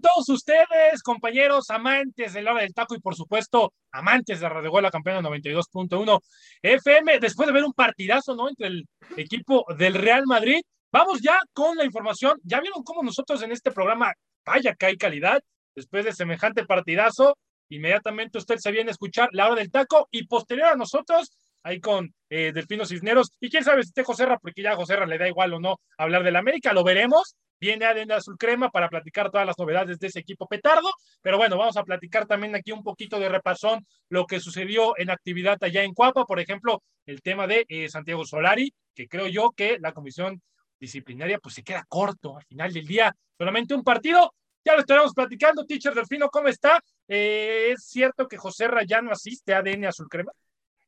Todos 0.00 0.28
ustedes, 0.28 1.02
compañeros, 1.02 1.70
amantes 1.70 2.32
del 2.32 2.48
hora 2.48 2.62
del 2.62 2.74
taco 2.74 2.94
y, 2.94 3.00
por 3.00 3.14
supuesto, 3.14 3.72
amantes 3.92 4.40
de 4.40 4.48
Radio 4.48 4.70
Gol, 4.70 4.82
la 4.82 4.90
campeona 4.90 5.28
92.1 5.28 6.20
FM. 6.62 7.20
Después 7.20 7.46
de 7.46 7.52
ver 7.52 7.64
un 7.64 7.72
partidazo, 7.72 8.34
¿no? 8.34 8.48
Entre 8.48 8.66
el 8.68 8.86
equipo 9.16 9.64
del 9.76 9.94
Real 9.94 10.24
Madrid. 10.26 10.60
Vamos 10.90 11.20
ya 11.20 11.38
con 11.52 11.76
la 11.76 11.84
información. 11.84 12.38
Ya 12.44 12.60
vieron 12.60 12.82
cómo 12.82 13.02
nosotros 13.02 13.42
en 13.42 13.52
este 13.52 13.70
programa, 13.70 14.12
vaya 14.44 14.74
que 14.74 14.86
hay 14.86 14.96
calidad. 14.96 15.40
Después 15.74 16.04
de 16.04 16.12
semejante 16.12 16.64
partidazo, 16.64 17.36
inmediatamente 17.68 18.38
usted 18.38 18.56
se 18.58 18.70
viene 18.70 18.90
a 18.90 18.92
escuchar 18.92 19.28
la 19.32 19.46
hora 19.46 19.56
del 19.56 19.70
taco 19.70 20.08
y 20.10 20.26
posterior 20.26 20.68
a 20.68 20.76
nosotros, 20.76 21.30
ahí 21.62 21.80
con 21.80 22.14
eh, 22.30 22.52
Delfino 22.52 22.86
Cisneros. 22.86 23.32
Y 23.40 23.50
quién 23.50 23.64
sabe 23.64 23.82
si 23.82 23.88
esté 23.88 24.04
Joserra, 24.04 24.38
porque 24.38 24.62
ya 24.62 24.72
a 24.72 24.76
Joserra 24.76 25.06
le 25.06 25.18
da 25.18 25.28
igual 25.28 25.54
o 25.54 25.60
no 25.60 25.80
hablar 25.98 26.22
del 26.22 26.36
América, 26.36 26.72
lo 26.72 26.84
veremos 26.84 27.36
viene 27.60 27.84
ADN 27.84 28.12
Azul 28.12 28.36
Crema 28.38 28.70
para 28.70 28.88
platicar 28.88 29.30
todas 29.30 29.46
las 29.46 29.58
novedades 29.58 29.98
de 29.98 30.06
ese 30.06 30.20
equipo 30.20 30.46
petardo, 30.46 30.90
pero 31.22 31.36
bueno, 31.36 31.56
vamos 31.56 31.76
a 31.76 31.84
platicar 31.84 32.26
también 32.26 32.54
aquí 32.54 32.72
un 32.72 32.82
poquito 32.82 33.18
de 33.18 33.28
repasón 33.28 33.86
lo 34.08 34.26
que 34.26 34.40
sucedió 34.40 34.98
en 34.98 35.10
actividad 35.10 35.58
allá 35.62 35.82
en 35.82 35.94
Cuapa, 35.94 36.24
por 36.24 36.40
ejemplo, 36.40 36.82
el 37.06 37.22
tema 37.22 37.46
de 37.46 37.64
eh, 37.68 37.88
Santiago 37.88 38.24
Solari, 38.24 38.72
que 38.94 39.08
creo 39.08 39.26
yo 39.28 39.50
que 39.56 39.78
la 39.78 39.92
comisión 39.92 40.42
disciplinaria 40.78 41.38
pues 41.38 41.54
se 41.54 41.62
queda 41.62 41.84
corto 41.88 42.36
al 42.36 42.44
final 42.44 42.72
del 42.72 42.86
día, 42.86 43.14
solamente 43.38 43.74
un 43.74 43.82
partido, 43.82 44.34
ya 44.64 44.74
lo 44.74 44.80
estaremos 44.80 45.12
platicando, 45.12 45.66
teacher 45.66 45.94
Delfino, 45.94 46.28
¿cómo 46.30 46.48
está? 46.48 46.80
Eh, 47.06 47.72
¿Es 47.72 47.84
cierto 47.84 48.26
que 48.26 48.38
José 48.38 48.68
Rayano 48.68 49.10
asiste 49.10 49.54
a 49.54 49.58
ADN 49.58 49.86
Azul 49.86 50.08
Crema? 50.08 50.32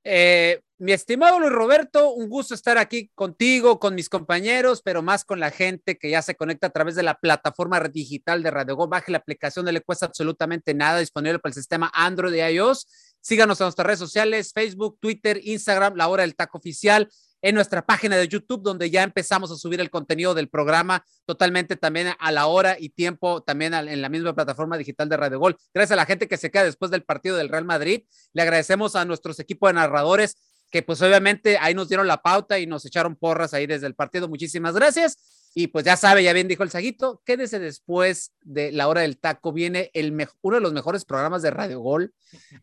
Eh, 0.08 0.60
mi 0.78 0.92
estimado 0.92 1.40
Luis 1.40 1.50
Roberto, 1.50 2.12
un 2.12 2.28
gusto 2.28 2.54
estar 2.54 2.78
aquí 2.78 3.10
contigo, 3.16 3.80
con 3.80 3.96
mis 3.96 4.08
compañeros, 4.08 4.80
pero 4.80 5.02
más 5.02 5.24
con 5.24 5.40
la 5.40 5.50
gente 5.50 5.98
que 5.98 6.10
ya 6.10 6.22
se 6.22 6.36
conecta 6.36 6.68
a 6.68 6.70
través 6.70 6.94
de 6.94 7.02
la 7.02 7.18
plataforma 7.18 7.80
digital 7.80 8.40
de 8.44 8.52
Radio 8.52 8.76
Go. 8.76 8.86
Baje 8.86 9.10
la 9.10 9.18
aplicación, 9.18 9.64
no 9.64 9.72
le 9.72 9.80
cuesta 9.80 10.06
absolutamente 10.06 10.74
nada, 10.74 11.00
disponible 11.00 11.40
para 11.40 11.50
el 11.50 11.54
sistema 11.54 11.90
Android 11.92 12.34
y 12.34 12.40
iOS. 12.40 12.86
Síganos 13.20 13.60
en 13.60 13.64
nuestras 13.64 13.84
redes 13.84 13.98
sociales, 13.98 14.52
Facebook, 14.52 14.96
Twitter, 15.00 15.40
Instagram, 15.42 15.96
La 15.96 16.06
Hora 16.06 16.22
del 16.22 16.36
Taco 16.36 16.58
Oficial 16.58 17.08
en 17.42 17.54
nuestra 17.54 17.84
página 17.84 18.16
de 18.16 18.28
YouTube, 18.28 18.62
donde 18.62 18.90
ya 18.90 19.02
empezamos 19.02 19.50
a 19.50 19.56
subir 19.56 19.80
el 19.80 19.90
contenido 19.90 20.34
del 20.34 20.48
programa 20.48 21.04
totalmente 21.24 21.76
también 21.76 22.08
a 22.18 22.32
la 22.32 22.46
hora 22.46 22.76
y 22.78 22.90
tiempo, 22.90 23.42
también 23.42 23.74
en 23.74 24.02
la 24.02 24.08
misma 24.08 24.34
plataforma 24.34 24.76
digital 24.78 25.08
de 25.08 25.16
Radio 25.16 25.38
Gol. 25.38 25.56
Gracias 25.74 25.92
a 25.92 25.96
la 25.96 26.06
gente 26.06 26.28
que 26.28 26.36
se 26.36 26.50
queda 26.50 26.64
después 26.64 26.90
del 26.90 27.02
partido 27.02 27.36
del 27.36 27.48
Real 27.48 27.64
Madrid. 27.64 28.02
Le 28.32 28.42
agradecemos 28.42 28.96
a 28.96 29.04
nuestros 29.04 29.38
equipos 29.40 29.70
de 29.70 29.74
narradores 29.74 30.36
que 30.70 30.82
pues 30.82 31.00
obviamente 31.02 31.58
ahí 31.58 31.74
nos 31.74 31.88
dieron 31.88 32.06
la 32.06 32.22
pauta 32.22 32.58
y 32.58 32.66
nos 32.66 32.84
echaron 32.84 33.16
porras 33.16 33.54
ahí 33.54 33.66
desde 33.66 33.86
el 33.86 33.94
partido. 33.94 34.28
Muchísimas 34.28 34.74
gracias. 34.74 35.46
Y 35.54 35.68
pues 35.68 35.84
ya 35.84 35.96
sabe, 35.96 36.22
ya 36.22 36.34
bien 36.34 36.48
dijo 36.48 36.62
el 36.62 36.70
Saguito, 36.70 37.22
quédese 37.24 37.58
después 37.58 38.32
de 38.42 38.72
la 38.72 38.88
hora 38.88 39.00
del 39.00 39.18
taco. 39.18 39.52
Viene 39.52 39.90
el 39.94 40.12
uno 40.42 40.56
de 40.56 40.60
los 40.60 40.72
mejores 40.72 41.04
programas 41.04 41.40
de 41.40 41.50
Radio 41.50 41.80
Gol, 41.80 42.12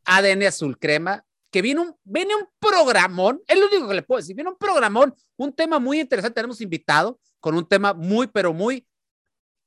ADN 0.06 0.44
Azul 0.44 0.78
Crema, 0.78 1.26
que 1.54 1.62
viene 1.62 1.82
un, 1.82 1.96
viene 2.04 2.36
un 2.36 2.50
programón, 2.60 3.40
es 3.48 3.60
lo 3.60 3.68
único 3.68 3.88
que 3.88 3.94
le 3.94 4.02
puedo 4.02 4.20
decir, 4.20 4.36
viene 4.36 4.50
un 4.50 4.58
programón, 4.58 5.14
un 5.38 5.54
tema 5.54 5.78
muy 5.78 6.00
interesante, 6.00 6.34
tenemos 6.34 6.60
invitado 6.62 7.20
con 7.40 7.54
un 7.54 7.68
tema 7.68 7.94
muy, 7.94 8.26
pero 8.26 8.54
muy, 8.54 8.88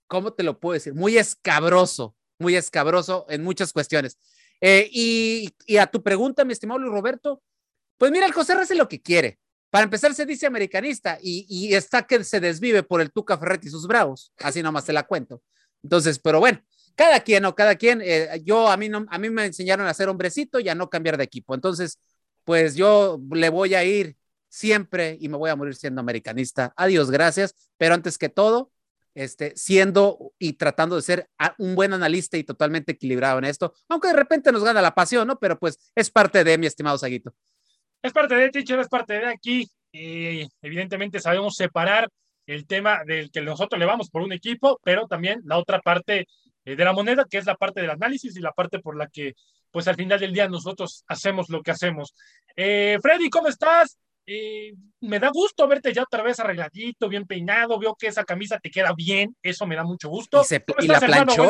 ¿cómo 0.09 0.33
te 0.33 0.43
lo 0.43 0.59
puedo 0.59 0.75
decir? 0.75 0.95
Muy 0.95 1.17
escabroso, 1.17 2.17
muy 2.41 2.57
escabroso 2.57 3.25
en 3.29 3.45
muchas 3.45 3.73
cuestiones. 3.73 4.19
Eh, 4.61 4.91
y, 4.91 5.77
a 5.77 5.87
tu 5.87 6.03
pregunta, 6.03 6.45
mi 6.45 6.55
estimado 6.55 6.81
Luis 6.81 6.93
Roberto, 6.93 7.41
pues 7.99 8.11
mira, 8.11 8.27
el 8.27 8.33
José 8.33 8.55
hace 8.55 8.75
lo 8.75 8.89
que 8.89 9.01
quiere. 9.01 9.39
Para 9.71 9.85
empezar, 9.85 10.13
se 10.13 10.27
dice 10.27 10.45
americanista 10.45 11.19
y, 11.23 11.47
y 11.49 11.73
está 11.73 12.05
que 12.05 12.25
se 12.25 12.41
desvive 12.41 12.83
por 12.83 13.01
el 13.01 13.13
Tuca 13.13 13.39
Ferretti 13.39 13.69
y 13.69 13.71
sus 13.71 13.87
bravos. 13.87 14.33
Así 14.39 14.61
nomás 14.61 14.87
te 14.87 14.93
la 14.93 15.07
cuento. 15.07 15.41
Entonces, 15.85 16.19
pero 16.19 16.41
bueno, 16.41 16.61
cada 16.97 17.21
quien 17.21 17.45
o 17.45 17.55
cada 17.55 17.77
quien, 17.77 18.01
eh, 18.03 18.41
yo 18.45 18.69
a 18.69 18.77
mí, 18.77 18.89
no, 18.89 19.07
a 19.09 19.19
mí 19.19 19.31
me 19.31 19.45
enseñaron 19.45 19.87
a 19.87 19.95
ser 19.95 20.09
hombrecito 20.09 20.59
y 20.59 20.69
a 20.69 20.75
no 20.75 20.91
cambiar 20.91 21.17
de 21.17 21.25
equipo. 21.25 21.55
Entonces, 21.55 22.01
pues 22.45 22.75
yo 22.75 23.21
le 23.33 23.51
voy 23.51 23.75
a 23.75 23.85
ir 23.85 24.17
siempre 24.49 25.17
y 25.21 25.29
me 25.29 25.37
voy 25.37 25.51
a 25.51 25.57
morir 25.57 25.75
siendo 25.75 26.01
americanista. 26.01 26.73
Adiós, 26.77 27.11
gracias. 27.11 27.55
Pero 27.77 27.95
antes 27.95 28.17
que 28.17 28.29
todo, 28.29 28.73
este, 29.15 29.53
siendo 29.57 30.33
y 30.39 30.55
tratando 30.55 30.97
de 30.97 31.03
ser 31.03 31.29
un 31.59 31.75
buen 31.75 31.93
analista 31.93 32.37
y 32.39 32.45
totalmente 32.45 32.93
equilibrado 32.93 33.39
en 33.39 33.45
esto, 33.45 33.75
aunque 33.89 34.09
de 34.09 34.15
repente 34.15 34.51
nos 34.51 34.65
gana 34.65 34.81
la 34.81 34.95
pasión, 34.95 35.29
¿no? 35.29 35.39
Pero 35.39 35.59
pues 35.59 35.79
es 35.95 36.11
parte 36.11 36.45
de 36.45 36.57
mi 36.57 36.67
estimado 36.67 36.97
Saguito. 36.99 37.35
Es 38.03 38.13
parte 38.13 38.35
de 38.35 38.51
teacher, 38.51 38.79
es 38.81 38.89
parte 38.89 39.15
de 39.15 39.27
aquí. 39.27 39.69
y 39.93 40.47
evidentemente 40.63 41.21
sabemos 41.21 41.57
separar 41.57 42.09
el 42.47 42.67
tema 42.67 43.03
del 43.05 43.31
que 43.31 43.41
nosotros 43.41 43.79
le 43.79 43.87
vamos 43.87 44.09
por 44.11 44.23
un 44.23 44.33
equipo, 44.33 44.81
pero 44.85 45.07
también 45.07 45.41
la 45.45 45.59
otra 45.59 45.81
parte 45.81 46.21
eh, 46.21 46.27
de 46.75 46.85
la 46.85 46.93
moneda, 46.93 47.27
que 47.31 47.39
es 47.39 47.47
la 47.47 47.55
parte 47.55 47.81
del 47.81 47.91
análisis 47.91 48.37
y 48.37 48.41
la 48.41 48.53
parte 48.53 48.81
por 48.81 48.97
la 48.97 49.07
que, 49.07 49.35
pues 49.71 49.87
al 49.87 49.95
final 49.95 50.19
del 50.19 50.33
día 50.33 50.49
nosotros 50.49 51.05
hacemos 51.07 51.49
lo 51.49 51.63
que 51.63 51.71
hacemos. 51.71 52.15
Eh, 52.57 52.99
Freddy, 53.01 53.31
¿cómo 53.31 53.49
estás? 53.49 53.99
Eh, 54.29 54.75
me 55.03 55.21
da 55.21 55.31
gusto 55.33 55.69
verte 55.69 55.93
ya 55.93 56.03
otra 56.03 56.25
vez 56.25 56.41
arregladito, 56.41 57.09
bien 57.09 57.27
peinado, 57.27 57.79
veo 57.79 57.95
que 57.95 58.09
esa 58.09 58.25
camisa 58.25 58.59
te 58.59 58.71
queda 58.71 58.93
bien, 58.93 59.37
eso 59.41 59.67
me 59.67 59.77
da 59.77 59.85
mucho 59.85 60.09
gusto. 60.09 60.43
Y, 60.81 60.87
la 60.89 60.99
planchó. 60.99 61.45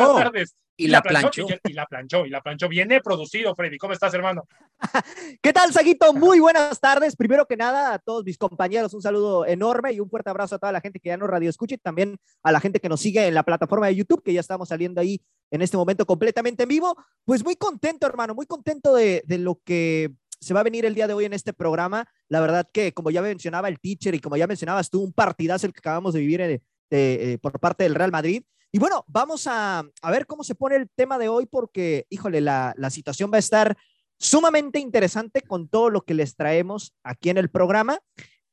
Y, 0.75 0.87
la 0.87 1.01
planchó. 1.01 1.47
Y, 1.67 1.73
la 1.73 1.85
planchó, 1.87 2.25
y 2.27 2.29
la 2.29 2.41
planchó. 2.41 2.69
Viene 2.69 3.01
producido, 3.01 3.55
Freddy. 3.55 3.79
¿Cómo 3.79 3.93
estás, 3.93 4.13
hermano? 4.13 4.47
¿Qué 5.41 5.51
tal, 5.53 5.73
Saguito? 5.73 6.13
Muy 6.13 6.39
buenas 6.39 6.79
tardes. 6.79 7.15
Primero 7.15 7.47
que 7.47 7.57
nada, 7.57 7.95
a 7.95 7.99
todos 7.99 8.23
mis 8.23 8.37
compañeros, 8.37 8.93
un 8.93 9.01
saludo 9.01 9.47
enorme 9.47 9.93
y 9.93 9.99
un 9.99 10.09
fuerte 10.11 10.29
abrazo 10.29 10.55
a 10.55 10.59
toda 10.59 10.71
la 10.71 10.81
gente 10.81 10.99
que 10.99 11.09
ya 11.09 11.17
nos 11.17 11.31
radio 11.31 11.49
escucha 11.49 11.73
y 11.73 11.79
también 11.79 12.19
a 12.43 12.51
la 12.51 12.59
gente 12.59 12.79
que 12.79 12.89
nos 12.89 13.01
sigue 13.01 13.25
en 13.25 13.33
la 13.33 13.41
plataforma 13.41 13.87
de 13.87 13.95
YouTube, 13.95 14.21
que 14.21 14.33
ya 14.33 14.39
estamos 14.39 14.69
saliendo 14.69 15.01
ahí 15.01 15.19
en 15.49 15.63
este 15.63 15.77
momento 15.77 16.05
completamente 16.05 16.63
en 16.63 16.69
vivo. 16.69 16.95
Pues 17.25 17.43
muy 17.43 17.55
contento, 17.55 18.05
hermano, 18.05 18.35
muy 18.35 18.45
contento 18.45 18.93
de, 18.93 19.23
de 19.25 19.39
lo 19.39 19.59
que 19.65 20.11
se 20.39 20.53
va 20.53 20.61
a 20.61 20.63
venir 20.63 20.85
el 20.85 20.95
día 20.95 21.07
de 21.07 21.13
hoy 21.13 21.25
en 21.25 21.33
este 21.33 21.53
programa. 21.53 22.07
La 22.27 22.39
verdad 22.39 22.67
que, 22.71 22.93
como 22.93 23.11
ya 23.11 23.21
mencionaba 23.21 23.69
el 23.69 23.79
teacher 23.79 24.15
y 24.15 24.19
como 24.19 24.37
ya 24.37 24.47
mencionabas 24.47 24.89
tú, 24.89 25.01
un 25.01 25.13
partidazo 25.13 25.67
el 25.67 25.73
que 25.73 25.79
acabamos 25.79 26.13
de 26.13 26.19
vivir 26.19 26.41
eh, 26.41 26.61
eh, 26.89 27.37
por 27.41 27.59
parte 27.59 27.83
del 27.83 27.95
Real 27.95 28.11
Madrid. 28.11 28.43
Y 28.71 28.79
bueno, 28.79 29.05
vamos 29.07 29.47
a, 29.47 29.83
a, 30.01 30.11
ver 30.11 30.27
cómo 30.27 30.43
se 30.43 30.55
pone 30.55 30.75
el 30.75 30.89
tema 30.89 31.17
de 31.17 31.29
hoy 31.29 31.45
porque, 31.45 32.05
híjole, 32.09 32.41
la, 32.41 32.73
la 32.77 32.89
situación 32.89 33.31
va 33.31 33.37
a 33.37 33.39
estar 33.39 33.77
sumamente 34.19 34.79
interesante 34.79 35.41
con 35.41 35.69
todo 35.69 35.89
lo 35.89 36.01
que 36.01 36.13
les 36.13 36.35
traemos 36.35 36.93
aquí 37.03 37.29
en 37.29 37.37
el 37.37 37.49
programa. 37.49 37.99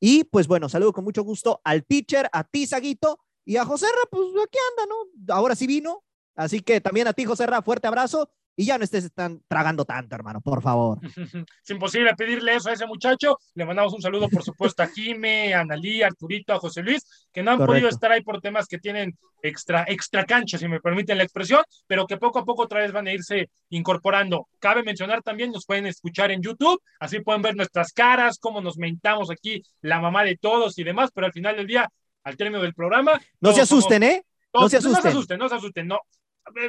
Y 0.01 0.25
pues 0.25 0.47
bueno, 0.47 0.69
saludo 0.69 0.93
con 0.93 1.05
mucho 1.05 1.23
gusto 1.23 1.61
al 1.65 1.85
teacher, 1.85 2.29
a 2.33 2.45
ti, 2.45 2.67
Saguito, 2.67 3.19
y 3.45 3.57
a 3.57 3.65
José 3.65 3.87
Ra, 3.87 4.09
pues 4.11 4.29
aquí 4.45 4.59
anda, 4.71 4.95
¿no? 4.95 5.35
Ahora 5.35 5.55
sí 5.55 5.67
vino. 5.67 6.05
Así 6.37 6.61
que 6.61 6.81
también 6.81 7.07
a 7.07 7.13
ti, 7.13 7.25
José 7.25 7.47
Ra, 7.47 7.63
fuerte 7.63 7.87
abrazo 7.87 8.31
y 8.57 8.65
ya 8.67 8.79
no 8.79 8.85
estés 8.85 9.05
están 9.05 9.43
tragando 9.49 9.85
tanto, 9.85 10.15
hermano, 10.15 10.41
por 10.41 10.63
favor. 10.63 10.99
Es 11.65 11.71
imposible 11.71 12.15
pedirle 12.15 12.55
eso 12.55 12.71
a 12.71 12.73
ese 12.73 12.87
muchacho. 12.87 13.39
Le 13.55 13.65
mandamos 13.65 13.93
un 13.95 14.03
saludo, 14.03 14.29
por 14.29 14.43
supuesto, 14.43 14.83
a 14.83 14.87
Jime, 14.87 15.55
a 15.55 15.61
Analí, 15.61 16.03
a 16.03 16.07
Arturito, 16.07 16.53
a 16.53 16.59
José 16.59 16.83
Luis, 16.83 17.03
que 17.33 17.43
no 17.43 17.53
han 17.53 17.65
podido 17.65 17.89
estar 17.89 18.13
ahí 18.13 18.23
por 18.23 18.41
temas 18.41 18.67
que 18.67 18.79
tienen 18.79 19.17
extra, 19.43 19.85
extra 19.89 20.25
cancha, 20.25 20.59
si 20.59 20.69
me 20.69 20.81
permiten 20.81 21.19
la 21.19 21.25
expresión, 21.25 21.63
pero 21.87 22.07
que 22.07 22.17
poco 22.17 22.39
a 22.39 22.45
poco 22.45 22.63
otra 22.63 22.81
vez 22.81 22.93
van 22.93 23.07
a 23.07 23.13
irse 23.13 23.51
incorporando. 23.71 24.49
Cabe 24.59 24.83
mencionar 24.83 25.23
también, 25.23 25.51
nos 25.51 25.67
pueden 25.67 25.87
escuchar 25.87 26.31
en 26.31 26.43
YouTube, 26.43 26.81
así 27.01 27.21
pueden 27.21 27.43
ver 27.43 27.57
nuestras 27.57 27.93
caras, 27.93 28.39
cómo 28.39 28.61
nos 28.61 28.77
mentamos 28.79 29.31
aquí, 29.31 29.63
la 29.81 30.01
mamá 30.01 30.25
de 30.25 30.37
todos 30.37 30.79
y 30.79 30.85
demás, 30.85 31.11
pero 31.15 31.27
al 31.27 31.33
final 31.33 31.57
del 31.57 31.67
día, 31.67 31.91
al 32.23 32.37
término 32.37 32.63
del 32.63 32.75
programa. 32.75 33.21
No 33.41 33.53
se 33.53 33.63
asusten, 33.63 34.03
¿eh? 34.03 34.25
no 34.53 34.69
se 34.69 34.77
asusten. 34.77 34.93
No 34.93 35.03
se 35.03 35.09
asusten, 35.09 35.39
no 35.39 35.49
se 35.49 35.55
asusten, 35.57 35.89
no 35.89 36.01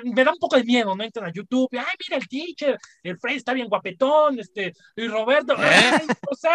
me 0.04 0.24
da 0.24 0.32
un 0.32 0.40
poco 0.40 0.58
de 0.58 0.64
miedo, 0.64 0.96
¿no? 0.96 1.04
Entran 1.04 1.28
a 1.28 1.34
YouTube, 1.34 1.70
ay, 1.74 1.96
mira 2.08 2.18
el 2.18 2.28
teacher, 2.28 2.78
el 3.04 3.18
Frey 3.18 3.38
está 3.38 3.54
bien 3.54 3.68
guapetón, 3.68 4.40
este, 4.40 4.74
Luis 4.96 5.12
Roberto, 5.12 5.54
¿Eh? 5.54 5.92
José 6.28 6.50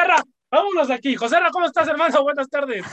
vámonos 0.51 0.91
aquí. 0.91 1.15
José 1.15 1.37
¿cómo 1.53 1.67
estás, 1.67 1.89
hermano? 1.89 2.23
Buenas 2.23 2.49
tardes. 2.49 2.85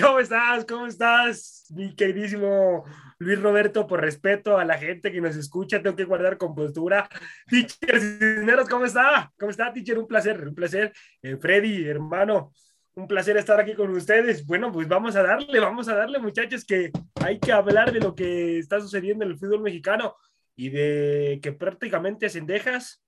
¿Cómo 0.00 0.18
estás? 0.18 0.64
¿Cómo 0.64 0.86
estás? 0.86 1.66
Mi 1.70 1.94
queridísimo 1.94 2.84
Luis 3.18 3.40
Roberto, 3.40 3.86
por 3.86 4.00
respeto 4.00 4.58
a 4.58 4.64
la 4.64 4.76
gente 4.76 5.12
que 5.12 5.20
nos 5.20 5.36
escucha, 5.36 5.82
tengo 5.82 5.94
que 5.94 6.04
guardar 6.04 6.36
compostura. 6.36 7.08
Teacher 7.46 8.00
Cisneros, 8.00 8.68
¿cómo 8.68 8.86
está? 8.86 9.32
¿Cómo 9.38 9.50
está, 9.50 9.72
teacher? 9.72 9.98
Un 9.98 10.08
placer, 10.08 10.48
un 10.48 10.54
placer. 10.54 10.92
Eh, 11.22 11.36
Freddy, 11.36 11.86
hermano, 11.86 12.52
un 12.94 13.06
placer 13.06 13.36
estar 13.36 13.60
aquí 13.60 13.74
con 13.74 13.90
ustedes. 13.90 14.44
Bueno, 14.46 14.72
pues 14.72 14.88
vamos 14.88 15.16
a 15.16 15.22
darle, 15.22 15.60
vamos 15.60 15.88
a 15.88 15.94
darle, 15.94 16.18
muchachos, 16.18 16.64
que 16.64 16.90
hay 17.22 17.38
que 17.38 17.52
hablar 17.52 17.92
de 17.92 18.00
lo 18.00 18.14
que 18.14 18.58
está 18.58 18.80
sucediendo 18.80 19.24
en 19.24 19.30
el 19.30 19.38
fútbol 19.38 19.60
mexicano 19.60 20.16
y 20.56 20.70
de 20.70 21.40
que 21.42 21.52
prácticamente 21.52 22.28
Sendejas 22.28 23.02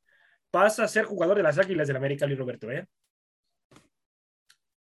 pasa 0.50 0.84
a 0.84 0.88
ser 0.88 1.05
jugador 1.05 1.37
de 1.37 1.43
las 1.43 1.58
Águilas 1.58 1.88
del 1.88 1.96
América, 1.96 2.26
Luis 2.26 2.38
Roberto, 2.38 2.70
¿eh? 2.70 2.87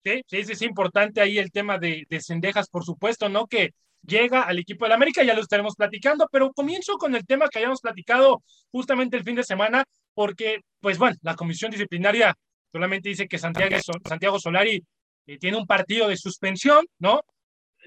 Sí, 0.04 0.22
sí, 0.26 0.38
es 0.54 0.62
importante 0.62 1.20
ahí 1.20 1.38
el 1.38 1.52
tema 1.52 1.78
de, 1.78 2.06
de 2.10 2.22
Cendejas, 2.22 2.70
por 2.70 2.86
supuesto, 2.86 3.28
¿no? 3.28 3.46
Que 3.46 3.74
llega 4.06 4.44
al 4.44 4.60
equipo 4.60 4.86
del 4.86 4.94
América, 4.94 5.24
ya 5.24 5.34
lo 5.34 5.42
estaremos 5.42 5.76
platicando, 5.76 6.30
pero 6.32 6.54
comienzo 6.54 6.98
con 6.98 7.14
el 7.14 7.26
tema 7.26 7.50
que 7.50 7.60
habíamos 7.60 7.82
platicado 7.82 8.42
justamente 8.72 9.18
el 9.18 9.24
fin 9.24 9.36
de 9.36 9.44
semana, 9.44 9.84
porque, 10.14 10.62
pues 10.80 10.98
bueno, 10.98 11.18
la 11.22 11.36
comisión 11.36 11.72
disciplinaria 11.72 12.34
solamente 12.78 13.10
dice 13.10 13.28
que 13.28 13.40
Santiago, 13.40 13.76
Santiago 14.08 14.40
Solari 14.40 14.84
eh, 15.26 15.38
tiene 15.40 15.58
un 15.58 15.66
partido 15.66 16.08
de 16.08 16.16
suspensión, 16.16 16.86
¿no? 17.00 17.22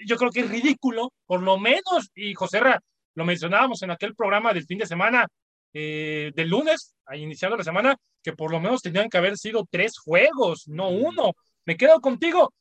Yo 0.05 0.17
creo 0.17 0.31
que 0.31 0.41
es 0.41 0.51
ridículo, 0.51 1.13
por 1.27 1.43
lo 1.43 1.59
menos, 1.59 2.11
y 2.15 2.35
José 2.35 2.59
Ra, 2.59 2.81
lo 3.15 3.25
mencionábamos 3.25 3.83
en 3.83 3.93
aquel 3.93 4.15
programa 4.17 4.53
del 4.53 4.67
fin 4.67 4.79
de 4.79 4.87
semana, 4.87 5.27
eh, 5.73 6.33
del 6.35 6.49
lunes, 6.49 6.95
iniciando 7.15 7.57
la 7.57 7.65
semana, 7.65 7.97
que 8.23 8.33
por 8.33 8.51
lo 8.51 8.61
menos 8.61 8.83
tenían 8.83 9.09
que 9.09 9.19
haber 9.19 9.37
sido 9.37 9.67
tres 9.71 9.97
juegos, 9.99 10.67
no 10.67 10.89
uno 10.89 11.33
me 11.65 11.77
quedo 11.77 12.01
contigo. 12.01 12.53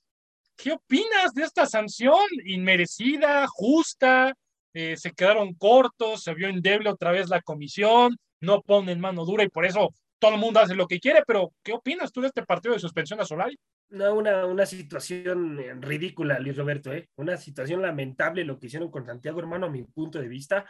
¿Qué 0.56 0.74
opinas 0.74 1.34
de 1.34 1.44
esta 1.44 1.66
sanción 1.66 2.28
inmerecida, 2.46 3.48
justa? 3.48 4.34
Eh, 4.74 4.98
se 4.98 5.14
quedaron 5.14 5.56
cortos, 5.56 6.22
se 6.22 6.34
vio 6.36 6.48
endeble 6.48 6.90
otra 6.90 7.12
vez 7.12 7.30
la 7.30 7.42
comisión, 7.42 8.18
no 8.40 8.62
ponen 8.62 9.00
mano 9.00 9.26
dura 9.26 9.44
y 9.44 9.50
por 9.50 9.66
eso 9.66 9.90
todo 10.20 10.34
el 10.34 10.40
mundo 10.40 10.60
hace 10.60 10.76
lo 10.76 10.88
que 10.88 11.00
quiere, 11.00 11.24
pero 11.26 11.54
¿qué 11.64 11.74
opinas 11.74 12.12
tú 12.12 12.22
de 12.22 12.28
este 12.28 12.46
partido 12.46 12.74
de 12.74 12.80
suspensión 12.80 13.20
a 13.20 13.26
Solari? 13.26 13.58
No, 13.90 14.14
una, 14.14 14.46
una 14.46 14.66
situación 14.66 15.60
eh, 15.60 15.74
ridícula, 15.80 16.40
Luis 16.40 16.56
Roberto, 16.56 16.94
¿eh? 16.94 17.10
una 17.16 17.38
situación 17.38 17.82
lamentable 17.82 18.44
lo 18.44 18.60
que 18.60 18.68
hicieron 18.68 18.92
con 18.92 19.06
Santiago, 19.06 19.40
hermano, 19.40 19.68
a 19.68 19.70
mi 19.70 19.84
punto 19.84 20.20
de 20.20 20.28
vista, 20.28 20.66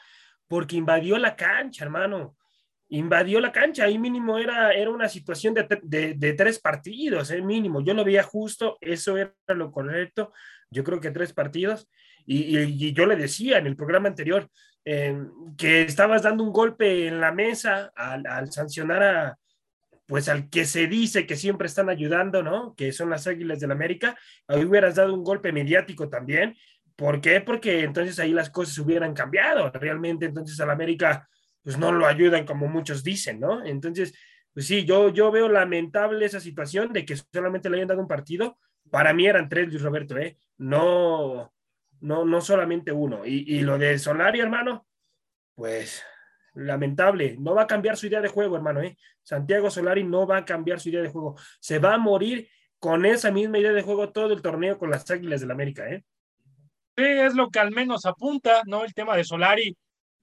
porque 0.47 0.77
invadió 0.77 1.17
la 1.17 1.35
cancha, 1.35 1.83
hermano 1.83 2.37
invadió 2.89 3.39
la 3.39 3.51
cancha, 3.51 3.85
ahí 3.85 3.99
mínimo 3.99 4.37
era, 4.37 4.73
era 4.73 4.89
una 4.89 5.07
situación 5.07 5.53
de, 5.53 6.15
de, 6.15 6.33
tres 6.33 6.59
partidos, 6.59 7.29
eh, 7.31 7.41
mínimo, 7.41 7.81
yo 7.81 7.93
lo 7.93 8.03
veía 8.03 8.23
justo, 8.23 8.77
eso 8.81 9.15
era 9.17 9.33
lo 9.49 9.71
correcto, 9.71 10.33
yo 10.71 10.83
creo 10.83 10.99
que 10.99 11.11
tres 11.11 11.31
partidos, 11.31 11.87
y, 12.25 12.57
y, 12.57 12.93
yo 12.93 13.05
le 13.05 13.15
decía 13.15 13.57
en 13.57 13.67
el 13.67 13.75
programa 13.75 14.09
anterior 14.09 14.49
eh, 14.85 15.17
que 15.57 15.83
estabas 15.83 16.23
dando 16.23 16.43
un 16.43 16.53
golpe 16.53 17.07
en 17.07 17.19
la 17.19 17.31
mesa 17.31 17.91
al, 17.95 18.51
sancionar 18.51 19.03
a, 19.03 19.37
pues 20.07 20.29
al 20.29 20.49
que 20.49 20.65
se 20.65 20.87
dice 20.87 21.27
que 21.27 21.35
siempre 21.35 21.67
están 21.67 21.89
ayudando, 21.89 22.41
¿no? 22.43 22.73
Que 22.75 22.91
son 22.91 23.09
las 23.09 23.27
Águilas 23.27 23.59
del 23.59 23.71
América, 23.71 24.17
ahí 24.47 24.63
hubieras 24.63 24.95
dado 24.95 25.13
un 25.13 25.23
golpe 25.23 25.51
mediático 25.51 26.09
también, 26.09 26.55
¿por 26.95 27.21
qué? 27.21 27.41
Porque 27.41 27.83
entonces 27.83 28.19
ahí 28.19 28.31
las 28.31 28.49
cosas 28.49 28.77
hubieran 28.79 29.13
cambiado, 29.13 29.71
realmente 29.71 30.25
entonces 30.25 30.59
al 30.59 30.71
América 30.71 31.27
pues 31.63 31.77
no 31.77 31.91
lo 31.91 32.07
ayudan 32.07 32.45
como 32.45 32.67
muchos 32.67 33.03
dicen, 33.03 33.39
¿no? 33.39 33.63
Entonces, 33.63 34.13
pues 34.53 34.65
sí, 34.65 34.85
yo, 34.85 35.09
yo 35.09 35.31
veo 35.31 35.49
lamentable 35.49 36.25
esa 36.25 36.39
situación 36.39 36.93
de 36.93 37.05
que 37.05 37.15
solamente 37.15 37.69
le 37.69 37.77
hayan 37.77 37.89
dado 37.89 38.01
un 38.01 38.07
partido. 38.07 38.57
Para 38.89 39.13
mí 39.13 39.27
eran 39.27 39.49
tres, 39.49 39.67
Luis 39.67 39.81
Roberto, 39.81 40.17
¿eh? 40.17 40.37
No, 40.57 41.53
no, 42.01 42.25
no 42.25 42.41
solamente 42.41 42.91
uno. 42.91 43.25
Y, 43.25 43.45
y 43.47 43.61
lo 43.61 43.77
de 43.77 43.97
Solari, 43.99 44.39
hermano, 44.39 44.87
pues 45.55 46.03
lamentable. 46.53 47.35
No 47.39 47.55
va 47.55 47.63
a 47.63 47.67
cambiar 47.67 47.97
su 47.97 48.07
idea 48.07 48.21
de 48.21 48.27
juego, 48.27 48.55
hermano, 48.55 48.81
¿eh? 48.81 48.97
Santiago 49.23 49.69
Solari 49.69 50.03
no 50.03 50.25
va 50.25 50.37
a 50.37 50.45
cambiar 50.45 50.79
su 50.79 50.89
idea 50.89 51.01
de 51.01 51.09
juego. 51.09 51.35
Se 51.59 51.79
va 51.79 51.95
a 51.95 51.97
morir 51.97 52.49
con 52.79 53.05
esa 53.05 53.31
misma 53.31 53.59
idea 53.59 53.73
de 53.73 53.81
juego 53.81 54.11
todo 54.11 54.33
el 54.33 54.41
torneo 54.41 54.77
con 54.77 54.89
las 54.89 55.09
Águilas 55.11 55.41
del 55.41 55.51
América, 55.51 55.89
¿eh? 55.89 56.03
Sí, 56.97 57.05
es 57.05 57.35
lo 57.35 57.49
que 57.49 57.59
al 57.59 57.71
menos 57.71 58.05
apunta, 58.05 58.61
¿no? 58.65 58.83
El 58.83 58.93
tema 58.93 59.15
de 59.15 59.23
Solari 59.23 59.77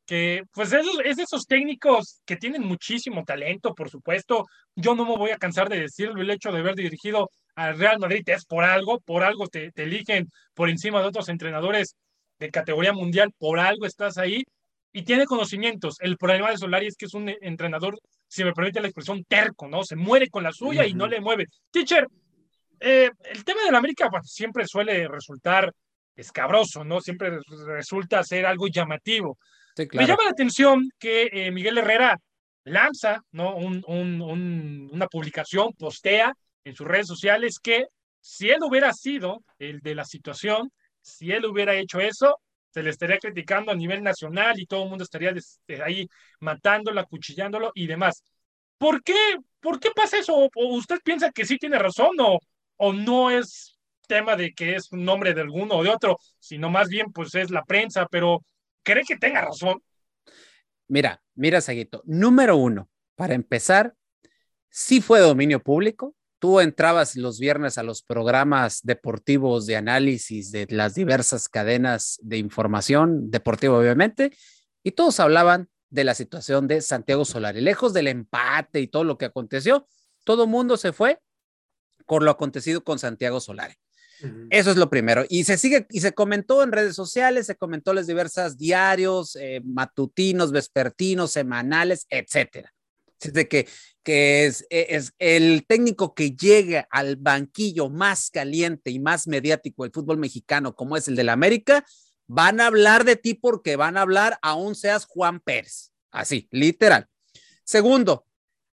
que 0.06 0.44
pues 0.52 0.72
es, 0.72 0.86
es, 1.04 1.16
de 1.16 1.24
esos 1.24 1.46
técnicos 1.46 2.22
que 2.24 2.36
tienen 2.36 2.62
muchísimo 2.62 3.24
talento, 3.24 3.74
por 3.74 3.90
supuesto. 3.90 4.46
Yo 4.74 4.94
no 4.94 5.04
me 5.04 5.16
voy 5.16 5.32
a 5.32 5.38
cansar 5.38 5.68
de 5.68 5.80
decirlo, 5.80 6.22
el 6.22 6.30
hecho 6.30 6.52
de 6.52 6.60
haber 6.60 6.76
dirigido 6.76 7.30
al 7.56 7.78
Real 7.78 7.98
Madrid 7.98 8.22
es 8.26 8.44
por 8.44 8.64
algo, 8.64 9.00
por 9.00 9.24
algo 9.24 9.48
te, 9.48 9.72
te 9.72 9.84
eligen 9.84 10.30
por 10.54 10.70
encima 10.70 11.00
de 11.00 11.08
otros 11.08 11.28
entrenadores 11.28 11.96
de 12.38 12.50
categoría 12.50 12.92
mundial, 12.92 13.32
por 13.38 13.58
algo 13.58 13.86
estás 13.86 14.18
ahí 14.18 14.44
y 14.92 15.02
tiene 15.02 15.26
conocimientos. 15.26 15.96
El 16.00 16.16
problema 16.16 16.50
de 16.50 16.58
Solari 16.58 16.86
es 16.86 16.96
que 16.96 17.06
es 17.06 17.14
un 17.14 17.28
entrenador, 17.40 17.98
si 18.28 18.44
me 18.44 18.52
permite 18.52 18.80
la 18.80 18.88
expresión, 18.88 19.24
terco, 19.24 19.68
¿no? 19.68 19.84
Se 19.84 19.96
muere 19.96 20.28
con 20.28 20.42
la 20.42 20.52
suya 20.52 20.86
y 20.86 20.94
no 20.94 21.06
le 21.06 21.20
mueve. 21.20 21.46
Teacher, 21.70 22.06
eh, 22.78 23.10
el 23.24 23.44
tema 23.44 23.62
de 23.64 23.72
la 23.72 23.78
América 23.78 24.08
pues, 24.10 24.30
siempre 24.30 24.66
suele 24.66 25.08
resultar 25.08 25.72
escabroso, 26.14 26.84
¿no? 26.84 27.00
Siempre 27.00 27.38
resulta 27.66 28.22
ser 28.22 28.46
algo 28.46 28.68
llamativo. 28.68 29.38
Me 29.92 30.06
llama 30.06 30.24
la 30.24 30.30
atención 30.30 30.88
que 30.98 31.28
eh, 31.32 31.50
Miguel 31.50 31.78
Herrera 31.78 32.18
lanza 32.64 33.22
¿no? 33.32 33.56
una 33.56 35.06
publicación, 35.08 35.72
postea 35.78 36.32
en 36.66 36.74
sus 36.74 36.86
redes 36.86 37.06
sociales 37.06 37.58
que 37.58 37.86
si 38.20 38.50
él 38.50 38.58
hubiera 38.62 38.92
sido 38.92 39.42
el 39.58 39.80
de 39.80 39.94
la 39.94 40.04
situación, 40.04 40.70
si 41.00 41.30
él 41.30 41.46
hubiera 41.46 41.74
hecho 41.74 42.00
eso, 42.00 42.40
se 42.70 42.82
le 42.82 42.90
estaría 42.90 43.18
criticando 43.18 43.72
a 43.72 43.76
nivel 43.76 44.02
nacional 44.02 44.58
y 44.60 44.66
todo 44.66 44.82
el 44.82 44.90
mundo 44.90 45.04
estaría 45.04 45.32
eh, 45.68 45.80
ahí 45.82 46.08
matándolo, 46.40 47.00
acuchillándolo 47.00 47.72
y 47.74 47.86
demás. 47.86 48.22
¿Por 48.78 49.02
qué, 49.02 49.14
¿Por 49.60 49.80
qué 49.80 49.90
pasa 49.94 50.18
eso? 50.18 50.34
¿O 50.34 50.74
usted 50.74 50.98
piensa 51.02 51.30
que 51.30 51.46
sí 51.46 51.56
tiene 51.56 51.78
razón 51.78 52.10
o, 52.20 52.38
o 52.76 52.92
no 52.92 53.30
es 53.30 53.78
tema 54.06 54.36
de 54.36 54.52
que 54.52 54.74
es 54.74 54.92
un 54.92 55.04
nombre 55.04 55.32
de 55.32 55.40
alguno 55.40 55.76
o 55.76 55.82
de 55.82 55.90
otro, 55.90 56.18
sino 56.38 56.68
más 56.68 56.88
bien 56.88 57.12
pues 57.12 57.34
es 57.34 57.50
la 57.50 57.64
prensa, 57.64 58.06
pero 58.10 58.42
¿Cree 58.86 59.02
que 59.02 59.16
tenga 59.16 59.42
razón? 59.42 59.82
Mira, 60.86 61.20
mira, 61.34 61.60
Saguito. 61.60 62.02
Número 62.04 62.56
uno, 62.56 62.88
para 63.16 63.34
empezar, 63.34 63.96
sí 64.70 65.00
fue 65.00 65.18
dominio 65.18 65.60
público. 65.60 66.14
Tú 66.38 66.60
entrabas 66.60 67.16
los 67.16 67.38
viernes 67.40 67.78
a 67.78 67.82
los 67.82 68.02
programas 68.02 68.80
deportivos 68.82 69.66
de 69.66 69.76
análisis 69.76 70.50
de 70.50 70.66
las 70.70 70.94
diversas 70.94 71.48
cadenas 71.48 72.18
de 72.22 72.36
información, 72.38 73.30
deportiva 73.30 73.78
obviamente, 73.78 74.32
y 74.82 74.92
todos 74.92 75.18
hablaban 75.18 75.68
de 75.88 76.04
la 76.04 76.14
situación 76.14 76.68
de 76.68 76.82
Santiago 76.82 77.24
Solari. 77.24 77.60
Lejos 77.60 77.92
del 77.92 78.08
empate 78.08 78.80
y 78.80 78.88
todo 78.88 79.04
lo 79.04 79.16
que 79.16 79.24
aconteció, 79.24 79.88
todo 80.24 80.44
el 80.44 80.50
mundo 80.50 80.76
se 80.76 80.92
fue 80.92 81.20
por 82.06 82.22
lo 82.22 82.30
acontecido 82.30 82.84
con 82.84 82.98
Santiago 82.98 83.40
Solari. 83.40 83.74
Eso 84.50 84.70
es 84.70 84.76
lo 84.76 84.88
primero. 84.88 85.24
Y 85.28 85.44
se 85.44 85.58
sigue, 85.58 85.86
y 85.90 86.00
se 86.00 86.12
comentó 86.12 86.62
en 86.62 86.72
redes 86.72 86.94
sociales, 86.94 87.46
se 87.46 87.56
comentó 87.56 87.90
en 87.90 87.96
los 87.96 88.06
diversas 88.06 88.56
diarios, 88.56 89.36
eh, 89.36 89.60
matutinos, 89.64 90.52
vespertinos, 90.52 91.32
semanales, 91.32 92.06
etcétera. 92.08 92.72
De 93.20 93.48
que, 93.48 93.66
que 94.02 94.46
es, 94.46 94.66
e, 94.70 94.88
es, 94.90 95.14
el 95.18 95.64
técnico 95.66 96.14
que 96.14 96.32
llegue 96.32 96.86
al 96.90 97.16
banquillo 97.16 97.88
más 97.88 98.30
caliente 98.30 98.90
y 98.90 98.98
más 98.98 99.26
mediático 99.26 99.82
del 99.82 99.92
fútbol 99.92 100.18
mexicano, 100.18 100.74
como 100.74 100.96
es 100.96 101.08
el 101.08 101.16
de 101.16 101.24
la 101.24 101.32
América, 101.32 101.84
van 102.26 102.60
a 102.60 102.66
hablar 102.66 103.04
de 103.04 103.16
ti 103.16 103.34
porque 103.34 103.76
van 103.76 103.96
a 103.96 104.02
hablar 104.02 104.38
aún 104.42 104.74
seas 104.74 105.06
Juan 105.06 105.40
Pérez. 105.40 105.92
Así, 106.10 106.48
literal. 106.50 107.08
Segundo, 107.64 108.26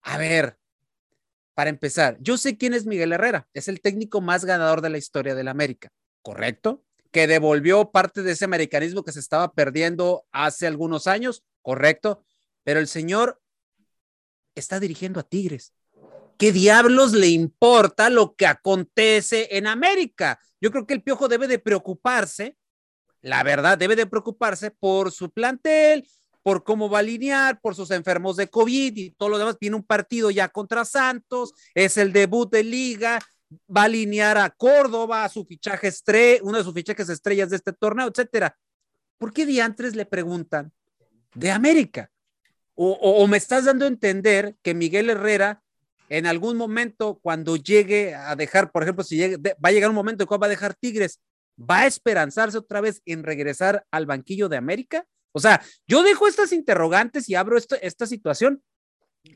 a 0.01 0.17
ver, 0.17 0.57
para 1.53 1.69
empezar, 1.69 2.17
yo 2.21 2.37
sé 2.37 2.57
quién 2.57 2.73
es 2.73 2.85
Miguel 2.85 3.11
Herrera, 3.11 3.47
es 3.53 3.67
el 3.67 3.81
técnico 3.81 4.21
más 4.21 4.45
ganador 4.45 4.81
de 4.81 4.89
la 4.89 4.97
historia 4.97 5.35
del 5.35 5.47
América, 5.47 5.89
¿correcto? 6.21 6.83
Que 7.11 7.27
devolvió 7.27 7.91
parte 7.91 8.23
de 8.23 8.31
ese 8.31 8.45
americanismo 8.45 9.03
que 9.03 9.11
se 9.11 9.19
estaba 9.19 9.53
perdiendo 9.53 10.25
hace 10.31 10.67
algunos 10.67 11.05
años, 11.05 11.43
¿correcto? 11.61 12.23
Pero 12.63 12.79
el 12.79 12.87
señor 12.87 13.41
está 14.55 14.79
dirigiendo 14.79 15.19
a 15.19 15.23
Tigres. 15.23 15.73
¿Qué 16.37 16.51
diablos 16.51 17.11
le 17.11 17.27
importa 17.27 18.09
lo 18.09 18.35
que 18.35 18.47
acontece 18.47 19.49
en 19.57 19.67
América? 19.67 20.39
Yo 20.61 20.71
creo 20.71 20.87
que 20.87 20.93
el 20.93 21.03
Piojo 21.03 21.27
debe 21.27 21.47
de 21.47 21.59
preocuparse, 21.59 22.55
la 23.21 23.43
verdad, 23.43 23.77
debe 23.77 23.97
de 23.97 24.05
preocuparse 24.05 24.71
por 24.71 25.11
su 25.11 25.31
plantel, 25.31 26.07
por 26.41 26.63
cómo 26.63 26.89
va 26.89 26.99
a 26.99 27.01
alinear, 27.01 27.59
por 27.59 27.75
sus 27.75 27.91
enfermos 27.91 28.37
de 28.37 28.49
COVID 28.49 28.95
y 28.95 29.11
todo 29.11 29.29
lo 29.29 29.37
demás. 29.37 29.57
Viene 29.59 29.75
un 29.75 29.83
partido 29.83 30.31
ya 30.31 30.47
contra 30.47 30.85
Santos, 30.85 31.53
es 31.73 31.97
el 31.97 32.13
debut 32.13 32.49
de 32.49 32.63
liga, 32.63 33.19
va 33.75 33.81
a 33.81 33.85
alinear 33.85 34.37
a 34.37 34.49
Córdoba, 34.49 35.25
a 35.25 35.29
su 35.29 35.45
fichaje 35.45 35.87
estrella, 35.87 36.41
uno 36.43 36.57
de 36.57 36.63
sus 36.63 36.73
fichajes 36.73 37.09
estrellas 37.09 37.49
de 37.49 37.57
este 37.57 37.73
torneo, 37.73 38.07
etcétera. 38.07 38.57
¿Por 39.17 39.33
qué 39.33 39.45
diantres 39.45 39.95
le 39.95 40.05
preguntan 40.05 40.71
de 41.33 41.51
América? 41.51 42.09
O, 42.81 43.27
me 43.27 43.35
estás 43.35 43.65
dando 43.65 43.83
a 43.83 43.89
entender 43.89 44.55
que 44.63 44.73
Miguel 44.73 45.09
Herrera 45.09 45.61
en 46.07 46.25
algún 46.25 46.55
momento 46.55 47.19
cuando 47.21 47.57
llegue 47.57 48.15
a 48.15 48.37
dejar, 48.37 48.71
por 48.71 48.83
ejemplo, 48.83 49.03
si 49.03 49.17
llegue, 49.17 49.35
va 49.35 49.67
a 49.67 49.71
llegar 49.71 49.89
un 49.89 49.97
momento 49.97 50.23
en 50.23 50.27
cual 50.27 50.41
va 50.41 50.45
a 50.45 50.49
dejar 50.49 50.75
Tigres, 50.75 51.19
va 51.59 51.79
a 51.79 51.87
esperanzarse 51.87 52.57
otra 52.57 52.79
vez 52.79 53.01
en 53.05 53.23
regresar 53.23 53.85
al 53.91 54.05
banquillo 54.05 54.47
de 54.47 54.55
América? 54.55 55.05
O 55.33 55.41
sea, 55.41 55.61
yo 55.87 56.03
dejo 56.03 56.25
estas 56.25 56.53
interrogantes 56.53 57.27
y 57.27 57.35
abro 57.35 57.57
esta 57.57 58.05
situación 58.07 58.63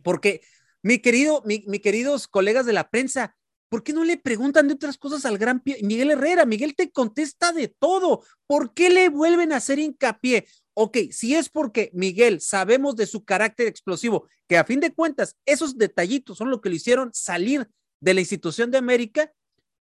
porque 0.04 0.42
mi 0.82 1.00
querido, 1.00 1.44
mi, 1.46 1.62
queridos 1.80 2.30
colegas 2.30 2.66
de 2.66 2.74
la 2.74 2.90
prensa, 2.90 3.36
¿por 3.68 3.84
qué 3.84 3.92
no 3.92 4.06
le 4.06 4.18
preguntan 4.18 4.70
de 4.70 4.76
otras 4.76 4.98
cosas 4.98 5.26
al 5.26 5.38
gran 5.38 5.62
Miguel 5.82 6.12
Herrera? 6.12 6.46
Miguel 6.46 6.76
te 6.76 6.92
contesta 6.92 7.52
de 7.52 7.68
todo. 7.68 8.24
¿Por 8.48 8.74
qué 8.74 8.90
le 8.90 9.10
vuelven 9.10 9.52
a 9.52 9.58
hacer 9.58 9.80
hincapié? 9.80 10.48
Ok, 10.76 10.98
si 11.12 11.36
es 11.36 11.50
porque 11.50 11.92
Miguel 11.94 12.42
sabemos 12.42 12.96
de 12.96 13.06
su 13.06 13.24
carácter 13.24 13.68
explosivo, 13.68 14.28
que 14.48 14.58
a 14.58 14.64
fin 14.64 14.80
de 14.80 14.94
cuentas 14.94 15.38
esos 15.46 15.78
detallitos 15.78 16.38
son 16.38 16.50
lo 16.50 16.62
que 16.62 16.70
le 16.70 16.78
hicieron 16.78 17.12
salir 17.14 17.70
de 18.00 18.14
la 18.14 18.22
institución 18.22 18.72
de 18.72 18.80
América, 18.80 19.32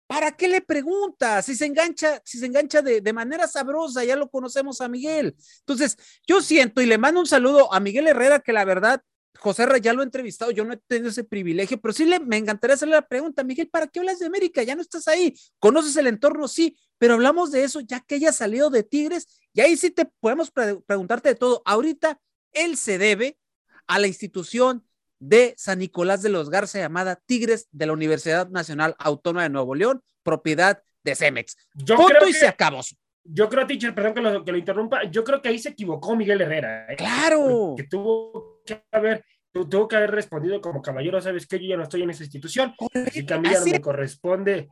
¿para 0.07 0.37
qué 0.37 0.49
le 0.49 0.61
pregunta? 0.61 1.41
Si 1.43 1.55
se 1.55 1.67
engancha, 1.67 2.21
si 2.25 2.39
se 2.39 2.47
engancha 2.47 2.83
de, 2.83 3.13
manera 3.13 3.47
sabrosa, 3.47 4.05
ya 4.05 4.17
lo 4.17 4.29
conocemos 4.29 4.81
a 4.81 4.89
Miguel. 4.89 5.37
Entonces, 5.61 5.97
yo 6.27 6.43
siento 6.43 6.83
y 6.83 6.87
le 6.87 6.99
mando 6.99 7.21
un 7.21 7.27
saludo 7.27 7.73
a 7.73 7.81
Miguel 7.81 8.09
Herrera, 8.09 8.41
que 8.41 8.53
la 8.53 8.65
verdad 8.65 9.01
José 9.39 9.67
Ra 9.67 9.79
ya 9.79 9.93
lo 9.93 10.03
he 10.03 10.05
entrevistado, 10.05 10.51
yo 10.51 10.65
no 10.65 10.75
he 10.75 10.77
tenido 10.77 11.11
ese 11.11 11.25
privilegio, 11.25 11.81
pero 11.81 11.93
sí 11.93 12.05
le, 12.05 12.21
me 12.21 12.37
encantaría 12.37 12.75
hacerle 12.75 12.95
la 12.95 13.07
pregunta, 13.07 13.45
Miguel, 13.45 13.69
¿para 13.69 13.87
qué 13.87 14.01
hablas 14.01 14.19
de 14.19 14.27
América? 14.27 14.63
Ya 14.63 14.75
no 14.75 14.83
estás 14.83 15.09
ahí, 15.09 15.35
conoces 15.59 15.97
el 15.97 16.07
entorno, 16.07 16.49
sí, 16.49 16.77
pero 16.99 17.15
hablamos 17.15 17.51
de 17.51 17.65
eso 17.65 17.81
ya 17.81 18.01
que 18.01 18.17
ella 18.17 18.33
salido 18.33 18.71
de 18.71 18.83
Tigres 18.83 19.27
y 19.55 19.61
ahí 19.61 19.77
sí 19.77 19.91
te 19.91 20.05
podemos 20.21 20.51
preguntarte 20.51 21.31
de 21.31 21.35
todo. 21.37 21.63
Ahorita 21.65 22.21
él 22.53 22.77
se 22.77 22.99
debe 22.99 23.39
a 23.87 23.99
la 23.99 24.09
institución 24.09 24.85
de 25.21 25.55
San 25.57 25.79
Nicolás 25.79 26.23
de 26.23 26.29
los 26.29 26.51
Garza 26.51 26.79
llamada 26.79 27.17
Tigres 27.25 27.69
de 27.71 27.87
la 27.87 27.93
Universidad 27.93 28.49
Nacional 28.51 28.97
Autónoma 28.99 29.45
de 29.45 29.51
Nuevo 29.51 29.75
León, 29.75 30.03
propiedad 30.25 30.83
de 31.05 31.15
Cemex. 31.15 31.57
Yo 31.75 31.97
creo 31.97 32.29
y 32.29 32.33
se 32.33 32.49
acabó. 32.49 32.81
Yo 33.27 33.49
creo, 33.49 33.67
teacher, 33.67 33.95
perdón 33.95 34.15
que 34.15 34.21
lo, 34.21 34.45
que 34.45 34.53
lo, 34.53 34.59
interrumpa, 34.59 35.05
yo 35.05 35.25
creo 35.25 35.41
que 35.41 35.49
ahí 35.49 35.59
se 35.59 35.71
equivocó 35.71 36.15
Miguel 36.15 36.43
Herrera. 36.43 36.93
¿eh? 36.93 36.97
Claro. 36.97 37.75
Que 37.77 37.85
tuvo 37.85 38.61
que 38.67 38.85
haber, 38.91 39.25
tuvo 39.51 39.89
que 39.89 39.97
haber 39.97 40.11
respondido 40.11 40.61
como 40.61 40.83
caballero, 40.83 41.21
sabes 41.23 41.47
que 41.47 41.59
yo 41.59 41.69
ya 41.69 41.77
no 41.77 41.85
estoy 41.85 42.03
en 42.03 42.11
esa 42.11 42.25
institución, 42.25 42.75
así 43.07 43.25
que 43.25 43.35
a 43.35 43.39
mí 43.39 43.49
ya 43.51 43.61
no 43.61 43.67
me 43.67 43.81
corresponde 43.81 44.69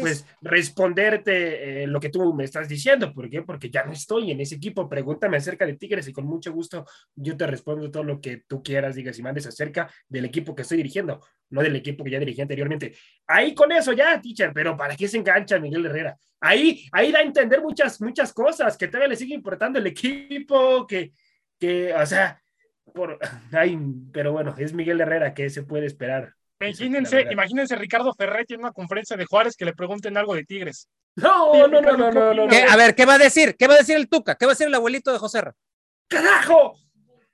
pues 0.00 0.26
responderte 0.40 1.82
eh, 1.82 1.86
lo 1.86 2.00
que 2.00 2.08
tú 2.08 2.32
me 2.32 2.44
estás 2.44 2.68
diciendo. 2.68 3.12
¿Por 3.12 3.28
qué? 3.28 3.42
Porque 3.42 3.70
ya 3.70 3.84
no 3.84 3.92
estoy 3.92 4.30
en 4.30 4.40
ese 4.40 4.56
equipo. 4.56 4.88
Pregúntame 4.88 5.36
acerca 5.36 5.66
de 5.66 5.76
Tigres 5.76 6.08
y 6.08 6.12
con 6.12 6.26
mucho 6.26 6.52
gusto 6.52 6.86
yo 7.14 7.36
te 7.36 7.46
respondo 7.46 7.90
todo 7.90 8.04
lo 8.04 8.20
que 8.20 8.42
tú 8.46 8.62
quieras, 8.62 8.94
digas 8.94 9.18
y 9.18 9.22
mandes 9.22 9.46
acerca 9.46 9.90
del 10.08 10.24
equipo 10.24 10.54
que 10.54 10.62
estoy 10.62 10.78
dirigiendo, 10.78 11.20
no 11.50 11.62
del 11.62 11.76
equipo 11.76 12.02
que 12.04 12.10
ya 12.10 12.18
dirigí 12.18 12.40
anteriormente. 12.40 12.94
Ahí 13.26 13.54
con 13.54 13.72
eso 13.72 13.92
ya, 13.92 14.20
teacher, 14.20 14.52
pero 14.54 14.76
¿para 14.76 14.96
qué 14.96 15.06
se 15.08 15.18
engancha 15.18 15.58
Miguel 15.58 15.86
Herrera? 15.86 16.16
Ahí, 16.40 16.86
ahí 16.92 17.12
da 17.12 17.20
a 17.20 17.22
entender 17.22 17.60
muchas, 17.62 18.00
muchas 18.00 18.32
cosas, 18.32 18.76
que 18.76 18.88
todavía 18.88 19.08
le 19.08 19.16
sigue 19.16 19.34
importando 19.34 19.78
el 19.78 19.86
equipo, 19.86 20.86
que, 20.86 21.12
que 21.58 21.92
o 21.94 22.06
sea, 22.06 22.40
por, 22.92 23.18
ay, 23.52 23.78
pero 24.12 24.32
bueno, 24.32 24.54
es 24.58 24.72
Miguel 24.72 25.00
Herrera, 25.00 25.34
¿qué 25.34 25.48
se 25.50 25.62
puede 25.62 25.86
esperar? 25.86 26.34
Imagínense, 26.60 27.26
imagínense 27.30 27.76
Ricardo 27.76 28.14
Ferretti 28.14 28.54
en 28.54 28.60
una 28.60 28.72
conferencia 28.72 29.16
de 29.16 29.26
Juárez 29.26 29.56
que 29.56 29.64
le 29.64 29.74
pregunten 29.74 30.16
algo 30.16 30.34
de 30.34 30.44
Tigres. 30.44 30.88
No, 31.16 31.66
no, 31.68 31.80
no, 31.80 31.96
no, 31.96 32.10
no, 32.10 32.34
no, 32.34 32.44
A 32.70 32.76
ver, 32.76 32.94
¿qué 32.94 33.04
va 33.04 33.14
a 33.14 33.18
decir? 33.18 33.56
¿Qué 33.56 33.66
va 33.66 33.74
a 33.74 33.78
decir 33.78 33.96
el 33.96 34.08
Tuca? 34.08 34.34
¿Qué 34.36 34.46
va 34.46 34.52
a 34.52 34.54
decir 34.54 34.66
el 34.66 34.74
abuelito 34.74 35.12
de 35.12 35.18
José? 35.18 35.42
¡Carajo! 36.08 36.78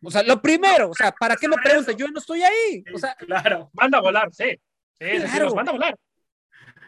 O 0.03 0.11
sea, 0.11 0.23
lo 0.23 0.41
primero, 0.41 0.91
o 0.91 0.95
sea, 0.95 1.13
¿para 1.13 1.37
qué 1.37 1.49
me 1.49 1.57
preguntan? 1.57 1.97
Yo 1.97 2.09
no 2.09 2.19
estoy 2.19 2.43
ahí. 2.43 2.83
O 2.95 2.99
sea, 2.99 3.15
claro. 3.15 3.71
Manda 3.75 3.99
a 3.99 4.01
volar, 4.01 4.29
sí. 4.33 4.59
Sí, 4.99 5.07
claro. 5.23 5.55
manda 5.55 5.71
a 5.71 5.75
volar. 5.75 5.97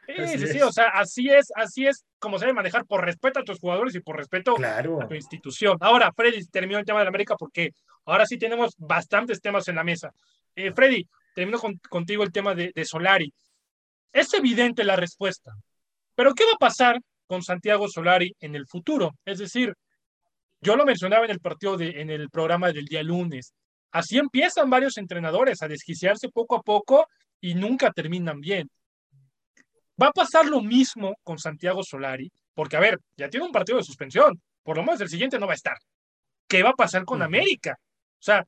Sí, 0.07 0.39
sí, 0.39 0.47
sí, 0.49 0.61
o 0.61 0.73
sea, 0.73 0.89
así 0.89 1.31
es, 1.31 1.53
así 1.55 1.87
es 1.87 2.05
como 2.19 2.39
se 2.39 2.47
debe 2.47 2.55
manejar 2.55 2.85
por 2.87 3.05
respeto 3.05 3.41
a 3.41 3.45
tus 3.45 3.59
jugadores 3.59 3.95
y 3.95 4.01
por 4.01 4.17
respeto 4.17 4.57
a 4.62 4.83
tu 5.09 5.15
institución. 5.15 5.79
Ahora, 5.81 6.12
Freddy, 6.12 6.45
terminó 6.47 6.79
el 6.79 6.85
tema 6.85 6.99
de 6.99 7.05
la 7.05 7.11
América 7.11 7.37
porque 7.39 7.75
ahora 8.05 8.27
sí 8.27 8.37
tenemos 8.37 8.75
bastantes 8.79 9.41
temas 9.41 9.69
en 9.69 9.77
la 9.77 9.85
mesa. 9.85 10.12
Eh, 10.57 10.73
Freddy, 10.73 11.07
termino 11.35 11.59
contigo 11.89 12.23
el 12.23 12.33
tema 12.33 12.55
de, 12.55 12.85
Solari. 12.85 13.33
Es 14.12 14.33
evidente 14.35 14.85
la 14.85 14.97
respuesta, 14.97 15.53
pero 16.15 16.35
¿qué 16.35 16.45
va 16.45 16.53
a 16.55 16.59
pasar 16.59 17.01
con 17.27 17.43
Santiago 17.43 17.89
Solari 17.89 18.35
en 18.41 18.55
el 18.55 18.67
futuro? 18.67 19.12
Es 19.25 19.39
decir, 19.39 19.75
yo 20.61 20.77
lo 20.77 20.85
mencionaba 20.85 21.25
en 21.25 21.31
el 21.31 21.41
partido, 21.41 21.77
de, 21.77 22.01
en 22.01 22.11
el 22.11 22.29
programa 22.31 22.73
del 22.73 22.85
día 22.85 23.03
lunes. 23.03 23.55
Así 23.91 24.19
empiezan 24.19 24.71
varios 24.71 24.97
entrenadores 24.99 25.62
a 25.62 25.69
desquiciarse 25.69 26.29
poco 26.29 26.57
a 26.57 26.62
poco 26.62 27.07
y 27.41 27.55
nunca 27.55 27.91
terminan 27.91 28.41
bien. 28.41 28.71
Va 30.01 30.09
a 30.09 30.12
pasar 30.12 30.47
lo 30.47 30.61
mismo 30.61 31.15
con 31.23 31.39
Santiago 31.39 31.83
Solari, 31.83 32.31
porque 32.55 32.77
a 32.77 32.81
ver, 32.81 32.99
ya 33.17 33.29
tiene 33.29 33.47
un 33.47 33.53
partido 33.53 33.79
de 33.79 33.85
suspensión, 33.85 34.41
por 34.62 34.77
lo 34.77 34.83
menos 34.83 35.01
el 35.01 35.09
siguiente 35.09 35.39
no 35.39 35.47
va 35.47 35.53
a 35.53 35.57
estar. 35.57 35.77
¿Qué 36.47 36.62
va 36.62 36.71
a 36.71 36.75
pasar 36.75 37.05
con 37.05 37.23
América? 37.23 37.77
O 37.79 38.23
sea, 38.23 38.45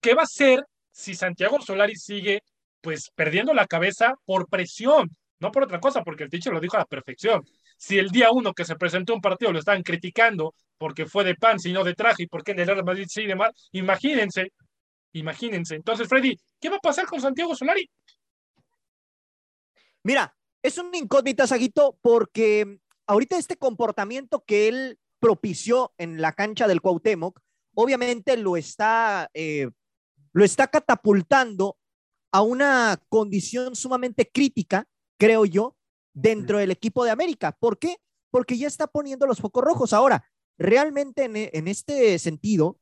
¿qué 0.00 0.14
va 0.14 0.22
a 0.22 0.24
hacer 0.24 0.64
si 0.98 1.14
Santiago 1.14 1.60
Solari 1.60 1.94
sigue 1.94 2.42
pues 2.80 3.10
perdiendo 3.14 3.54
la 3.54 3.68
cabeza 3.68 4.14
por 4.24 4.48
presión, 4.48 5.16
no 5.38 5.52
por 5.52 5.62
otra 5.62 5.78
cosa, 5.78 6.02
porque 6.02 6.24
el 6.24 6.30
teacher 6.30 6.52
lo 6.52 6.60
dijo 6.60 6.74
a 6.74 6.80
la 6.80 6.86
perfección. 6.86 7.44
Si 7.76 7.98
el 7.98 8.10
día 8.10 8.32
uno 8.32 8.52
que 8.52 8.64
se 8.64 8.74
presentó 8.74 9.14
un 9.14 9.20
partido 9.20 9.52
lo 9.52 9.60
estaban 9.60 9.84
criticando 9.84 10.56
porque 10.76 11.06
fue 11.06 11.22
de 11.22 11.36
pan, 11.36 11.60
sino 11.60 11.84
de 11.84 11.94
traje, 11.94 12.24
y 12.24 12.26
porque 12.26 12.50
en 12.50 12.58
el 12.60 12.66
Real 12.66 12.84
Madrid 12.84 13.06
sí 13.08 13.26
de 13.26 13.36
mal, 13.36 13.52
imagínense, 13.70 14.52
imagínense. 15.12 15.76
Entonces, 15.76 16.08
Freddy, 16.08 16.36
¿qué 16.60 16.68
va 16.68 16.76
a 16.76 16.80
pasar 16.80 17.06
con 17.06 17.20
Santiago 17.20 17.54
Solari? 17.54 17.88
Mira, 20.02 20.34
es 20.62 20.78
un 20.78 20.92
incógnita, 20.92 21.46
Saguito, 21.46 21.96
porque 22.02 22.80
ahorita 23.06 23.38
este 23.38 23.56
comportamiento 23.56 24.42
que 24.44 24.66
él 24.66 24.98
propició 25.20 25.92
en 25.96 26.20
la 26.20 26.32
cancha 26.32 26.66
del 26.66 26.80
Cuauhtémoc, 26.80 27.40
obviamente 27.74 28.36
lo 28.36 28.56
está 28.56 29.30
eh, 29.34 29.68
lo 30.32 30.44
está 30.44 30.68
catapultando 30.68 31.76
a 32.32 32.42
una 32.42 33.00
condición 33.08 33.74
sumamente 33.74 34.30
crítica, 34.30 34.86
creo 35.18 35.44
yo, 35.44 35.76
dentro 36.12 36.58
del 36.58 36.70
equipo 36.70 37.04
de 37.04 37.10
América. 37.10 37.56
¿Por 37.58 37.78
qué? 37.78 37.96
Porque 38.30 38.58
ya 38.58 38.66
está 38.66 38.86
poniendo 38.86 39.26
los 39.26 39.40
focos 39.40 39.64
rojos. 39.64 39.92
Ahora, 39.92 40.24
realmente 40.58 41.24
en, 41.24 41.68
este 41.68 42.18
sentido, 42.18 42.78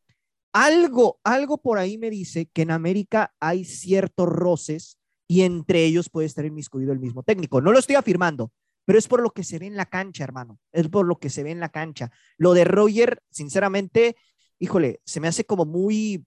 algo, 0.53 1.21
algo 1.23 1.59
por 1.59 1.79
ahí 1.79 1.99
me 1.99 2.11
dice 2.11 2.47
que 2.53 2.63
en 2.63 2.71
América 2.71 3.35
hay 3.41 3.65
ciertos 3.65 4.29
roces 4.29 4.99
y 5.29 5.43
entre 5.43 5.85
ellos 5.85 6.09
puede 6.09 6.27
estar 6.27 6.45
inmiscuido 6.45 6.93
el 6.93 6.99
mismo 6.99 7.23
técnico. 7.23 7.61
No 7.61 7.73
lo 7.73 7.79
estoy 7.79 7.97
afirmando, 7.97 8.53
pero 8.85 8.99
es 8.99 9.09
por 9.09 9.21
lo 9.21 9.31
que 9.31 9.45
se 9.45 9.59
ve 9.59 9.67
en 9.67 9.77
la 9.77 9.87
cancha, 9.87 10.25
hermano. 10.25 10.59
Es 10.73 10.89
por 10.89 11.07
lo 11.07 11.19
que 11.19 11.31
se 11.31 11.43
ve 11.43 11.51
en 11.51 11.61
la 11.61 11.69
cancha. 11.69 12.11
Lo 12.39 12.55
de 12.55 12.65
Roger, 12.65 13.23
sinceramente, 13.31 14.17
híjole, 14.59 15.01
se 15.05 15.21
me 15.21 15.29
hace 15.29 15.45
como 15.45 15.67
muy 15.67 16.25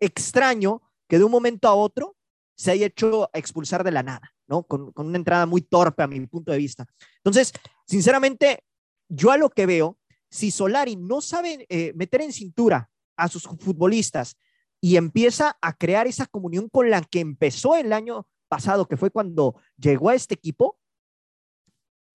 extraño 0.00 0.82
que 1.08 1.18
de 1.18 1.24
un 1.24 1.30
momento 1.30 1.68
a 1.68 1.74
otro 1.74 2.16
se 2.56 2.72
haya 2.72 2.86
hecho 2.86 3.30
expulsar 3.32 3.84
de 3.84 3.92
la 3.92 4.02
nada, 4.02 4.34
¿no? 4.48 4.64
Con, 4.64 4.92
una 4.96 5.16
entrada 5.16 5.46
muy 5.46 5.62
torpe 5.62 6.02
a 6.02 6.06
mi 6.06 6.26
punto 6.26 6.52
de 6.52 6.58
vista. 6.58 6.86
Entonces, 7.18 7.52
sinceramente, 7.86 8.64
yo 9.08 9.30
a 9.30 9.38
lo 9.38 9.50
que 9.50 9.66
veo, 9.66 9.98
si 10.30 10.50
Solari 10.50 10.96
no 10.96 11.20
sabe 11.20 11.66
eh, 11.68 11.92
meter 11.94 12.20
en 12.20 12.32
cintura 12.32 12.90
a 13.16 13.28
sus 13.28 13.44
futbolistas 13.44 14.36
y 14.80 14.96
empieza 14.96 15.56
a 15.60 15.72
crear 15.72 16.06
esa 16.06 16.26
comunión 16.26 16.68
con 16.68 16.90
la 16.90 17.02
que 17.02 17.20
empezó 17.20 17.76
el 17.76 17.92
año 17.92 18.26
pasado, 18.48 18.86
que 18.86 18.96
fue 18.96 19.10
cuando 19.10 19.54
llegó 19.76 20.10
a 20.10 20.14
este 20.14 20.34
equipo, 20.34 20.78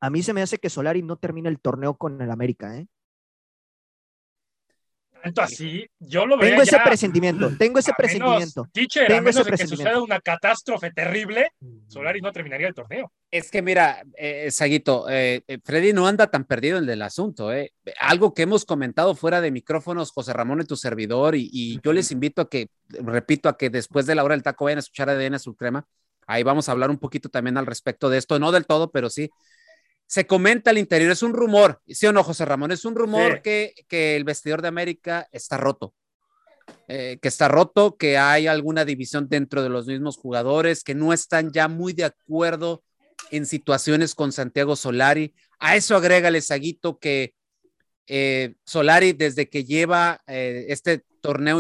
a 0.01 0.09
mí 0.09 0.21
se 0.21 0.33
me 0.33 0.41
hace 0.41 0.57
que 0.57 0.69
Solari 0.69 1.01
no 1.01 1.17
termina 1.17 1.49
el 1.49 1.61
torneo 1.61 1.97
con 1.97 2.21
el 2.21 2.29
América, 2.29 2.77
¿eh? 2.77 2.87
Tanto 5.23 5.41
así, 5.41 5.89
yo 5.99 6.25
lo 6.25 6.37
veo. 6.37 6.49
Tengo 6.49 6.63
ese 6.63 6.77
presentimiento, 6.83 7.57
tengo 7.57 7.79
ese 7.79 7.93
presentimiento. 7.97 8.67
teacher, 8.73 9.07
tengo 9.07 9.19
a 9.19 9.21
menos 9.21 9.45
de 9.45 9.51
que 9.53 9.67
suceda 9.67 10.01
una 10.01 10.19
catástrofe 10.19 10.91
terrible, 10.91 11.51
Solari 11.87 12.19
no 12.19 12.33
terminaría 12.33 12.67
el 12.67 12.73
torneo. 12.73 13.09
Es 13.31 13.49
que 13.49 13.61
mira, 13.61 14.03
eh, 14.17 14.51
Saguito, 14.51 15.09
eh, 15.09 15.41
eh, 15.47 15.59
Freddy 15.63 15.93
no 15.93 16.07
anda 16.07 16.27
tan 16.27 16.43
perdido 16.43 16.77
en 16.77 16.89
el 16.89 17.01
asunto. 17.01 17.53
Eh. 17.53 17.71
Algo 17.99 18.33
que 18.33 18.41
hemos 18.41 18.65
comentado 18.65 19.15
fuera 19.15 19.39
de 19.39 19.51
micrófonos, 19.51 20.11
José 20.11 20.33
Ramón 20.33 20.59
y 20.59 20.65
tu 20.65 20.75
servidor, 20.75 21.35
y, 21.35 21.79
yo 21.81 21.93
les 21.93 22.11
invito 22.11 22.41
a 22.41 22.49
que, 22.49 22.67
repito, 22.89 23.47
a 23.47 23.57
que 23.57 23.69
después 23.69 24.05
de 24.05 24.15
la 24.15 24.25
hora 24.25 24.35
del 24.35 24.43
taco 24.43 24.65
vayan 24.65 24.79
a 24.79 24.81
escuchar 24.81 25.09
ADN 25.09 25.35
Azul 25.35 25.55
Crema. 25.55 25.87
Ahí 26.27 26.43
vamos 26.43 26.67
a 26.67 26.73
hablar 26.73 26.89
un 26.89 26.99
poquito 26.99 27.29
también 27.29 27.57
al 27.57 27.65
respecto 27.65 28.09
de 28.09 28.17
esto, 28.17 28.39
no 28.39 28.51
del 28.51 28.65
todo, 28.65 28.91
pero 28.91 29.09
sí 29.09 29.29
se 30.07 30.27
comenta 30.27 30.71
al 30.71 30.77
interior, 30.77 31.11
es 31.11 31.23
un 31.23 31.33
rumor, 31.33 31.81
¿sí 31.87 32.05
o 32.05 32.13
no, 32.13 32.23
José 32.23 32.45
Ramón? 32.45 32.71
Es 32.71 32.85
un 32.85 32.95
rumor 32.95 33.41
que, 33.41 33.73
el 33.89 34.23
vestidor 34.23 34.61
de 34.61 34.67
América 34.67 35.27
está 35.31 35.57
roto. 35.57 35.93
Eh, 36.87 37.19
que 37.21 37.27
está 37.27 37.47
roto, 37.47 37.97
que 37.97 38.17
hay 38.17 38.47
alguna 38.47 38.85
división 38.85 39.27
dentro 39.27 39.63
de 39.63 39.69
los 39.69 39.87
mismos 39.87 40.17
jugadores, 40.17 40.83
que 40.83 40.95
no 40.95 41.11
están 41.11 41.51
ya 41.51 41.67
muy 41.67 41.93
de 41.93 42.05
acuerdo 42.05 42.83
en 43.31 43.45
situaciones 43.45 44.15
con 44.15 44.31
Santiago 44.31 44.75
Solari. 44.75 45.33
A 45.59 45.75
eso 45.75 45.95
agrégale, 45.95 46.41
Saguito, 46.41 46.99
que 46.99 47.33
eh, 48.07 48.55
Solari, 48.65 49.13
desde 49.13 49.49
que 49.49 49.65
lleva 49.65 50.21
eh, 50.27 50.65
este 50.69 51.03
torneo, 51.21 51.59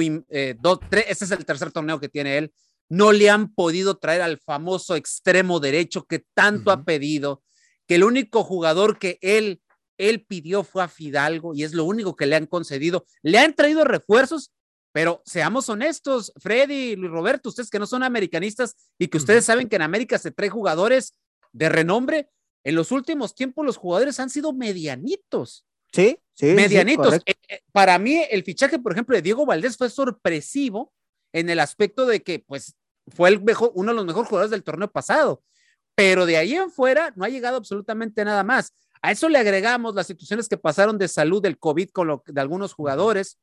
dos, 0.59 0.79
tres, 0.89 1.05
este 1.09 1.25
es 1.25 1.31
el 1.31 1.45
tercer 1.45 1.71
torneo 1.71 1.99
que 1.99 2.09
tiene 2.09 2.37
él, 2.37 2.53
no 2.89 3.11
le 3.11 3.29
han 3.29 3.53
podido 3.53 3.97
traer 3.97 4.21
al 4.21 4.39
famoso 4.39 4.95
extremo 4.95 5.59
derecho 5.59 6.05
que 6.05 6.23
tanto 6.33 6.71
ha 6.71 6.83
pedido, 6.83 7.41
que 7.87 7.95
el 7.95 8.03
único 8.03 8.43
jugador 8.43 8.97
que 8.99 9.19
él, 9.21 9.61
él 9.97 10.25
pidió 10.25 10.63
fue 10.63 10.83
a 10.83 10.87
Fidalgo 10.87 11.53
y 11.53 11.63
es 11.63 11.73
lo 11.73 11.85
único 11.85 12.15
que 12.15 12.25
le 12.25 12.35
han 12.35 12.45
concedido. 12.45 13.05
Le 13.21 13.39
han 13.39 13.53
traído 13.53 13.83
refuerzos, 13.83 14.51
pero 14.91 15.21
seamos 15.25 15.69
honestos, 15.69 16.31
Freddy 16.37 16.95
Luis 16.95 17.11
Roberto, 17.11 17.49
ustedes 17.49 17.69
que 17.69 17.79
no 17.79 17.87
son 17.87 18.03
americanistas 18.03 18.75
y 18.97 19.07
que 19.07 19.17
ustedes 19.17 19.45
saben 19.45 19.67
que 19.67 19.75
en 19.75 19.81
América 19.81 20.17
se 20.17 20.31
trae 20.31 20.49
jugadores 20.49 21.15
de 21.51 21.69
renombre, 21.69 22.29
en 22.63 22.75
los 22.75 22.91
últimos 22.91 23.35
tiempos 23.35 23.65
los 23.65 23.77
jugadores 23.77 24.19
han 24.19 24.29
sido 24.29 24.53
medianitos. 24.53 25.65
Sí, 25.91 26.17
sí. 26.33 26.47
Medianitos. 26.53 27.15
Eh, 27.25 27.35
eh, 27.47 27.59
para 27.71 27.99
mí, 27.99 28.23
el 28.29 28.43
fichaje, 28.43 28.79
por 28.79 28.93
ejemplo, 28.93 29.15
de 29.15 29.21
Diego 29.21 29.45
Valdés 29.45 29.77
fue 29.77 29.89
sorpresivo 29.89 30.93
en 31.33 31.49
el 31.49 31.59
aspecto 31.59 32.05
de 32.05 32.23
que, 32.23 32.39
pues, 32.39 32.75
fue 33.07 33.29
el 33.29 33.43
mejor, 33.43 33.71
uno 33.75 33.91
de 33.91 33.95
los 33.95 34.05
mejores 34.05 34.29
jugadores 34.29 34.51
del 34.51 34.63
torneo 34.63 34.89
pasado. 34.91 35.43
Pero 35.95 36.25
de 36.25 36.37
ahí 36.37 36.55
en 36.55 36.71
fuera 36.71 37.13
no 37.15 37.25
ha 37.25 37.29
llegado 37.29 37.57
absolutamente 37.57 38.25
nada 38.25 38.43
más. 38.43 38.73
A 39.01 39.11
eso 39.11 39.29
le 39.29 39.37
agregamos 39.37 39.95
las 39.95 40.07
situaciones 40.07 40.47
que 40.47 40.57
pasaron 40.57 40.97
de 40.97 41.07
salud 41.07 41.41
del 41.41 41.59
COVID 41.59 41.89
con 41.89 42.07
lo, 42.07 42.23
de 42.25 42.41
algunos 42.41 42.73
jugadores, 42.73 43.37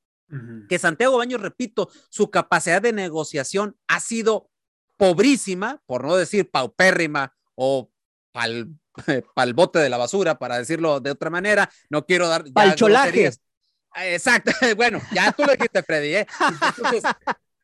que 0.69 0.79
Santiago 0.79 1.19
Baños, 1.19 1.41
repito, 1.41 1.91
su 2.09 2.31
capacidad 2.31 2.81
de 2.81 2.93
negociación 2.93 3.77
ha 3.89 3.99
sido 3.99 4.49
pobrísima, 4.97 5.83
por 5.87 6.05
no 6.05 6.15
decir 6.15 6.49
paupérrima 6.49 7.35
o 7.57 7.91
pal, 8.33 8.69
pal 9.35 9.55
bote 9.55 9.81
de 9.81 9.89
la 9.89 9.97
basura, 9.97 10.39
para 10.39 10.59
decirlo 10.59 11.01
de 11.01 11.11
otra 11.11 11.31
manera. 11.31 11.69
No 11.89 12.07
quiero 12.07 12.29
dar. 12.29 12.45
Palcholaje. 12.53 13.33
Exacto. 13.97 14.53
Bueno, 14.77 15.01
ya 15.13 15.33
tú 15.33 15.43
lo 15.45 15.53
dijiste, 15.53 15.83
Freddy. 15.83 16.15
¿eh? 16.15 16.27
Entonces, 16.77 17.03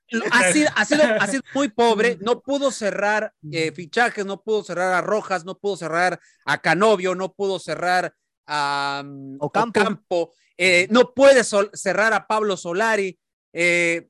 ha 0.32 0.52
sido, 0.52 0.68
ha, 0.74 0.84
sido, 0.84 1.02
ha 1.04 1.26
sido, 1.26 1.42
muy 1.54 1.68
pobre, 1.68 2.18
no 2.20 2.40
pudo 2.40 2.70
cerrar 2.70 3.32
eh, 3.50 3.72
fichajes, 3.72 4.24
no 4.24 4.42
pudo 4.42 4.62
cerrar 4.62 4.94
a 4.94 5.00
Rojas, 5.00 5.44
no 5.44 5.58
pudo 5.58 5.76
cerrar 5.76 6.20
a 6.44 6.60
Canovio, 6.60 7.14
no 7.14 7.32
pudo 7.32 7.58
cerrar 7.58 8.14
a 8.46 9.02
um, 9.04 9.36
Ocampo, 9.40 9.80
Ocampo 9.80 10.32
eh, 10.56 10.86
no 10.90 11.12
puede 11.14 11.42
cerrar 11.44 12.12
a 12.12 12.26
Pablo 12.26 12.56
Solari. 12.56 13.18
Eh, 13.52 14.08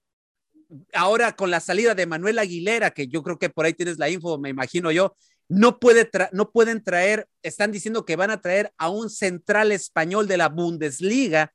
ahora 0.92 1.34
con 1.36 1.50
la 1.50 1.60
salida 1.60 1.94
de 1.94 2.06
Manuel 2.06 2.38
Aguilera, 2.38 2.90
que 2.90 3.08
yo 3.08 3.22
creo 3.22 3.38
que 3.38 3.50
por 3.50 3.66
ahí 3.66 3.72
tienes 3.72 3.98
la 3.98 4.08
info, 4.08 4.38
me 4.38 4.48
imagino 4.48 4.90
yo, 4.90 5.16
no, 5.48 5.78
puede 5.78 6.10
no 6.32 6.50
pueden 6.50 6.82
traer, 6.82 7.28
están 7.42 7.70
diciendo 7.70 8.04
que 8.04 8.16
van 8.16 8.30
a 8.30 8.40
traer 8.40 8.72
a 8.76 8.88
un 8.88 9.10
central 9.10 9.70
español 9.70 10.26
de 10.26 10.36
la 10.36 10.48
Bundesliga. 10.48 11.52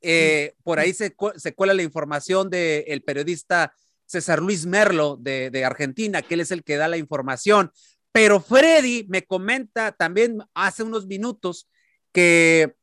Eh, 0.00 0.54
por 0.62 0.78
ahí 0.78 0.94
se, 0.94 1.14
se, 1.36 1.54
cuela 1.54 1.74
la 1.74 1.82
información 1.82 2.48
del 2.48 3.02
periodista 3.02 3.74
César 4.06 4.40
Luis 4.40 4.66
Merlo 4.66 5.16
de, 5.16 5.50
de, 5.50 5.64
Argentina, 5.64 6.22
que 6.22 6.34
él 6.34 6.40
es 6.40 6.50
el 6.50 6.64
que 6.64 6.76
da 6.76 6.88
la 6.88 6.96
información. 6.96 7.70
Pero 8.12 8.40
Freddy 8.40 9.06
me 9.08 9.24
comenta 9.24 9.92
también 9.92 10.38
hace 10.54 10.82
unos 10.82 11.06
minutos 11.06 11.68
que 12.12 12.74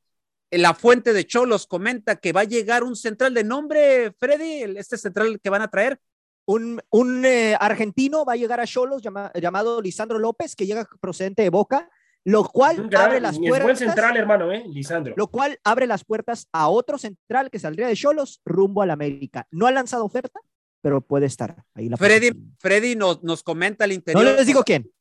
la 0.51 0.73
fuente 0.73 1.13
de 1.13 1.25
Cholos 1.25 1.67
comenta 1.67 2.15
que 2.15 2.31
va 2.31 2.41
a 2.41 2.45
llegar 2.45 2.83
un 2.83 2.95
central 2.95 3.33
de 3.33 3.43
nombre, 3.43 4.13
Freddy, 4.19 4.77
este 4.77 4.97
central 4.97 5.39
que 5.41 5.49
van 5.49 5.61
a 5.61 5.69
traer. 5.69 5.99
Un, 6.45 6.81
un 6.91 7.25
eh, 7.25 7.57
argentino 7.59 8.23
va 8.23 8.33
a 8.33 8.37
llegar 8.37 8.61
a 8.61 8.65
Cholos 8.65 9.01
llama, 9.01 9.31
llamado 9.35 9.81
Lisandro 9.81 10.17
López, 10.17 10.55
que 10.55 10.65
llega 10.65 10.87
procedente 11.01 11.41
de 11.41 11.49
Boca, 11.49 11.89
lo 12.27 12.43
cual 12.43 12.89
gran, 12.89 13.05
abre 13.05 13.21
las 13.21 13.39
puertas. 13.39 13.63
buen 13.63 13.77
central, 13.77 14.17
hermano, 14.17 14.51
¿eh? 14.51 14.65
Lisandro. 14.67 15.13
Lo 15.15 15.27
cual 15.27 15.57
abre 15.63 15.87
las 15.87 16.03
puertas 16.03 16.49
a 16.51 16.67
otro 16.67 16.97
central 16.97 17.49
que 17.49 17.57
saldría 17.57 17.87
de 17.87 17.95
Cholos 17.95 18.41
rumbo 18.43 18.81
al 18.81 18.91
América. 18.91 19.47
No 19.49 19.65
ha 19.65 19.71
lanzado 19.71 20.03
oferta, 20.03 20.41
pero 20.81 20.99
puede 20.99 21.25
estar 21.25 21.63
ahí. 21.73 21.87
La 21.87 21.95
Freddy, 21.95 22.31
Freddy 22.59 22.97
nos, 22.97 23.23
nos 23.23 23.43
comenta 23.43 23.85
al 23.85 23.93
interior. 23.93 24.25
No 24.25 24.33
les 24.33 24.45
digo 24.45 24.63
quién. 24.65 24.91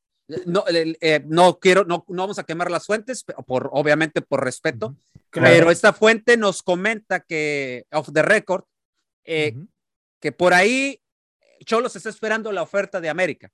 No, 0.47 0.64
eh, 0.68 1.25
no 1.26 1.59
quiero, 1.59 1.85
no, 1.85 2.04
no, 2.06 2.23
vamos 2.23 2.38
a 2.38 2.45
quemar 2.45 2.71
las 2.71 2.87
fuentes, 2.87 3.25
por, 3.25 3.71
obviamente 3.73 4.23
por 4.23 4.45
respeto, 4.45 4.87
uh 4.87 4.90
-huh. 4.90 5.23
claro. 5.30 5.54
pero 5.54 5.71
esta 5.73 5.92
fuente 5.92 6.37
nos 6.37 6.62
comenta 6.62 7.21
que, 7.21 7.87
off 7.92 8.09
the 8.12 8.23
record, 8.23 8.64
eh, 9.25 9.52
uh 9.52 9.59
-huh. 9.59 9.68
que 10.21 10.30
por 10.30 10.54
ahí 10.54 11.00
Cholos 11.64 11.97
está 11.97 12.09
esperando 12.09 12.52
la 12.52 12.62
oferta 12.62 13.00
de 13.00 13.09
América. 13.09 13.50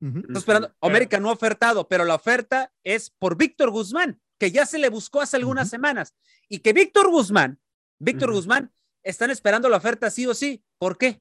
Uh 0.00 0.06
-huh. 0.06 0.26
Está 0.26 0.38
esperando, 0.38 0.74
América 0.80 1.20
no 1.20 1.30
ha 1.30 1.32
ofertado, 1.32 1.88
pero 1.88 2.04
la 2.04 2.14
oferta 2.14 2.72
es 2.82 3.10
por 3.10 3.36
Víctor 3.36 3.70
Guzmán, 3.70 4.20
que 4.38 4.50
ya 4.50 4.66
se 4.66 4.78
le 4.78 4.88
buscó 4.88 5.20
hace 5.20 5.36
algunas 5.36 5.70
semanas, 5.70 6.14
y 6.48 6.58
que 6.58 6.72
Víctor 6.72 7.10
Guzmán, 7.10 7.58
Víctor 7.98 8.32
Guzmán, 8.32 8.72
están 9.02 9.30
esperando 9.30 9.68
la 9.68 9.76
oferta 9.76 10.10
sí 10.10 10.26
o 10.26 10.34
sí. 10.34 10.64
¿Por 10.78 10.98
qué? 10.98 11.20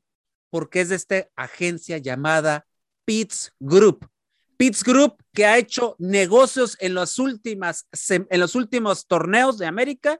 Porque 0.49 0.81
es 0.81 0.89
de 0.89 0.95
esta 0.95 1.27
agencia 1.36 1.97
llamada 1.97 2.65
Pitts 3.05 3.53
Group. 3.59 4.09
Pitts 4.57 4.83
Group, 4.83 5.17
que 5.33 5.45
ha 5.45 5.57
hecho 5.57 5.95
negocios 5.99 6.77
en, 6.79 6.93
las 6.93 7.19
últimas, 7.19 7.88
en 8.09 8.39
los 8.39 8.55
últimos 8.55 9.07
torneos 9.07 9.57
de 9.57 9.65
América 9.65 10.19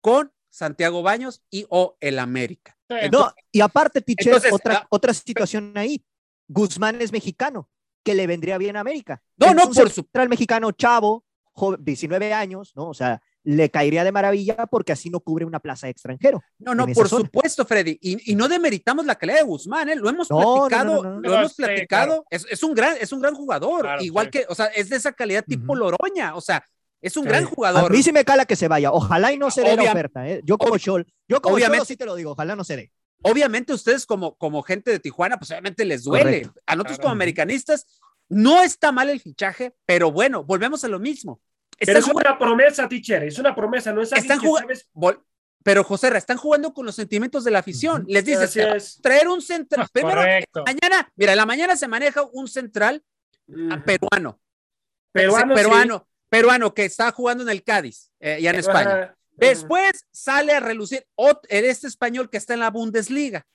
con 0.00 0.32
Santiago 0.50 1.02
Baños 1.02 1.42
y 1.50 1.66
o 1.68 1.96
el 2.00 2.18
América. 2.18 2.76
Entonces, 2.88 3.12
no, 3.12 3.34
y 3.52 3.60
aparte, 3.60 4.02
entonces, 4.04 4.52
otra, 4.52 4.80
uh, 4.80 4.86
otra 4.90 5.14
situación 5.14 5.72
ahí. 5.76 6.04
Guzmán 6.50 7.00
es 7.00 7.12
mexicano, 7.12 7.68
que 8.02 8.14
le 8.14 8.26
vendría 8.26 8.58
bien 8.58 8.76
a 8.76 8.80
América. 8.80 9.22
No, 9.36 9.54
no, 9.54 9.70
por 9.70 9.88
su. 9.88 10.04
El 10.12 10.28
mexicano 10.28 10.72
chavo, 10.72 11.24
joven, 11.52 11.78
19 11.84 12.32
años, 12.32 12.72
¿no? 12.74 12.88
O 12.88 12.94
sea, 12.94 13.22
le 13.44 13.70
caería 13.70 14.02
de 14.02 14.10
maravilla 14.10 14.66
porque 14.66 14.90
así 14.90 15.10
no 15.10 15.20
cubre 15.20 15.44
una 15.44 15.60
plaza 15.60 15.86
de 15.86 15.92
extranjero. 15.92 16.42
No, 16.58 16.74
no, 16.74 16.88
por 16.88 17.08
zona. 17.08 17.24
supuesto, 17.24 17.64
Freddy. 17.64 17.98
Y, 18.00 18.32
y, 18.32 18.34
no 18.34 18.48
demeritamos 18.48 19.06
la 19.06 19.14
calidad 19.14 19.38
de 19.38 19.44
Guzmán, 19.44 19.90
¿eh? 19.90 19.94
Lo 19.96 20.08
hemos 20.08 20.28
no, 20.28 20.66
platicado, 20.66 21.02
no, 21.04 21.10
no, 21.14 21.20
lo 21.20 21.34
hemos 21.38 21.54
platicado. 21.54 21.78
Sí, 21.78 21.86
claro. 21.86 22.24
es, 22.30 22.46
es, 22.50 22.62
un 22.64 22.74
gran, 22.74 22.96
es 23.00 23.12
un 23.12 23.20
gran 23.20 23.34
jugador. 23.36 23.82
Claro, 23.82 24.02
Igual 24.02 24.26
sí. 24.26 24.30
que, 24.32 24.46
o 24.48 24.54
sea, 24.56 24.66
es 24.66 24.88
de 24.88 24.96
esa 24.96 25.12
calidad 25.12 25.44
tipo 25.46 25.72
uh 25.72 25.76
-huh. 25.76 25.78
Loroña. 25.78 26.34
O 26.34 26.40
sea, 26.40 26.64
es 27.00 27.16
un 27.16 27.22
sí. 27.22 27.28
gran 27.28 27.44
jugador. 27.44 27.90
A 27.90 27.94
mí 27.94 28.02
sí 28.02 28.10
me 28.10 28.24
cala 28.24 28.44
que 28.44 28.56
se 28.56 28.66
vaya. 28.66 28.90
Ojalá 28.90 29.32
y 29.32 29.38
no 29.38 29.52
se 29.52 29.62
dé 29.62 29.76
la 29.76 29.84
oferta. 29.84 30.28
¿eh? 30.28 30.40
Yo 30.44 30.58
como 30.58 30.76
Chol, 30.78 31.06
yo 31.28 31.40
como 31.40 31.54
Obviamente, 31.54 31.86
sí 31.86 31.96
te 31.96 32.06
lo 32.06 32.16
digo, 32.16 32.32
ojalá 32.32 32.56
no 32.56 32.64
se 32.64 32.76
dé. 32.76 32.92
Obviamente 33.22 33.72
ustedes 33.72 34.06
como, 34.06 34.36
como 34.36 34.62
gente 34.62 34.90
de 34.90 34.98
Tijuana, 34.98 35.38
pues 35.38 35.50
obviamente 35.50 35.84
les 35.84 36.04
duele. 36.04 36.42
Correcto. 36.42 36.60
A 36.66 36.76
nosotros 36.76 36.98
como 36.98 37.12
americanistas, 37.12 37.86
no 38.28 38.62
está 38.62 38.92
mal 38.92 39.10
el 39.10 39.20
fichaje, 39.20 39.74
pero 39.86 40.10
bueno, 40.10 40.44
volvemos 40.44 40.84
a 40.84 40.88
lo 40.88 40.98
mismo 40.98 41.40
pero 41.86 41.98
es 41.98 42.08
una 42.08 42.38
promesa, 42.38 42.88
teacher, 42.88 43.24
es 43.24 43.38
una 43.38 43.54
promesa, 43.54 43.92
no 43.92 44.02
es 44.02 44.12
están 44.12 44.40
Pero 45.62 45.84
José, 45.84 46.16
están 46.16 46.36
jugando 46.36 46.72
con 46.74 46.86
los 46.86 46.94
sentimientos 46.94 47.44
de 47.44 47.50
la 47.50 47.60
afición. 47.60 48.04
Les 48.08 48.24
dices, 48.24 48.98
traer 49.02 49.28
un 49.28 49.40
central. 49.40 49.86
Primero, 49.92 50.20
mañana, 50.66 51.10
mira, 51.16 51.32
en 51.32 51.36
la 51.36 51.46
mañana 51.46 51.76
se 51.76 51.88
maneja 51.88 52.22
un 52.32 52.48
central 52.48 53.02
uh 53.48 53.54
-huh. 53.54 53.84
peruano. 53.84 54.40
Peruano, 55.12 55.54
peruano, 55.54 55.98
sí. 55.98 56.14
peruano 56.28 56.74
que 56.74 56.84
está 56.84 57.10
jugando 57.10 57.42
en 57.42 57.50
el 57.50 57.64
Cádiz, 57.64 58.12
eh, 58.20 58.38
ya 58.40 58.50
en 58.50 58.56
España. 58.56 59.16
Después 59.36 60.06
sale 60.12 60.52
a 60.52 60.60
relucir 60.60 61.06
este 61.48 61.86
español 61.86 62.28
que 62.28 62.36
está 62.36 62.54
en 62.54 62.60
la 62.60 62.70
Bundesliga. 62.70 63.46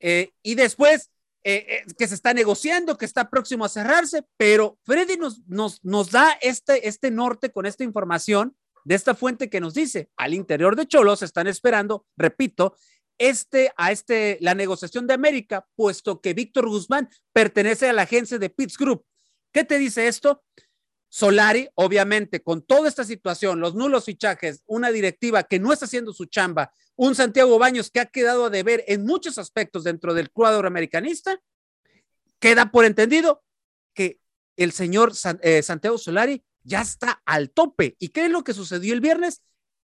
Eh, 0.00 0.32
y 0.42 0.54
después 0.54 1.10
eh, 1.44 1.66
eh, 1.68 1.94
que 1.98 2.08
se 2.08 2.14
está 2.14 2.32
negociando, 2.34 2.96
que 2.96 3.04
está 3.04 3.28
próximo 3.28 3.64
a 3.64 3.68
cerrarse, 3.68 4.24
pero 4.36 4.78
Freddy 4.84 5.16
nos, 5.16 5.40
nos, 5.46 5.84
nos 5.84 6.10
da 6.10 6.38
este, 6.40 6.88
este 6.88 7.10
norte 7.10 7.50
con 7.50 7.66
esta 7.66 7.84
información 7.84 8.56
de 8.84 8.94
esta 8.94 9.14
fuente 9.14 9.50
que 9.50 9.60
nos 9.60 9.74
dice, 9.74 10.08
al 10.16 10.34
interior 10.34 10.76
de 10.76 10.86
Cholos 10.86 11.22
están 11.22 11.46
esperando, 11.46 12.06
repito, 12.16 12.76
este, 13.18 13.72
a 13.76 13.92
este, 13.92 14.38
la 14.40 14.54
negociación 14.54 15.06
de 15.06 15.14
América, 15.14 15.66
puesto 15.76 16.20
que 16.20 16.34
Víctor 16.34 16.68
Guzmán 16.68 17.08
pertenece 17.32 17.88
a 17.88 17.92
la 17.92 18.02
agencia 18.02 18.38
de 18.38 18.50
Pitts 18.50 18.76
Group. 18.76 19.04
¿Qué 19.52 19.64
te 19.64 19.78
dice 19.78 20.08
esto? 20.08 20.42
Solari, 21.14 21.68
obviamente, 21.74 22.42
con 22.42 22.62
toda 22.62 22.88
esta 22.88 23.04
situación, 23.04 23.60
los 23.60 23.74
nulos 23.74 24.06
fichajes, 24.06 24.62
una 24.64 24.90
directiva 24.90 25.42
que 25.42 25.58
no 25.58 25.70
está 25.70 25.84
haciendo 25.84 26.14
su 26.14 26.24
chamba, 26.24 26.72
un 26.96 27.14
Santiago 27.14 27.58
Baños 27.58 27.90
que 27.90 28.00
ha 28.00 28.06
quedado 28.06 28.46
a 28.46 28.50
deber 28.50 28.82
en 28.88 29.04
muchos 29.04 29.36
aspectos 29.36 29.84
dentro 29.84 30.14
del 30.14 30.30
cuadro 30.30 30.66
americanista, 30.66 31.38
queda 32.38 32.70
por 32.70 32.86
entendido 32.86 33.44
que 33.92 34.20
el 34.56 34.72
señor 34.72 35.14
San, 35.14 35.38
eh, 35.42 35.62
Santiago 35.62 35.98
Solari 35.98 36.42
ya 36.62 36.80
está 36.80 37.22
al 37.26 37.50
tope. 37.50 37.94
¿Y 37.98 38.08
qué 38.08 38.24
es 38.24 38.30
lo 38.30 38.42
que 38.42 38.54
sucedió 38.54 38.94
el 38.94 39.02
viernes? 39.02 39.42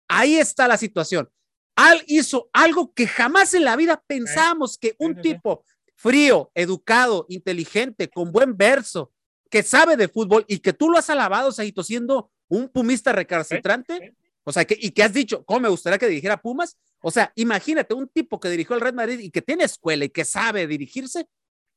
Ahí 0.09 0.39
está 0.39 0.67
la 0.67 0.77
situación. 0.77 1.31
Al 1.77 2.03
hizo 2.09 2.51
algo 2.53 2.93
que 2.95 3.07
jamás 3.07 3.55
en 3.55 3.63
la 3.63 3.77
vida 3.77 4.03
pensábamos 4.09 4.77
que 4.77 4.97
un 4.99 5.21
tipo 5.21 5.65
frío, 5.95 6.51
educado, 6.57 7.27
inteligente, 7.29 8.11
con 8.11 8.33
buen 8.33 8.57
verso, 8.57 9.13
que 9.53 9.63
sabe 9.63 9.99
de 9.99 10.09
fútbol 10.09 10.47
y 10.49 10.61
que 10.61 10.73
tú 10.73 10.89
lo 10.89 10.97
has 10.97 11.11
alabado, 11.11 11.53
Saito, 11.53 11.85
siendo 11.85 12.31
un 12.49 12.71
pumista 12.71 13.13
recalcitrante, 13.13 14.15
o 14.45 14.51
sea, 14.51 14.65
que, 14.65 14.79
y 14.81 14.93
que 14.93 15.03
has 15.03 15.13
dicho, 15.13 15.45
¿cómo 15.45 15.61
me 15.61 15.69
gustaría 15.69 15.99
que 15.99 16.09
dirigiera 16.09 16.41
Pumas? 16.41 16.79
O 17.03 17.11
sea, 17.11 17.31
imagínate 17.37 17.93
un 17.93 18.09
tipo 18.09 18.41
que 18.41 18.49
dirigió 18.49 18.75
el 18.75 18.81
Red 18.81 18.95
Madrid 18.95 19.19
y 19.21 19.31
que 19.31 19.43
tiene 19.43 19.65
escuela 19.65 20.07
y 20.07 20.09
que 20.09 20.25
sabe 20.25 20.67
dirigirse, 20.67 21.29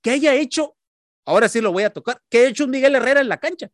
que 0.01 0.11
haya 0.11 0.33
hecho, 0.35 0.77
ahora 1.25 1.49
sí 1.49 1.59
lo 1.59 1.73
voy 1.73 1.83
a 1.83 1.89
tocar, 1.89 2.21
que 2.29 2.37
haya 2.37 2.47
hecho 2.47 2.63
un 2.63 2.69
Miguel 2.69 2.95
Herrera 2.95 3.19
en 3.19 3.27
la 3.27 3.41
cancha. 3.41 3.69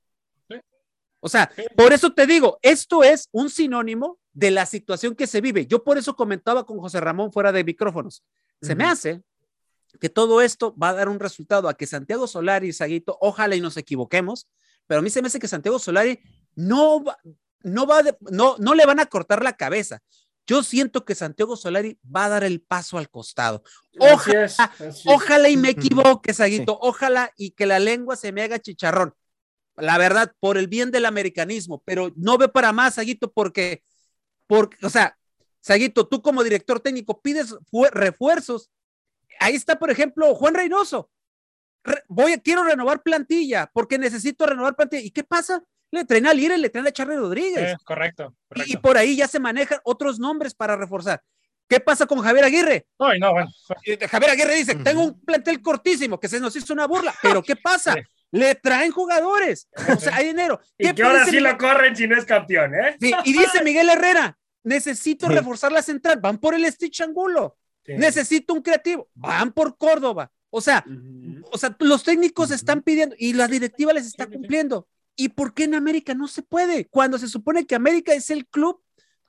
O 1.20 1.30
sea, 1.30 1.52
por 1.78 1.94
eso 1.94 2.12
te 2.12 2.26
digo, 2.26 2.58
esto 2.64 3.04
es 3.04 3.30
un 3.32 3.52
sinónimo 3.52 4.18
de 4.34 4.50
la 4.50 4.66
situación 4.66 5.16
que 5.16 5.28
se 5.28 5.42
vive. 5.42 5.68
Yo 5.68 5.84
por 5.84 6.00
eso 6.00 6.16
comentaba 6.16 6.66
con 6.66 6.80
José 6.80 7.00
Ramón 7.00 7.32
fuera 7.32 7.52
de 7.52 7.64
micrófonos. 7.64 8.24
Se 8.64 8.72
uh 8.72 8.76
-huh. 8.76 8.78
me 8.78 8.86
hace 8.86 9.22
que 10.00 10.10
todo 10.10 10.42
esto 10.42 10.76
va 10.76 10.90
a 10.90 10.94
dar 10.94 11.10
un 11.10 11.20
resultado 11.20 11.68
a 11.68 11.76
que 11.76 11.86
Santiago 11.86 12.28
Solari, 12.28 12.74
Saguito, 12.74 13.18
ojalá 13.22 13.56
y 13.56 13.62
nos 13.62 13.78
equivoquemos, 13.78 14.48
pero 14.88 15.00
a 15.00 15.02
mí 15.02 15.10
se 15.10 15.22
me 15.22 15.28
hace 15.28 15.40
que 15.40 15.48
Santiago 15.48 15.80
Solari 15.80 16.20
no 16.56 17.04
va, 17.04 17.18
no 17.64 17.86
va, 17.86 18.02
no, 18.32 18.56
no 18.58 18.76
le 18.76 18.86
van 18.86 19.00
a 19.00 19.06
cortar 19.06 19.44
la 19.44 19.54
cabeza. 19.54 20.02
Yo 20.48 20.64
siento 20.64 21.06
que 21.06 21.16
Santiago 21.16 21.56
Solari 21.56 22.00
va 22.04 22.26
a 22.26 22.30
dar 22.30 22.44
el 22.44 22.62
paso 22.62 22.98
al 22.98 23.10
costado. 23.10 23.64
Ojalá, 24.00 24.50
ojalá 25.06 25.50
y 25.50 25.58
me 25.58 25.70
equivoque, 25.70 26.34
Saguito. 26.34 26.78
Ojalá 26.82 27.32
y 27.38 27.52
que 27.52 27.66
la 27.66 27.80
lengua 27.80 28.16
se 28.16 28.32
me 28.32 28.42
haga 28.42 28.60
chicharrón. 28.60 29.14
La 29.78 29.98
verdad, 29.98 30.34
por 30.40 30.58
el 30.58 30.68
bien 30.68 30.92
del 30.92 31.06
americanismo, 31.06 31.82
pero 31.86 32.12
no 32.16 32.38
ve 32.38 32.50
para 32.50 32.74
más, 32.74 32.96
Saguito, 32.96 33.32
porque, 33.32 33.84
porque, 34.48 34.86
o 34.86 34.90
sea, 34.90 35.18
Saguito, 35.62 36.08
tú 36.08 36.22
como 36.22 36.44
director 36.44 36.80
técnico 36.80 37.22
pides 37.22 37.56
refuerzos. 37.92 38.70
Ahí 39.40 39.56
está, 39.56 39.78
por 39.80 39.90
ejemplo, 39.90 40.34
Juan 40.36 40.54
Reynoso. 40.54 41.10
voy, 42.08 42.40
quiero 42.40 42.64
renovar 42.64 43.02
plantilla 43.02 43.70
porque 43.74 43.98
necesito 43.98 44.46
renovar 44.46 44.76
plantilla. 44.76 45.04
¿Y 45.04 45.12
qué 45.12 45.24
pasa? 45.24 45.64
le 45.92 46.06
traen 46.06 46.26
a 46.26 46.34
Lira 46.34 46.56
y 46.56 46.62
le 46.62 46.70
traen 46.70 46.88
a 46.88 46.92
Charlie 46.92 47.18
Rodríguez. 47.18 47.76
correcto, 47.84 48.34
Y, 48.66 48.78
por 48.78 48.98
ahí 48.98 49.16
ya 49.16 49.28
se 49.28 49.40
manejan 49.40 49.80
otros 49.84 50.20
nombres 50.20 50.56
para 50.56 50.76
reforzar. 50.76 51.22
¿Qué 51.68 51.80
pasa 51.80 52.06
con 52.06 52.20
Javier 52.20 52.46
Aguirre? 52.46 52.88
Ay, 53.00 53.20
no, 53.20 53.32
bueno. 53.32 53.50
Javier 54.10 54.32
Aguirre 54.32 54.56
dice, 54.56 54.76
tengo 54.76 55.04
un 55.04 55.22
plantel 55.22 55.62
cortísimo, 55.62 56.20
que 56.20 56.28
se 56.28 56.40
nos 56.40 56.56
hizo 56.56 56.74
una 56.74 56.88
burla, 56.88 57.14
pero 57.22 57.42
¿qué 57.44 57.56
pasa? 57.56 57.96
Le 58.32 58.56
traen 58.56 58.92
jugadores, 58.92 59.68
o 59.94 60.00
sea, 60.00 60.16
hay 60.16 60.28
dinero. 60.28 60.60
y 60.78 60.94
que 60.94 61.04
ahora 61.04 61.26
sí 61.26 61.40
lo 61.40 61.58
corren 61.58 61.96
si 61.96 62.08
no 62.08 62.18
es 62.18 62.26
campeón, 62.26 62.74
¿eh? 62.76 62.98
y 63.00 63.34
dice 63.34 63.62
Miguel 63.64 63.90
Herrera, 63.90 64.38
necesito 64.64 65.28
reforzar 65.28 65.72
la 65.72 65.82
central, 65.82 66.20
van 66.22 66.38
por 66.38 66.56
el 66.56 66.66
Stitch 66.72 67.02
Angulo. 67.02 67.58
Necesito 67.88 68.54
un 68.54 68.62
creativo, 68.62 69.10
van 69.14 69.52
por 69.52 69.78
Córdoba. 69.78 70.32
O 70.50 70.62
sea, 70.62 70.86
o 71.52 71.58
sea, 71.58 71.76
los 71.80 72.04
técnicos 72.04 72.52
están 72.52 72.82
pidiendo 72.82 73.16
y 73.18 73.34
la 73.34 73.48
directiva 73.48 73.94
les 73.94 74.06
está 74.06 74.28
cumpliendo. 74.28 74.88
¿Y 75.16 75.30
por 75.30 75.54
qué 75.54 75.64
en 75.64 75.76
América 75.76 76.14
no 76.14 76.28
se 76.28 76.42
puede? 76.42 76.86
Cuando 76.88 77.18
se 77.18 77.28
supone 77.28 77.66
que 77.66 77.76
América 77.76 78.14
es 78.14 78.30
el 78.30 78.46
club, 78.48 78.82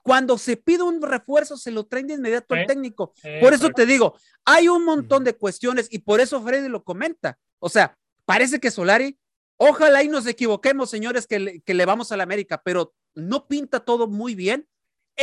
cuando 0.03 0.37
se 0.37 0.57
pide 0.57 0.83
un 0.83 1.01
refuerzo, 1.01 1.57
se 1.57 1.71
lo 1.71 1.87
traen 1.87 2.09
de 2.09 2.15
inmediato 2.15 2.55
al 2.55 2.67
técnico. 2.67 3.15
por 3.41 3.55
eso 3.55 3.71
te 3.71 3.87
digo, 3.87 4.17
hay 4.45 4.69
un 4.69 4.85
montón 4.85 5.23
de 5.23 5.35
cuestiones 5.35 5.89
y 5.91 6.01
por 6.01 6.21
eso 6.21 6.43
Freddy 6.43 6.69
lo 6.69 6.83
comenta. 6.83 7.39
O 7.61 7.69
sea, 7.69 7.97
parece 8.25 8.59
que 8.59 8.73
Solari, 8.73 9.17
ojalá 9.57 10.03
y 10.03 10.09
nos 10.09 10.27
equivoquemos, 10.27 10.91
señores, 10.91 11.27
que 11.29 11.39
le, 11.39 11.61
que 11.61 11.75
le 11.75 11.87
vamos 11.87 12.11
a 12.11 12.17
la 12.17 12.25
América, 12.25 12.61
pero 12.65 12.95
no 13.15 13.47
pinta 13.47 13.81
todo 13.81 14.09
muy 14.09 14.35
bien. 14.35 14.67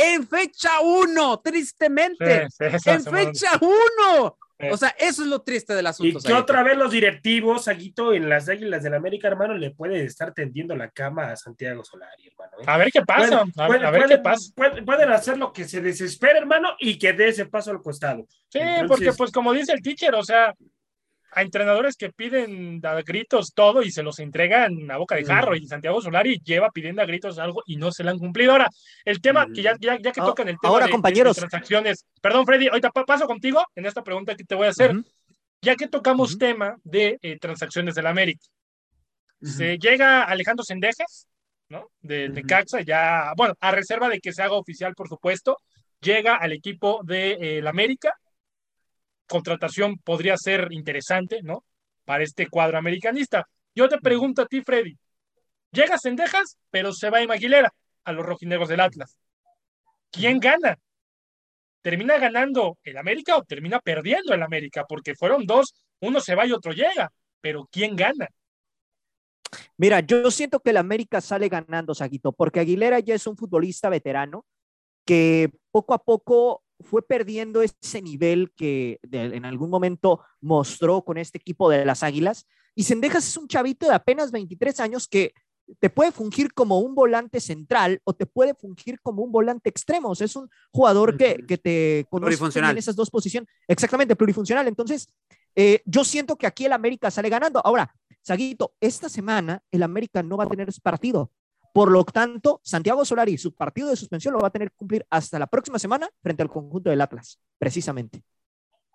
En 0.02 0.26
fecha 0.26 0.80
uno, 0.80 1.40
tristemente. 1.40 2.46
en 2.58 3.04
fecha 3.04 3.58
uno. 3.60 4.36
O 4.70 4.76
sea, 4.76 4.94
eso 4.98 5.22
es 5.22 5.28
lo 5.28 5.40
triste 5.40 5.74
del 5.74 5.86
asunto. 5.86 6.18
Y 6.18 6.22
que 6.22 6.32
otra 6.32 6.62
vez 6.62 6.76
los 6.76 6.90
directivos, 6.90 7.68
Aguito, 7.68 8.12
en 8.12 8.28
las 8.28 8.48
Águilas 8.48 8.82
del 8.82 8.94
América, 8.94 9.28
hermano, 9.28 9.54
le 9.54 9.70
puede 9.70 10.04
estar 10.04 10.34
tendiendo 10.34 10.76
la 10.76 10.90
cama 10.90 11.30
a 11.32 11.36
Santiago 11.36 11.84
Solari, 11.84 12.28
hermano. 12.28 12.52
¿eh? 12.60 12.64
A 12.66 12.76
ver 12.76 12.90
qué 12.92 13.02
pasa. 13.02 13.44
a, 13.56 13.68
ver 13.68 14.06
qué 14.06 14.18
pasa. 14.18 14.52
Pueden, 14.54 15.10
hacer 15.10 15.38
lo 15.38 15.52
que 15.52 15.64
se 15.64 15.80
desespera, 15.80 16.38
hermano, 16.38 16.70
y 16.78 16.98
que 16.98 17.12
dé 17.12 17.28
ese 17.28 17.46
paso 17.46 17.70
al 17.70 17.82
costado. 17.82 18.26
Sí, 18.48 18.60
porque 18.86 19.12
pues 19.12 19.30
como 19.30 19.52
dice 19.52 19.72
el 19.72 19.82
teacher, 19.82 20.14
o 20.14 20.22
sea, 20.22 20.54
a 21.32 21.42
entrenadores 21.42 21.96
que 21.96 22.10
piden 22.10 22.80
a 22.84 23.00
gritos 23.02 23.52
todo 23.54 23.82
y 23.82 23.90
se 23.90 24.02
los 24.02 24.18
entregan 24.18 24.90
a 24.90 24.96
boca 24.96 25.14
de 25.16 25.24
jarro. 25.24 25.54
Y 25.56 25.66
Santiago 25.66 26.00
Solari 26.00 26.40
lleva 26.44 26.70
pidiendo 26.70 27.02
a 27.02 27.06
gritos 27.06 27.38
algo 27.38 27.62
y 27.66 27.76
no 27.76 27.92
se 27.92 28.04
lo 28.04 28.10
han 28.10 28.18
cumplido. 28.18 28.52
Ahora, 28.52 28.68
el 29.04 29.20
tema 29.20 29.46
que 29.46 29.62
ya, 29.62 29.76
ya, 29.78 29.98
que 29.98 30.20
ah, 30.20 30.24
tocan 30.24 30.48
el 30.48 30.58
tema 30.60 30.84
de, 30.84 30.90
compañeros. 30.90 31.36
transacciones. 31.36 32.06
Perdón, 32.20 32.46
Freddy, 32.46 32.68
ahorita 32.68 32.90
paso 32.90 33.26
contigo 33.26 33.64
en 33.74 33.86
esta 33.86 34.02
pregunta 34.02 34.34
que 34.34 34.44
te 34.44 34.54
voy 34.54 34.66
a 34.66 34.70
hacer. 34.70 34.94
Ya 35.62 35.76
que 35.76 35.88
tocamos 35.88 36.38
tema 36.38 36.76
de 36.84 37.18
eh, 37.20 37.38
transacciones 37.38 37.94
del 37.94 38.06
América. 38.06 38.44
Se 39.42 39.78
llega 39.78 40.24
Alejandro 40.24 40.64
Sendejas, 40.64 41.26
¿no? 41.68 41.90
De, 42.00 42.28
de 42.28 42.42
Caxa, 42.42 42.82
ya, 42.82 43.32
bueno, 43.36 43.54
a 43.60 43.70
reserva 43.70 44.08
de 44.08 44.20
que 44.20 44.32
se 44.32 44.42
haga 44.42 44.54
oficial, 44.54 44.94
por 44.94 45.08
supuesto, 45.08 45.56
llega 46.00 46.36
al 46.36 46.52
equipo 46.52 47.00
de 47.04 47.58
eh, 47.58 47.68
América 47.68 48.14
contratación 49.30 49.96
podría 49.98 50.36
ser 50.36 50.68
interesante, 50.72 51.40
¿no? 51.42 51.64
Para 52.04 52.24
este 52.24 52.48
cuadro 52.48 52.76
americanista. 52.76 53.48
Yo 53.74 53.88
te 53.88 53.98
pregunto 53.98 54.42
a 54.42 54.46
ti, 54.46 54.60
Freddy. 54.62 54.98
Llega 55.72 55.96
Sendejas, 55.96 56.58
pero 56.70 56.92
se 56.92 57.08
va 57.08 57.22
en 57.22 57.28
Maguilera 57.28 57.72
a 58.04 58.12
los 58.12 58.26
rojinegros 58.26 58.68
del 58.68 58.80
Atlas. 58.80 59.16
¿Quién 60.10 60.40
gana? 60.40 60.76
¿Termina 61.80 62.18
ganando 62.18 62.76
el 62.82 62.98
América 62.98 63.36
o 63.36 63.44
termina 63.44 63.78
perdiendo 63.78 64.34
el 64.34 64.42
América? 64.42 64.84
Porque 64.86 65.14
fueron 65.14 65.46
dos, 65.46 65.74
uno 66.00 66.20
se 66.20 66.34
va 66.34 66.46
y 66.46 66.52
otro 66.52 66.72
llega, 66.72 67.12
pero 67.40 67.68
¿quién 67.70 67.94
gana? 67.94 68.28
Mira, 69.76 70.00
yo 70.00 70.30
siento 70.30 70.60
que 70.60 70.70
el 70.70 70.76
América 70.76 71.20
sale 71.20 71.48
ganando, 71.48 71.94
Saguito, 71.94 72.32
porque 72.32 72.60
Aguilera 72.60 72.98
ya 72.98 73.14
es 73.14 73.26
un 73.26 73.36
futbolista 73.36 73.88
veterano 73.88 74.44
que 75.06 75.50
poco 75.70 75.94
a 75.94 75.98
poco 75.98 76.62
fue 76.80 77.02
perdiendo 77.02 77.62
ese 77.62 78.02
nivel 78.02 78.52
que 78.56 79.00
en 79.10 79.44
algún 79.44 79.70
momento 79.70 80.20
mostró 80.40 81.02
con 81.02 81.18
este 81.18 81.38
equipo 81.38 81.70
de 81.70 81.84
las 81.84 82.02
Águilas. 82.02 82.46
Y 82.74 82.84
Sendejas 82.84 83.26
es 83.26 83.36
un 83.36 83.48
chavito 83.48 83.86
de 83.86 83.94
apenas 83.94 84.30
23 84.30 84.80
años 84.80 85.08
que 85.08 85.34
te 85.78 85.90
puede 85.90 86.10
fungir 86.10 86.52
como 86.52 86.80
un 86.80 86.94
volante 86.94 87.40
central 87.40 88.00
o 88.04 88.12
te 88.12 88.26
puede 88.26 88.54
fungir 88.54 89.00
como 89.00 89.22
un 89.22 89.30
volante 89.30 89.68
extremo. 89.68 90.10
O 90.10 90.14
sea, 90.14 90.24
es 90.24 90.36
un 90.36 90.48
jugador 90.72 91.16
que, 91.16 91.44
que 91.46 91.58
te 91.58 92.06
conoce 92.10 92.58
en 92.58 92.78
esas 92.78 92.96
dos 92.96 93.10
posiciones. 93.10 93.48
Exactamente, 93.68 94.16
plurifuncional. 94.16 94.66
Entonces, 94.66 95.08
eh, 95.54 95.82
yo 95.84 96.04
siento 96.04 96.36
que 96.36 96.46
aquí 96.46 96.64
el 96.64 96.72
América 96.72 97.10
sale 97.10 97.28
ganando. 97.28 97.60
Ahora, 97.64 97.94
Saguito, 98.22 98.74
esta 98.80 99.08
semana 99.08 99.62
el 99.70 99.82
América 99.82 100.22
no 100.22 100.36
va 100.36 100.44
a 100.44 100.48
tener 100.48 100.68
partido. 100.82 101.30
Por 101.72 101.90
lo 101.90 102.04
tanto, 102.04 102.60
Santiago 102.64 103.04
Solari, 103.04 103.38
su 103.38 103.54
partido 103.54 103.88
de 103.88 103.96
suspensión 103.96 104.34
lo 104.34 104.40
va 104.40 104.48
a 104.48 104.52
tener 104.52 104.70
que 104.70 104.76
cumplir 104.76 105.06
hasta 105.10 105.38
la 105.38 105.46
próxima 105.46 105.78
semana 105.78 106.08
frente 106.22 106.42
al 106.42 106.50
conjunto 106.50 106.90
del 106.90 107.00
Atlas, 107.00 107.38
precisamente. 107.58 108.22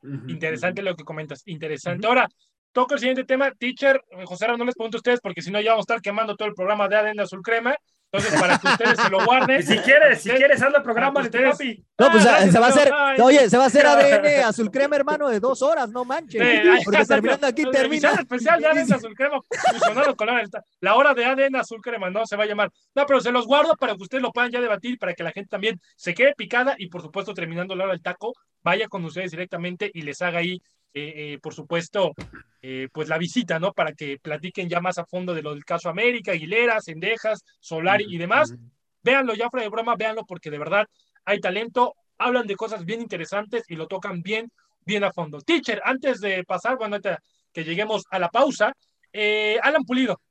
Interesante 0.04 0.82
lo 0.82 0.96
que 0.96 1.04
comentas, 1.04 1.42
interesante. 1.46 2.06
Ahora, 2.06 2.28
toco 2.72 2.94
el 2.94 3.00
siguiente 3.00 3.24
tema. 3.24 3.52
Teacher, 3.52 4.04
José 4.26 4.48
no 4.48 4.66
les 4.66 4.76
pregunto 4.76 4.98
a 4.98 5.00
ustedes 5.00 5.22
porque 5.22 5.42
si 5.42 5.52
no 5.52 5.62
ya 5.62 5.72
vamos 5.72 5.84
a 5.84 5.94
estar 5.94 6.02
quemando 6.02 6.36
todo 6.36 6.48
el 6.48 6.54
programa 6.54 6.88
de 6.88 6.98
ADN 6.98 7.22
Azul 7.22 7.42
Crema. 7.42 7.76
Entonces, 8.18 8.40
para 8.40 8.58
que 8.58 8.68
ustedes 8.68 9.00
se 9.00 9.10
lo 9.10 9.26
guarden. 9.26 9.64
si 9.64 9.78
quieres, 9.80 10.22
si 10.22 10.30
quieres, 10.30 10.62
haz 10.62 10.74
el 10.74 10.82
programa 10.82 11.22
de 11.22 11.30
papi. 11.30 11.84
No, 11.98 12.12
pues 12.12 12.26
ah, 12.26 12.40
se 12.50 12.60
va 12.60 12.68
a 12.68 12.70
hacer, 12.70 12.92
oye, 13.22 13.50
se 13.50 13.58
va 13.58 13.64
a 13.64 13.68
hacer 13.68 13.86
ADN 13.88 14.44
azul 14.46 14.72
crema, 14.72 14.96
hermano, 14.96 15.30
de 15.30 15.40
dos 15.40 15.62
horas, 15.62 15.90
no 15.90 16.06
manches. 16.06 16.42
porque 16.84 17.06
terminando 17.06 17.48
aquí 17.48 17.64
termina. 17.72 18.12
especial 18.12 18.62
de 18.62 18.68
ADN 18.68 18.94
azul 18.94 19.16
crema, 19.16 19.40
con 20.16 20.28
la 20.82 20.96
hora 20.96 21.14
de 21.14 21.26
ADN 21.26 21.56
azul 21.58 21.82
crema, 21.82 22.10
¿no? 22.10 22.26
Se 22.26 22.36
va 22.36 22.44
a 22.44 22.48
llamar. 22.48 22.72
No, 22.94 23.06
pero 23.06 23.20
se 23.20 23.32
los 23.32 23.46
guardo 23.46 23.76
para 23.76 23.96
que 23.96 24.04
ustedes 24.04 24.22
lo 24.22 24.32
puedan 24.32 24.52
ya 24.52 24.62
debatir, 24.62 24.98
para 24.98 25.14
que 25.14 25.24
la 25.24 25.32
gente 25.32 25.50
también 25.50 25.80
se 25.96 26.14
quede 26.14 26.34
picada 26.36 26.76
y, 26.78 26.88
por 26.88 27.02
supuesto, 27.02 27.34
terminando 27.34 27.76
la 27.76 27.86
hora 27.86 27.94
del 27.94 28.02
taco, 28.02 28.34
vaya 28.64 28.88
con 28.88 29.04
ustedes 29.06 29.32
directamente 29.32 29.92
y 29.94 30.02
les 30.02 30.22
haga 30.22 30.40
ahí 30.40 30.62
eh, 30.98 31.34
eh, 31.34 31.40
por 31.40 31.54
supuesto, 31.54 32.14
eh, 32.62 32.88
pues 32.94 33.10
la 33.10 33.18
visita, 33.18 33.60
¿no? 33.60 33.74
Para 33.74 33.92
que 33.92 34.18
platiquen 34.18 34.70
ya 34.70 34.80
más 34.80 34.98
a 34.98 35.06
fondo 35.06 35.34
de 35.34 35.42
lo 35.42 35.54
del 35.54 35.66
caso 35.66 35.90
América, 35.90 36.32
Aguilera, 36.32 36.80
Cendejas, 36.80 37.44
Solari 37.60 38.06
y 38.08 38.18
demás. 38.18 38.54
Véanlo 39.04 39.34
ya 39.34 39.50
fuera 39.50 39.66
de 39.66 39.70
broma, 39.70 39.98
véanlo 39.98 40.26
porque 40.26 40.50
de 40.50 40.58
verdad 40.58 40.88
hay 41.26 41.42
talento, 41.42 41.96
hablan 42.18 42.48
de 42.48 42.56
cosas 42.56 42.86
bien 42.86 43.02
interesantes 43.02 43.66
y 43.68 43.76
lo 43.76 43.88
tocan 43.88 44.22
bien, 44.22 44.50
bien 44.86 45.04
a 45.04 45.12
fondo. 45.12 45.42
Teacher, 45.42 45.82
antes 45.84 46.22
de 46.22 46.46
pasar, 46.46 46.78
bueno, 46.78 46.98
que 47.52 47.64
lleguemos 47.66 48.06
a 48.10 48.18
la 48.18 48.30
pausa, 48.30 48.72
Alan 49.64 49.84
Pulido, 49.84 50.22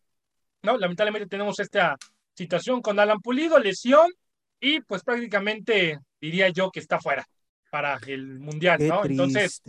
¿no? 0.63 0.79
Lamentablemente 0.79 1.29
tenemos 1.29 1.61
esta 1.61 1.99
situación 2.33 2.81
con 2.81 2.99
Alan 2.99 3.21
Pulido, 3.21 3.59
lesión 3.59 4.11
y 4.59 4.81
pues 4.81 5.05
prácticamente 5.05 5.99
diría 6.19 6.49
yo 6.49 6.71
que 6.71 6.81
está 6.81 6.99
fuera 7.01 7.29
para 7.71 7.99
el 8.07 8.39
Mundial, 8.39 8.79
¿no? 8.81 9.05
Entonces, 9.05 9.63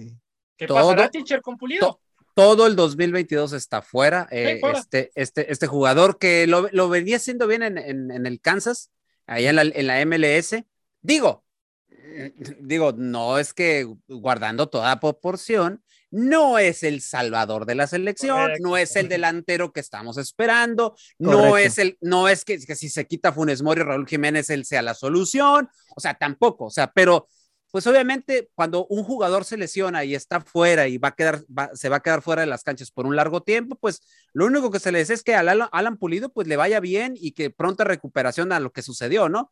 ¿Qué 0.57 0.67
todo, 0.67 0.95
teacher, 1.09 1.41
con 1.41 1.57
Pulido? 1.57 1.99
todo 2.35 2.67
el 2.67 2.75
2022 2.75 3.53
está 3.53 3.81
fuera. 3.81 4.27
Eh, 4.29 4.61
este, 4.75 5.11
este, 5.15 5.51
este 5.51 5.67
jugador 5.67 6.19
que 6.19 6.45
lo, 6.47 6.67
lo 6.71 6.89
venía 6.89 7.15
haciendo 7.15 7.47
bien 7.47 7.63
en, 7.63 7.77
en, 7.77 8.25
el 8.25 8.41
Kansas, 8.41 8.91
allá 9.25 9.49
en 9.49 9.55
la, 9.55 9.61
en 9.63 9.87
la 9.87 10.05
MLS. 10.05 10.63
Digo, 11.01 11.45
digo, 12.59 12.93
no 12.95 13.39
es 13.39 13.53
que 13.53 13.87
guardando 14.07 14.67
toda 14.67 14.99
proporción, 14.99 15.81
no 16.11 16.59
es 16.59 16.83
el 16.83 17.01
salvador 17.01 17.65
de 17.65 17.75
la 17.75 17.87
selección, 17.87 18.51
no 18.59 18.77
es 18.77 18.95
el 18.95 19.09
delantero 19.09 19.71
que 19.73 19.79
estamos 19.79 20.17
esperando, 20.17 20.95
no 21.17 21.57
es 21.57 21.77
el, 21.77 21.97
no 21.99 22.29
es 22.29 22.45
que, 22.45 22.59
que, 22.59 22.75
si 22.75 22.89
se 22.89 23.05
quita 23.05 23.33
Funes 23.33 23.61
Mori, 23.61 23.81
Raúl 23.81 24.07
Jiménez, 24.07 24.49
él 24.49 24.65
sea 24.65 24.81
la 24.81 24.93
solución, 24.93 25.69
o 25.95 25.99
sea, 25.99 26.13
tampoco, 26.13 26.65
o 26.65 26.71
sea, 26.71 26.91
pero 26.91 27.27
pues 27.75 27.87
obviamente 27.87 28.49
cuando 28.55 28.87
un 28.87 29.03
jugador 29.03 29.43
se 29.43 29.57
lesiona 29.57 30.05
y 30.05 30.15
está 30.15 30.39
fuera 30.39 30.87
y 30.87 30.97
va 30.97 31.09
a 31.09 31.11
quedar, 31.13 31.41
se 31.73 31.89
va 31.89 31.97
a 31.97 31.99
quedar 31.99 32.21
fuera 32.21 32.39
de 32.39 32.47
las 32.47 32.63
canchas 32.63 32.89
por 32.89 33.05
un 33.05 33.17
largo 33.17 33.43
tiempo, 33.43 33.75
pues 33.75 34.01
lo 34.31 34.45
único 34.45 34.71
que 34.71 34.79
se 34.79 34.93
le 34.93 34.99
desea 34.99 35.13
es 35.13 35.23
que 35.23 35.35
a 35.35 35.41
Alan, 35.41 35.97
Pulido 35.97 36.29
pues 36.31 36.47
le 36.47 36.55
vaya 36.55 36.79
bien 36.79 37.15
y 37.17 37.33
que 37.33 37.49
pronta 37.49 37.83
recuperación 37.83 38.53
a 38.53 38.61
lo 38.61 38.71
que 38.71 38.81
sucedió, 38.81 39.27
¿no? 39.27 39.51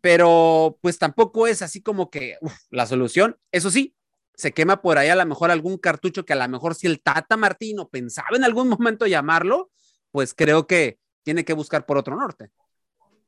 Pero 0.00 0.76
pues 0.80 0.98
tampoco 0.98 1.46
es 1.46 1.62
así 1.62 1.80
como 1.80 2.10
que 2.10 2.36
la 2.70 2.84
solución. 2.84 3.38
Eso 3.52 3.70
sí, 3.70 3.94
se 4.34 4.50
quema 4.50 4.82
por 4.82 4.98
ahí 4.98 5.10
a 5.10 5.14
lo 5.14 5.24
mejor 5.24 5.52
algún 5.52 5.78
cartucho 5.78 6.24
que 6.24 6.32
a 6.32 6.36
lo 6.44 6.48
mejor 6.48 6.74
si 6.74 6.88
el 6.88 7.00
Tata 7.00 7.36
Martino 7.36 7.88
pensaba 7.88 8.36
en 8.36 8.42
algún 8.42 8.70
momento 8.70 9.06
llamarlo, 9.06 9.70
pues 10.10 10.34
creo 10.34 10.66
que 10.66 10.98
tiene 11.22 11.44
que 11.44 11.52
buscar 11.52 11.86
por 11.86 11.96
otro 11.96 12.16
norte. 12.16 12.50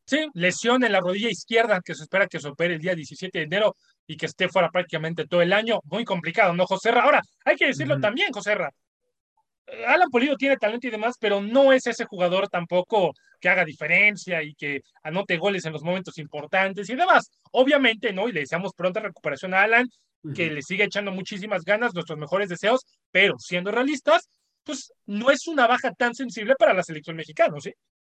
Sí, 0.07 0.27
lesión 0.35 0.85
en 0.85 0.93
la 0.93 1.01
rodilla 1.01 1.31
izquierda 1.31 1.81
que 1.83 1.95
se 1.95 2.03
espera 2.03 2.27
que 2.27 2.39
se 2.39 2.49
opere 2.49 2.75
el 2.75 2.81
día 2.81 2.95
17 2.95 3.39
de 3.39 3.45
enero 3.45 3.77
y 4.07 4.17
que 4.17 4.27
esté 4.27 4.49
fuera 4.49 4.71
prácticamente 4.71 5.27
todo 5.27 5.41
el 5.41 5.53
año. 5.53 5.81
Muy 5.85 6.05
complicado, 6.05 6.53
¿no, 6.53 6.67
José 6.67 6.91
Ahora, 6.91 7.23
hay 7.45 7.57
que 7.57 7.67
decirlo 7.67 7.99
también, 7.99 8.31
José 8.31 8.53
eh, 9.67 9.87
Alan 9.87 10.11
Polido 10.11 10.37
tiene 10.37 10.59
talento 10.59 10.87
y 10.87 10.91
demás, 10.91 11.17
pero 11.19 11.41
no 11.41 11.73
es 11.73 11.87
ese 11.87 12.05
jugador 12.05 12.49
tampoco 12.49 13.13
que 13.41 13.49
haga 13.49 13.65
diferencia 13.65 14.43
y 14.43 14.55
que 14.55 14.83
anote 15.03 15.39
goles 15.39 15.65
en 15.65 15.73
los 15.73 15.83
momentos 15.83 16.19
importantes 16.19 16.89
y 16.91 16.95
demás. 16.95 17.31
Obviamente, 17.53 18.13
¿no? 18.13 18.29
Y 18.29 18.33
le 18.33 18.41
deseamos 18.41 18.73
pronta 18.75 19.01
recuperación 19.01 19.55
a 19.55 19.63
Alan, 19.63 19.89
que 20.35 20.51
le 20.51 20.63
sigue 20.63 20.85
echando 20.85 21.13
muchísimas 21.13 21.65
ganas, 21.65 21.95
nuestros 21.95 22.19
mejores 22.19 22.49
deseos, 22.49 22.81
pero 23.11 23.39
siendo 23.39 23.71
realistas, 23.71 24.29
pues 24.63 24.93
no 25.07 25.31
es 25.31 25.47
una 25.47 25.67
baja 25.67 25.93
tan 25.93 26.15
sensible 26.15 26.55
para 26.59 26.73
la 26.73 26.83
selección 26.83 27.17
mexicana, 27.17 27.61
¿sí? 27.61 27.73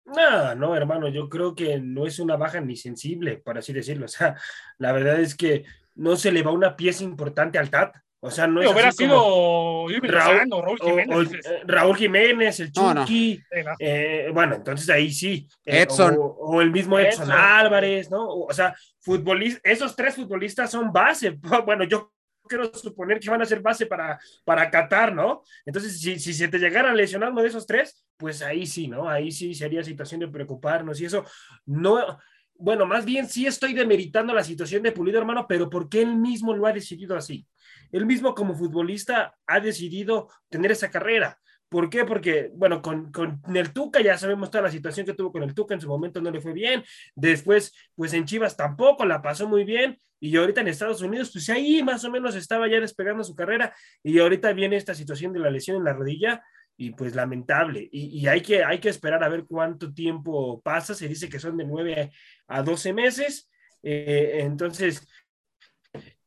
No, 0.07 0.55
no, 0.55 0.77
hermano, 0.77 1.09
yo 1.09 1.29
creo 1.29 1.55
que 1.55 1.81
no 1.81 2.07
es 2.07 2.19
una 2.19 2.37
baja 2.37 2.61
ni 2.61 2.77
sensible, 2.77 3.39
por 3.39 3.59
así 3.59 3.73
decirlo. 3.73 4.07
O 4.07 4.09
sea, 4.09 4.37
la 4.79 4.93
verdad 4.93 5.21
es 5.21 5.35
que 5.35 5.65
no 5.97 6.17
se 6.17 6.31
le 6.31 6.43
va 6.43 6.53
una 6.53 6.77
pieza 6.77 7.03
importante 7.03 7.59
al 7.59 7.71
TAT. 7.71 7.97
O 8.21 8.31
sea, 8.31 8.47
no 8.47 8.61
es 8.61 8.69
hubiera 8.69 8.91
sido 8.93 9.87
Raúl, 10.03 10.51
Raúl, 10.51 10.79
Jiménez. 10.81 11.47
Eh, 11.47 11.63
Raúl 11.65 11.97
Jiménez, 11.97 12.61
el 12.61 12.73
Chucky. 12.73 13.41
Eh, 13.79 14.31
bueno, 14.33 14.57
entonces 14.57 14.89
ahí 14.91 15.13
sí. 15.13 15.47
Eh, 15.65 15.83
Edson. 15.83 16.17
O, 16.19 16.61
el 16.61 16.71
mismo 16.71 16.99
Edson, 16.99 17.31
Álvarez, 17.31 18.11
¿no? 18.11 18.27
O, 18.29 18.53
sea, 18.53 18.75
futbolistas, 19.01 19.61
esos 19.65 19.95
tres 19.95 20.15
futbolistas 20.15 20.71
son 20.71 20.93
base. 20.93 21.39
Bueno, 21.67 21.85
yo 21.85 22.13
quiero 22.47 22.73
suponer 22.75 23.21
que 23.21 23.31
van 23.31 23.43
a 23.43 23.47
ser 23.47 23.61
base 23.61 23.87
para, 23.87 24.19
para 24.45 24.71
Qatar, 24.71 25.15
¿no? 25.15 25.43
Entonces, 25.65 26.01
si, 26.01 26.19
si 26.19 26.33
se 26.33 26.49
te 26.49 26.59
llegara 26.59 26.91
a 26.91 26.95
lesionar 26.95 27.33
uno 27.33 27.43
de 27.43 27.49
esos 27.49 27.67
tres, 27.67 28.07
pues 28.17 28.43
ahí 28.43 28.67
sí, 28.67 28.89
¿no? 28.89 29.09
Ahí 29.09 29.31
sí 29.31 29.55
sería 29.55 29.83
situación 29.83 30.21
de 30.21 30.29
preocuparnos 30.29 31.01
y 31.01 31.05
eso 31.07 31.25
no, 31.67 32.19
bueno, 32.59 32.87
más 32.87 33.05
bien 33.05 33.29
sí 33.29 33.47
estoy 33.47 33.75
demeritando 33.75 34.33
la 34.33 34.45
situación 34.45 34.83
de 34.83 34.93
Pulido, 34.93 35.19
hermano, 35.19 35.47
pero 35.49 35.69
porque 35.69 36.03
él 36.03 36.17
mismo 36.17 36.55
lo 36.55 36.67
ha 36.67 36.73
decidido 36.73 37.17
así. 37.17 37.47
Él 37.93 38.07
mismo 38.07 38.35
como 38.35 38.55
futbolista 38.55 39.37
ha 39.47 39.61
decidido 39.61 40.29
tener 40.49 40.73
esa 40.73 40.91
carrera. 40.91 41.39
¿Por 41.69 41.91
qué? 41.91 42.05
Porque, 42.05 42.51
bueno, 42.55 42.81
con, 42.81 43.11
con, 43.11 43.41
el 43.55 43.73
Tuca 43.73 44.01
ya 44.01 44.17
sabemos 44.17 44.51
toda 44.51 44.63
la 44.63 44.71
situación 44.71 45.05
que 45.05 45.15
tuvo 45.15 45.33
con 45.33 45.43
el 45.43 45.55
Tuca, 45.55 45.75
en 45.75 45.81
su 45.81 45.89
momento 45.89 46.21
no 46.21 46.31
le 46.31 46.41
fue 46.41 46.53
bien, 46.53 46.85
después, 47.17 47.75
pues 47.95 48.13
en 48.13 48.25
Chivas 48.25 48.57
tampoco 48.57 49.05
la 49.05 49.21
pasó 49.21 49.49
muy 49.49 49.65
bien, 49.65 49.99
y 50.21 50.37
ahorita 50.37 50.61
en 50.61 50.69
Estados 50.69 51.03
Unidos, 51.03 51.31
pues 51.33 51.51
ahí 51.51 51.83
más 51.83 52.05
o 52.05 52.11
menos 52.11 52.37
estaba 52.37 52.69
ya 52.69 52.81
despegando 52.81 53.25
su 53.25 53.35
carrera, 53.35 53.75
y 54.03 54.19
ahorita 54.19 54.53
viene 54.53 54.77
esta 54.77 54.95
situación 54.95 55.33
de 55.33 55.41
la 55.41 55.51
lesión 55.51 55.77
en 55.77 55.85
la 55.85 55.93
rodilla, 55.93 56.43
y 56.77 56.91
pues 56.91 57.15
lamentable. 57.15 57.89
Y, 57.91 58.27
hay, 58.27 58.43
que, 58.43 58.63
hay 58.63 58.79
que 58.79 58.91
esperar 58.91 59.25
a 59.25 59.29
ver 59.29 59.45
cuánto 59.47 59.93
tiempo 59.93 60.61
pasa. 60.61 60.95
Se 60.95 61.09
dice 61.09 61.29
que 61.29 61.39
son 61.39 61.57
de 61.57 61.65
9 61.65 62.13
a 62.49 62.63
12 62.63 62.93
meses. 62.93 63.51
Eh, 63.83 64.41
entonces, 64.41 65.09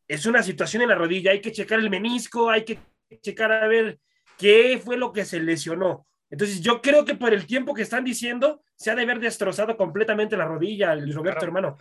es 0.08 0.26
una 0.26 0.42
situación 0.42 0.82
en 0.82 0.90
la 0.90 0.96
rodilla. 0.96 1.32
Hay 1.32 1.42
que 1.42 1.52
checar 1.52 1.80
el 1.80 1.90
menisco, 1.90 2.50
hay 2.50 2.66
que 2.66 2.80
checar 3.22 3.52
a 3.52 3.68
ver 3.68 4.00
qué 4.40 4.82
fue 4.84 4.98
lo 4.98 5.14
que 5.14 5.26
se 5.26 5.40
lesionó. 5.40 6.08
Entonces, 6.32 6.62
yo 6.62 6.82
creo 6.82 7.06
que 7.06 7.16
por 7.16 7.34
el 7.34 7.46
tiempo 7.46 7.74
que 7.74 7.82
están 7.82 8.04
diciendo, 8.04 8.62
se 8.76 8.92
ha 8.92 8.96
de 8.96 9.02
haber 9.02 9.20
destrozado 9.20 9.76
completamente 9.76 10.38
la 10.38 10.46
rodilla, 10.46 10.94
el 10.94 11.14
Roberto 11.14 11.46
hermano. 11.46 11.78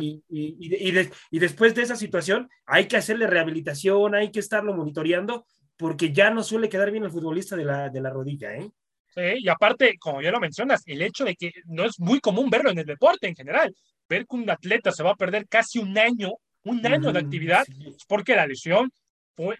Y, 0.00 0.22
y, 0.28 1.38
después 1.38 1.74
de 1.74 1.82
esa 1.82 1.96
situación, 1.96 2.48
hay 2.66 2.86
que 2.86 2.96
hacerle 2.96 3.26
rehabilitación, 3.26 4.14
hay 4.14 4.30
que 4.30 4.40
estarlo 4.40 4.74
monitoreando, 4.74 5.46
porque 5.76 6.12
ya 6.12 6.30
no 6.30 6.42
suele 6.42 6.68
quedar 6.68 6.90
bien 6.90 7.04
el 7.04 7.10
futbolista 7.10 7.56
de 7.56 7.64
la, 7.64 7.88
de 7.88 8.00
la 8.00 8.10
rodilla, 8.10 8.54
¿eh? 8.54 8.70
Sí, 9.14 9.22
y 9.38 9.48
aparte, 9.48 9.96
como 9.98 10.22
ya 10.22 10.30
lo 10.30 10.40
mencionas, 10.40 10.82
el 10.86 11.02
hecho 11.02 11.24
de 11.24 11.34
que 11.34 11.52
no 11.66 11.84
es 11.84 11.98
muy 11.98 12.20
común 12.20 12.48
verlo 12.48 12.70
en 12.70 12.78
el 12.78 12.86
deporte 12.86 13.26
en 13.26 13.34
general, 13.34 13.74
ver 14.08 14.26
que 14.26 14.36
un 14.36 14.48
atleta 14.48 14.92
se 14.92 15.02
va 15.02 15.10
a 15.10 15.16
perder 15.16 15.48
casi 15.48 15.78
un 15.78 15.98
año, 15.98 16.34
un 16.62 16.86
año 16.86 17.12
de 17.12 17.18
actividad, 17.18 17.64
es 17.68 18.04
porque 18.06 18.36
la 18.36 18.46
lesión 18.46 18.92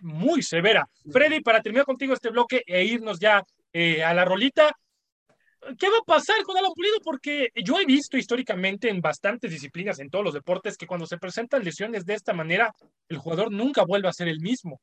muy 0.00 0.42
severa. 0.42 0.88
Freddy, 1.10 1.40
para 1.40 1.62
terminar 1.62 1.86
contigo 1.86 2.14
este 2.14 2.30
bloque 2.30 2.62
e 2.66 2.84
irnos 2.84 3.18
ya 3.18 3.42
eh, 3.72 4.02
a 4.02 4.14
la 4.14 4.24
rolita, 4.24 4.76
¿qué 5.78 5.88
va 5.88 5.98
a 5.98 6.06
pasar 6.06 6.42
con 6.42 6.56
Alan 6.56 6.72
Pulido? 6.74 6.98
Porque 7.02 7.50
yo 7.54 7.78
he 7.80 7.84
visto 7.84 8.16
históricamente 8.16 8.88
en 8.88 9.00
bastantes 9.00 9.50
disciplinas, 9.50 9.98
en 9.98 10.10
todos 10.10 10.24
los 10.24 10.34
deportes, 10.34 10.76
que 10.76 10.86
cuando 10.86 11.06
se 11.06 11.18
presentan 11.18 11.64
lesiones 11.64 12.04
de 12.04 12.14
esta 12.14 12.32
manera, 12.32 12.74
el 13.08 13.18
jugador 13.18 13.50
nunca 13.50 13.84
vuelve 13.84 14.08
a 14.08 14.12
ser 14.12 14.28
el 14.28 14.40
mismo. 14.40 14.80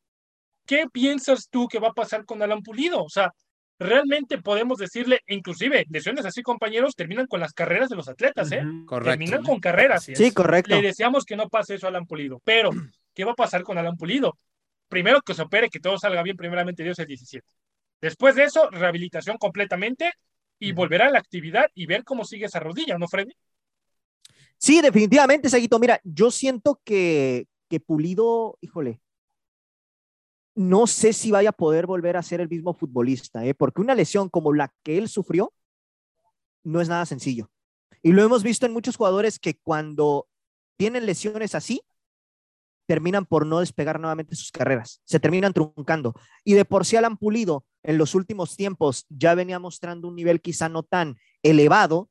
¿qué 0.67 0.85
piensas 0.91 1.49
tú 1.49 1.67
que 1.67 1.79
va 1.79 1.87
a 1.87 1.93
pasar 1.93 2.25
con 2.25 2.43
Alan 2.43 2.61
Pulido? 2.61 3.03
O 3.03 3.09
sea, 3.09 3.33
realmente 3.79 4.37
podemos 4.37 4.77
decirle, 4.77 5.21
inclusive 5.27 5.85
lesiones 5.89 6.25
así, 6.25 6.43
compañeros, 6.43 6.95
terminan 6.95 7.25
con 7.25 7.39
las 7.39 7.53
carreras 7.53 7.89
de 7.89 7.95
los 7.95 8.07
atletas, 8.07 8.51
¿eh? 8.51 8.63
correcto. 8.85 9.17
Terminan 9.17 9.43
con 9.43 9.59
carreras. 9.59 10.03
Sí, 10.03 10.31
correcto. 10.31 10.75
Le 10.75 10.81
deseamos 10.83 11.25
que 11.25 11.35
no 11.35 11.49
pase 11.49 11.75
eso 11.75 11.87
a 11.87 11.89
Alan 11.89 12.05
Pulido, 12.05 12.39
pero 12.43 12.69
¿qué 13.15 13.25
va 13.25 13.31
a 13.31 13.35
pasar 13.35 13.63
con 13.63 13.79
Alan 13.79 13.97
Pulido? 13.97 14.37
Primero 14.87 15.21
que 15.21 15.33
se 15.33 15.41
opere, 15.41 15.69
que 15.69 15.79
todo 15.79 15.97
salga 15.97 16.23
bien, 16.23 16.37
primeramente 16.37 16.83
Dios 16.83 16.99
el 16.99 17.07
17. 17.07 17.45
Después 18.01 18.35
de 18.35 18.43
eso, 18.43 18.69
rehabilitación 18.69 19.37
completamente 19.37 20.13
y 20.59 20.71
volver 20.71 21.01
a 21.01 21.09
la 21.09 21.19
actividad 21.19 21.65
y 21.73 21.85
ver 21.85 22.03
cómo 22.03 22.25
sigue 22.25 22.45
esa 22.45 22.59
rodilla, 22.59 22.97
¿no, 22.97 23.07
Freddy? 23.07 23.33
Sí, 24.57 24.81
definitivamente, 24.81 25.49
Seguito. 25.49 25.79
Mira, 25.79 25.99
yo 26.03 26.31
siento 26.31 26.81
que, 26.83 27.47
que 27.69 27.79
Pulido, 27.79 28.57
híjole, 28.61 29.01
no 30.55 30.87
sé 30.87 31.13
si 31.13 31.29
vaya 31.29 31.49
a 31.49 31.53
poder 31.53 31.85
volver 31.85 32.17
a 32.17 32.23
ser 32.23 32.41
el 32.41 32.49
mismo 32.49 32.73
futbolista, 32.73 33.45
¿eh? 33.45 33.53
porque 33.53 33.81
una 33.81 33.93
lesión 33.93 34.27
como 34.27 34.53
la 34.53 34.73
que 34.83 34.97
él 34.97 35.07
sufrió 35.07 35.53
no 36.63 36.81
es 36.81 36.89
nada 36.89 37.05
sencillo. 37.05 37.51
Y 38.01 38.11
lo 38.11 38.23
hemos 38.23 38.41
visto 38.41 38.65
en 38.65 38.73
muchos 38.73 38.95
jugadores 38.95 39.37
que 39.37 39.55
cuando 39.59 40.27
tienen 40.75 41.05
lesiones 41.05 41.53
así, 41.53 41.81
terminan 42.87 43.25
por 43.25 43.45
no 43.45 43.59
despegar 43.59 43.99
nuevamente 43.99 44.35
sus 44.35 44.51
carreras, 44.51 45.01
se 45.03 45.19
terminan 45.19 45.53
truncando. 45.53 46.15
Y 46.43 46.53
de 46.53 46.65
por 46.65 46.85
sí 46.85 46.95
Alan 46.95 47.17
Pulido 47.17 47.65
en 47.83 47.97
los 47.97 48.15
últimos 48.15 48.55
tiempos 48.55 49.05
ya 49.09 49.35
venía 49.35 49.59
mostrando 49.59 50.07
un 50.07 50.15
nivel 50.15 50.41
quizá 50.41 50.69
no 50.69 50.83
tan 50.83 51.17
elevado, 51.43 52.09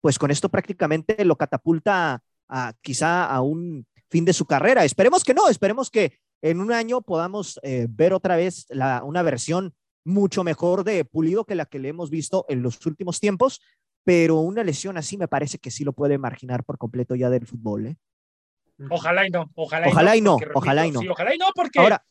pues 0.00 0.18
con 0.18 0.30
esto 0.30 0.48
prácticamente 0.48 1.24
lo 1.24 1.36
catapulta 1.36 2.22
a, 2.48 2.72
quizá 2.80 3.26
a 3.26 3.42
un 3.42 3.86
fin 4.08 4.24
de 4.24 4.32
su 4.32 4.46
carrera. 4.46 4.84
Esperemos 4.84 5.24
que 5.24 5.34
no, 5.34 5.48
esperemos 5.48 5.90
que 5.90 6.18
en 6.42 6.60
un 6.60 6.72
año 6.72 7.02
podamos 7.02 7.60
eh, 7.62 7.86
ver 7.90 8.14
otra 8.14 8.36
vez 8.36 8.66
la, 8.70 9.02
una 9.04 9.22
versión 9.22 9.74
mucho 10.04 10.44
mejor 10.44 10.84
de 10.84 11.04
Pulido 11.04 11.44
que 11.44 11.54
la 11.54 11.66
que 11.66 11.78
le 11.78 11.88
hemos 11.88 12.10
visto 12.10 12.46
en 12.48 12.62
los 12.62 12.84
últimos 12.86 13.20
tiempos, 13.20 13.60
pero 14.04 14.36
una 14.36 14.64
lesión 14.64 14.96
así 14.96 15.18
me 15.18 15.28
parece 15.28 15.58
que 15.58 15.70
sí 15.70 15.84
lo 15.84 15.92
puede 15.92 16.16
marginar 16.16 16.64
por 16.64 16.78
completo 16.78 17.14
ya 17.14 17.28
del 17.28 17.46
fútbol. 17.46 17.86
¿eh? 17.86 17.96
Ojalá 18.88 19.26
y 19.26 19.30
no, 19.30 19.50
ojalá, 19.54 19.88
ojalá 19.88 20.16
y 20.16 20.20
no, 20.20 20.38
ojalá 20.54 20.86
y 20.86 20.90
no. 20.90 21.00
Sí, 21.00 21.08
ojalá 21.08 21.34
y 21.34 21.38
no, 21.38 21.46
porque 21.54 21.80
Ahora, 21.80 22.04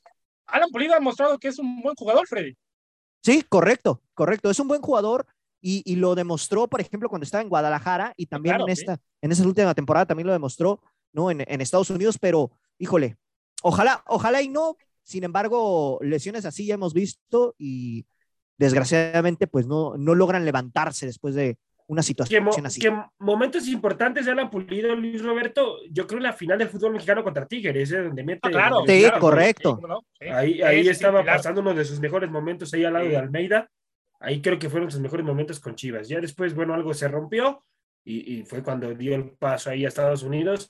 Alan 0.48 0.70
Pulido 0.70 0.96
ha 0.96 1.00
mostrado 1.00 1.38
que 1.40 1.48
es 1.48 1.60
un 1.60 1.82
buen 1.82 1.96
jugador, 1.96 2.28
Freddy. 2.28 2.56
Sí, 3.24 3.44
correcto, 3.48 4.02
correcto, 4.14 4.50
es 4.50 4.60
un 4.60 4.68
buen 4.68 4.82
jugador 4.82 5.26
y, 5.62 5.82
y 5.86 5.96
lo 5.96 6.16
demostró, 6.16 6.68
por 6.68 6.82
ejemplo, 6.82 7.10
cuando 7.10 7.24
estaba 7.24 7.42
en 7.42 7.50
Guadalajara 7.50 8.14
y 8.16 8.28
también 8.28 8.62
en, 8.62 8.70
esta, 8.70 9.00
en 9.22 9.32
esa 9.32 9.44
última 9.46 9.74
temporada 9.74 10.06
también 10.06 10.28
lo 10.28 10.34
demostró, 10.34 10.82
¿no? 11.12 11.32
En, 11.32 11.44
en 11.46 11.62
Estados 11.62 11.90
Unidos, 11.90 12.18
pero 12.20 12.52
híjole, 12.78 13.18
Ojalá, 13.62 14.04
ojalá 14.08 14.42
y 14.42 14.50
no. 14.50 14.78
Sin 15.04 15.24
embargo, 15.24 16.00
lesiones 16.02 16.46
así 16.46 16.66
ya 16.66 16.76
hemos 16.76 16.94
visto 16.94 17.56
y 17.58 18.06
desgraciadamente 18.58 19.48
pues 19.48 19.66
no, 19.66 19.98
no 19.98 20.16
logran 20.16 20.46
levantarse 20.46 21.06
después 21.06 21.34
de 21.34 21.58
una 21.90 22.02
situación 22.02 22.48
así. 22.66 22.80
Que 22.80 22.94
momentos 23.20 23.68
importantes 23.68 24.26
de 24.26 24.32
Alan 24.32 24.50
Pulido, 24.50 24.96
Luis 24.96 25.22
Roberto, 25.22 25.80
yo 25.92 26.08
creo 26.08 26.20
la 26.20 26.34
final 26.34 26.58
del 26.58 26.70
fútbol 26.70 26.94
mexicano 26.94 27.24
contra 27.24 27.46
Tigres, 27.46 27.92
¿eh? 27.92 28.04
donde 28.04 28.24
mete. 28.24 28.40
Ah, 28.44 28.50
claro, 28.50 28.84
sí, 28.88 29.06
correcto. 29.20 29.80
ahí 30.32 30.62
ahí 30.62 30.88
estaba 30.88 31.24
pasando 31.24 31.62
uno 31.62 31.74
de 31.74 31.84
sus 31.84 32.00
mejores 32.00 32.30
momentos 32.30 32.74
ahí 32.74 32.86
al 32.86 32.94
lado 32.94 33.08
de 33.08 33.18
Almeida. 33.18 33.70
Ahí 34.22 34.42
creo 34.42 34.60
que 34.60 34.70
fueron 34.70 34.92
sus 34.92 35.00
mejores 35.00 35.26
momentos 35.26 35.60
con 35.60 35.76
Chivas. 35.76 36.08
Ya 36.08 36.20
después, 36.20 36.54
bueno, 36.54 36.74
algo 36.74 36.94
se 36.94 37.08
rompió 37.08 37.64
y, 38.04 38.40
y 38.40 38.44
fue 38.44 38.62
cuando 38.64 38.94
dio 38.94 39.16
el 39.16 39.32
paso 39.32 39.70
ahí 39.70 39.86
a 39.86 39.88
Estados 39.88 40.24
Unidos 40.24 40.70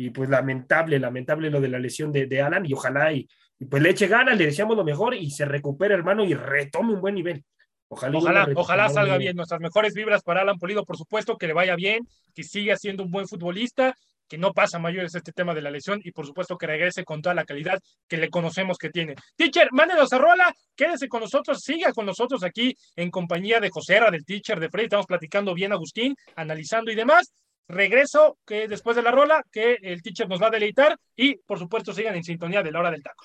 y 0.00 0.10
pues 0.10 0.30
lamentable, 0.30 0.98
lamentable 0.98 1.50
lo 1.50 1.60
de 1.60 1.68
la 1.68 1.78
lesión 1.78 2.10
de, 2.10 2.42
Alan 2.42 2.64
y 2.64 2.72
ojalá 2.72 3.12
y, 3.12 3.28
pues 3.68 3.82
le 3.82 3.90
eche 3.90 4.06
ganas, 4.06 4.38
le 4.38 4.46
deseamos 4.46 4.74
lo 4.74 4.82
mejor 4.82 5.14
y 5.14 5.30
se 5.30 5.44
recupere 5.44 5.92
hermano 5.92 6.24
y 6.24 6.32
retome 6.32 6.94
un 6.94 7.02
buen 7.02 7.14
nivel. 7.14 7.44
Ojalá, 7.92 8.18
ojalá, 8.18 8.48
ojalá 8.54 8.88
salga 8.88 9.18
bien. 9.18 9.34
Nuestras 9.34 9.60
mejores 9.60 9.94
vibras 9.94 10.22
para 10.22 10.42
Alan 10.42 10.58
Polido, 10.58 10.84
por 10.84 10.96
supuesto, 10.96 11.36
que 11.36 11.48
le 11.48 11.52
vaya 11.52 11.74
bien, 11.74 12.06
que 12.34 12.44
siga 12.44 12.76
siendo 12.76 13.02
un 13.02 13.10
buen 13.10 13.26
futbolista, 13.26 13.96
que 14.28 14.38
no 14.38 14.52
pasa 14.52 14.78
mayores 14.78 15.12
este 15.16 15.32
tema 15.32 15.54
de 15.54 15.60
la 15.60 15.72
lesión 15.72 16.00
y 16.04 16.12
por 16.12 16.24
supuesto 16.24 16.56
que 16.56 16.68
regrese 16.68 17.02
con 17.04 17.20
toda 17.20 17.34
la 17.34 17.44
calidad 17.44 17.80
que 18.06 18.16
le 18.16 18.30
conocemos 18.30 18.78
que 18.78 18.90
tiene. 18.90 19.16
Teacher, 19.36 19.70
mándenos 19.72 20.12
a 20.12 20.18
Rola, 20.18 20.54
quédese 20.76 21.08
con 21.08 21.20
nosotros, 21.20 21.62
siga 21.62 21.92
con 21.92 22.06
nosotros 22.06 22.44
aquí 22.44 22.76
en 22.94 23.10
compañía 23.10 23.58
de 23.58 23.70
Josera, 23.70 24.08
del 24.08 24.24
Teacher, 24.24 24.60
de 24.60 24.70
Freddy, 24.70 24.84
estamos 24.84 25.06
platicando 25.06 25.52
bien 25.52 25.72
Agustín, 25.72 26.14
analizando 26.36 26.92
y 26.92 26.94
demás 26.94 27.32
regreso 27.66 28.38
que 28.46 28.68
después 28.68 28.96
de 28.96 29.02
la 29.02 29.10
rola 29.10 29.44
que 29.50 29.78
el 29.82 30.02
teacher 30.02 30.28
nos 30.28 30.42
va 30.42 30.48
a 30.48 30.50
deleitar 30.50 30.96
y 31.14 31.36
por 31.36 31.58
supuesto 31.58 31.92
sigan 31.92 32.16
en 32.16 32.24
sintonía 32.24 32.62
de 32.62 32.72
la 32.72 32.80
hora 32.80 32.90
del 32.90 33.02
taco. 33.02 33.24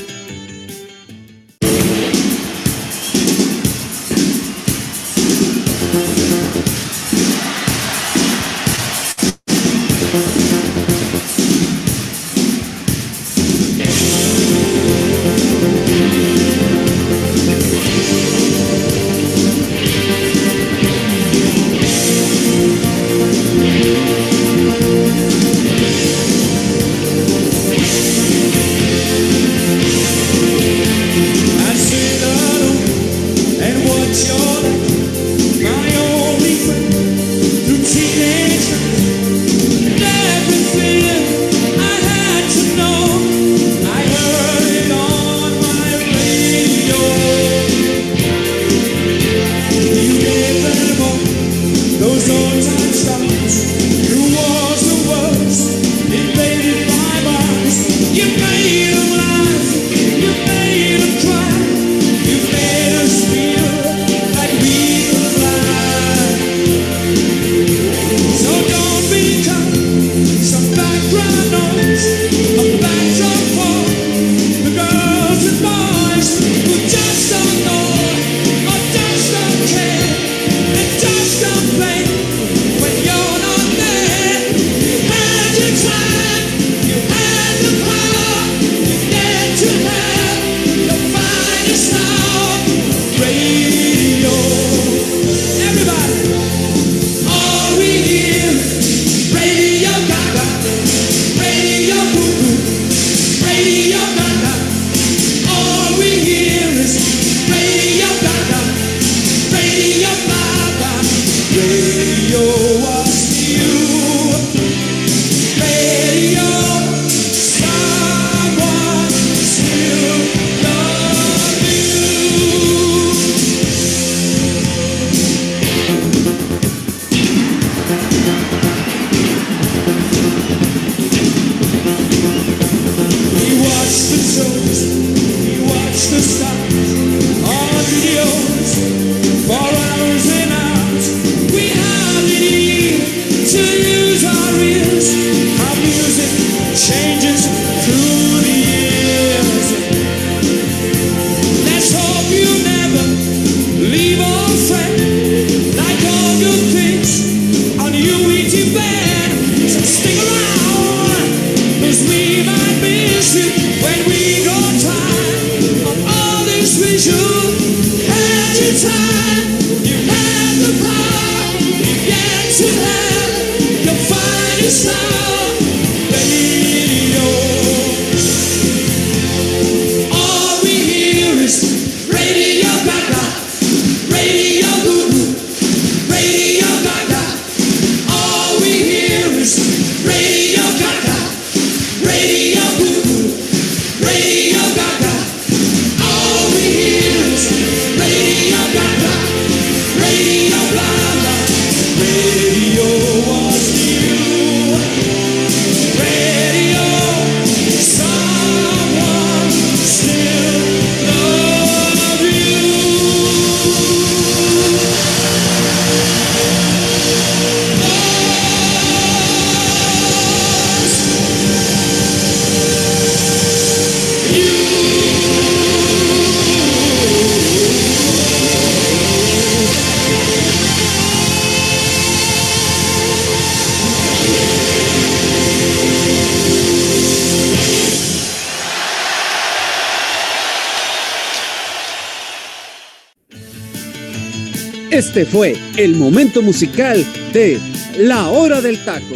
Este 245.21 245.37
fue 245.37 245.53
el 245.77 245.97
momento 245.97 246.41
musical 246.41 246.97
de 247.31 247.59
La 247.95 248.29
Hora 248.29 248.59
del 248.59 248.83
Taco. 248.83 249.13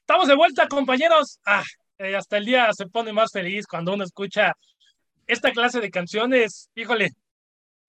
Estamos 0.00 0.28
de 0.28 0.34
vuelta, 0.34 0.66
compañeros. 0.66 1.38
Ah, 1.44 1.62
eh, 1.98 2.16
hasta 2.16 2.38
el 2.38 2.46
día 2.46 2.72
se 2.72 2.86
pone 2.86 3.12
más 3.12 3.32
feliz 3.32 3.66
cuando 3.66 3.92
uno 3.92 4.02
escucha 4.02 4.54
esta 5.26 5.52
clase 5.52 5.80
de 5.80 5.90
canciones. 5.90 6.70
Híjole, 6.74 7.10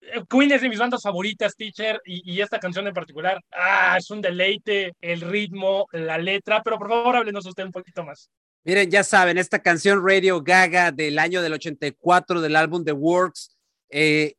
eh, 0.02 0.22
Queen 0.28 0.52
es 0.52 0.60
de 0.60 0.68
mis 0.68 0.78
bandas 0.78 1.00
favoritas, 1.00 1.56
teacher, 1.56 2.02
y, 2.04 2.38
esta 2.42 2.58
canción 2.60 2.86
en 2.86 2.92
particular, 2.92 3.40
ah, 3.52 3.96
es 3.96 4.10
un 4.10 4.20
deleite, 4.20 4.92
el 5.00 5.22
ritmo, 5.22 5.86
la 5.92 6.18
letra, 6.18 6.60
pero 6.62 6.76
por 6.76 6.90
favor 6.90 7.16
háblenos 7.16 7.46
usted 7.46 7.64
un 7.64 7.72
poquito 7.72 8.04
más. 8.04 8.28
Miren, 8.64 8.90
ya 8.90 9.02
saben, 9.04 9.38
esta 9.38 9.62
canción 9.62 10.06
Radio 10.06 10.42
Gaga 10.42 10.92
del 10.92 11.18
año 11.18 11.40
del 11.40 11.54
84 11.54 12.42
del 12.42 12.56
álbum 12.56 12.84
The 12.84 12.92
Works, 12.92 13.56
eh, 13.88 14.34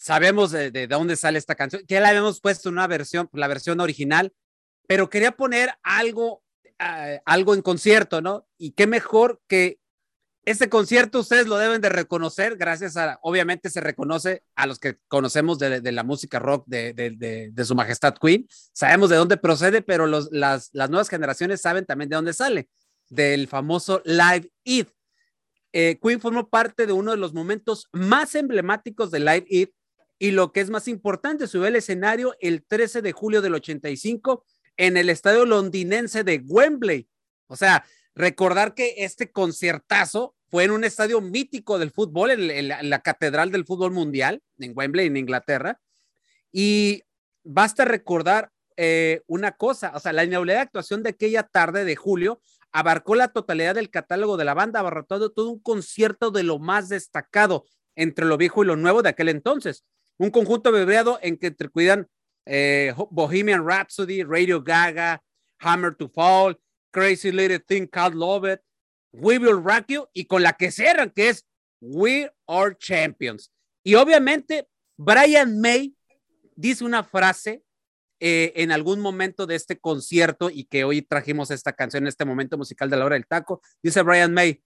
sabemos 0.00 0.50
de, 0.50 0.86
dónde 0.88 1.14
sale 1.14 1.38
esta 1.38 1.54
canción, 1.54 1.82
que 1.86 1.94
ya 1.94 2.00
la 2.00 2.08
habíamos 2.08 2.40
puesto 2.40 2.70
en 2.70 2.76
una 2.76 2.86
versión, 2.86 3.28
la 3.34 3.48
versión 3.48 3.80
original, 3.80 4.32
pero 4.86 5.10
quería 5.10 5.32
poner 5.32 5.74
algo, 5.82 6.42
ah, 6.78 7.18
algo 7.26 7.54
en 7.54 7.60
concierto, 7.60 8.22
¿no? 8.22 8.48
Y 8.56 8.72
qué 8.72 8.86
mejor 8.86 9.42
que 9.46 9.78
Este 10.46 10.70
concierto 10.70 11.20
ustedes 11.20 11.46
lo 11.46 11.58
deben 11.58 11.82
de 11.82 11.90
reconocer, 11.90 12.56
gracias 12.56 12.96
a, 12.96 13.18
obviamente 13.22 13.68
se 13.68 13.82
reconoce 13.82 14.42
a 14.56 14.66
los 14.66 14.78
que 14.78 14.98
conocemos 15.06 15.58
de, 15.58 15.82
de 15.82 15.92
la 15.92 16.02
música 16.02 16.38
rock 16.38 16.64
de, 16.66 16.94
de, 16.94 17.50
de, 17.52 17.64
su 17.64 17.74
majestad 17.74 18.14
Queen, 18.18 18.48
sabemos 18.72 19.10
de 19.10 19.16
dónde 19.16 19.36
procede, 19.36 19.82
pero 19.82 20.06
los, 20.06 20.30
las, 20.32 20.70
las, 20.72 20.88
nuevas 20.88 21.10
generaciones 21.10 21.60
saben 21.60 21.84
también 21.84 22.08
de 22.08 22.16
dónde 22.16 22.32
sale, 22.32 22.70
del 23.10 23.48
famoso 23.48 24.00
Live 24.06 24.50
Eid. 24.64 24.86
Eh, 25.72 25.98
Queen 26.02 26.20
formó 26.20 26.48
parte 26.48 26.86
de 26.86 26.94
uno 26.94 27.10
de 27.10 27.18
los 27.18 27.34
momentos 27.34 27.86
más 27.92 28.34
emblemáticos 28.34 29.10
de 29.10 29.20
Live 29.20 29.46
Eid 29.50 29.68
y 30.22 30.32
lo 30.32 30.52
que 30.52 30.60
es 30.60 30.68
más 30.68 30.86
importante, 30.86 31.46
subió 31.46 31.66
el 31.66 31.76
escenario 31.76 32.36
el 32.40 32.62
13 32.62 33.00
de 33.00 33.12
julio 33.12 33.40
del 33.40 33.54
85 33.54 34.44
en 34.76 34.98
el 34.98 35.08
estadio 35.08 35.46
londinense 35.46 36.24
de 36.24 36.42
Wembley. 36.46 37.08
O 37.46 37.56
sea, 37.56 37.86
recordar 38.14 38.74
que 38.74 38.96
este 38.98 39.32
conciertazo 39.32 40.36
fue 40.50 40.64
en 40.64 40.72
un 40.72 40.84
estadio 40.84 41.22
mítico 41.22 41.78
del 41.78 41.90
fútbol, 41.90 42.32
en, 42.32 42.68
la, 42.68 43.00
Catedral 43.00 43.50
del 43.50 43.64
Fútbol 43.64 43.92
Mundial, 43.92 44.42
en 44.58 44.74
Wembley, 44.76 45.06
en 45.06 45.16
Inglaterra. 45.16 45.80
Y 46.52 47.02
basta 47.42 47.86
recordar 47.86 48.50
eh, 48.76 49.22
una 49.26 49.52
cosa, 49.52 49.92
o 49.94 50.00
sea, 50.00 50.12
la 50.12 50.24
inaugural 50.24 50.58
actuación 50.58 51.02
de 51.02 51.10
aquella 51.10 51.44
tarde 51.44 51.86
de 51.86 51.96
julio 51.96 52.42
abarcó 52.72 53.14
la 53.14 53.28
totalidad 53.28 53.74
del 53.74 53.88
catálogo 53.88 54.36
de 54.36 54.44
la 54.44 54.52
banda, 54.52 54.80
abarrotando 54.80 55.32
todo 55.32 55.48
un 55.48 55.60
concierto 55.60 56.30
de 56.30 56.42
lo 56.42 56.58
más 56.58 56.90
destacado 56.90 57.64
entre 57.96 58.26
lo 58.26 58.36
viejo 58.36 58.62
y 58.62 58.66
lo 58.66 58.76
nuevo 58.76 59.00
de 59.00 59.08
aquel 59.08 59.30
entonces 59.30 59.86
un 60.20 60.30
conjunto 60.30 60.70
bebeado 60.70 61.18
en 61.22 61.38
que 61.38 61.50
te 61.50 61.66
cuidan 61.70 62.06
eh, 62.44 62.92
Bohemian 63.10 63.66
Rhapsody, 63.66 64.22
Radio 64.22 64.62
Gaga, 64.62 65.22
Hammer 65.60 65.94
to 65.94 66.10
Fall, 66.10 66.60
Crazy 66.92 67.32
Little 67.32 67.58
Thing 67.58 67.86
Called 67.86 68.14
Love 68.14 68.52
It, 68.52 68.60
We 69.12 69.38
Will 69.38 69.64
Rock 69.64 69.86
You 69.88 70.08
y 70.12 70.26
con 70.26 70.42
la 70.42 70.52
que 70.52 70.70
cierran 70.70 71.10
que 71.10 71.30
es 71.30 71.46
We 71.80 72.30
Are 72.46 72.76
Champions. 72.76 73.50
Y 73.82 73.94
obviamente 73.94 74.68
Brian 74.98 75.58
May 75.58 75.96
dice 76.54 76.84
una 76.84 77.02
frase 77.02 77.64
eh, 78.20 78.52
en 78.56 78.72
algún 78.72 79.00
momento 79.00 79.46
de 79.46 79.54
este 79.54 79.78
concierto 79.80 80.50
y 80.50 80.64
que 80.64 80.84
hoy 80.84 81.00
trajimos 81.00 81.50
esta 81.50 81.72
canción 81.72 82.04
en 82.04 82.08
este 82.08 82.26
momento 82.26 82.58
musical 82.58 82.90
de 82.90 82.98
la 82.98 83.06
hora 83.06 83.14
del 83.14 83.26
taco. 83.26 83.62
Dice 83.82 84.02
Brian 84.02 84.34
May, 84.34 84.62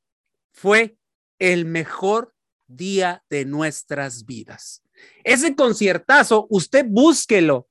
fue 0.50 0.96
el 1.38 1.64
mejor 1.64 2.34
día 2.66 3.24
de 3.30 3.44
nuestras 3.44 4.26
vidas. 4.26 4.83
Ese 5.22 5.54
conciertazo, 5.54 6.46
usted 6.50 6.84
búsquelo, 6.88 7.68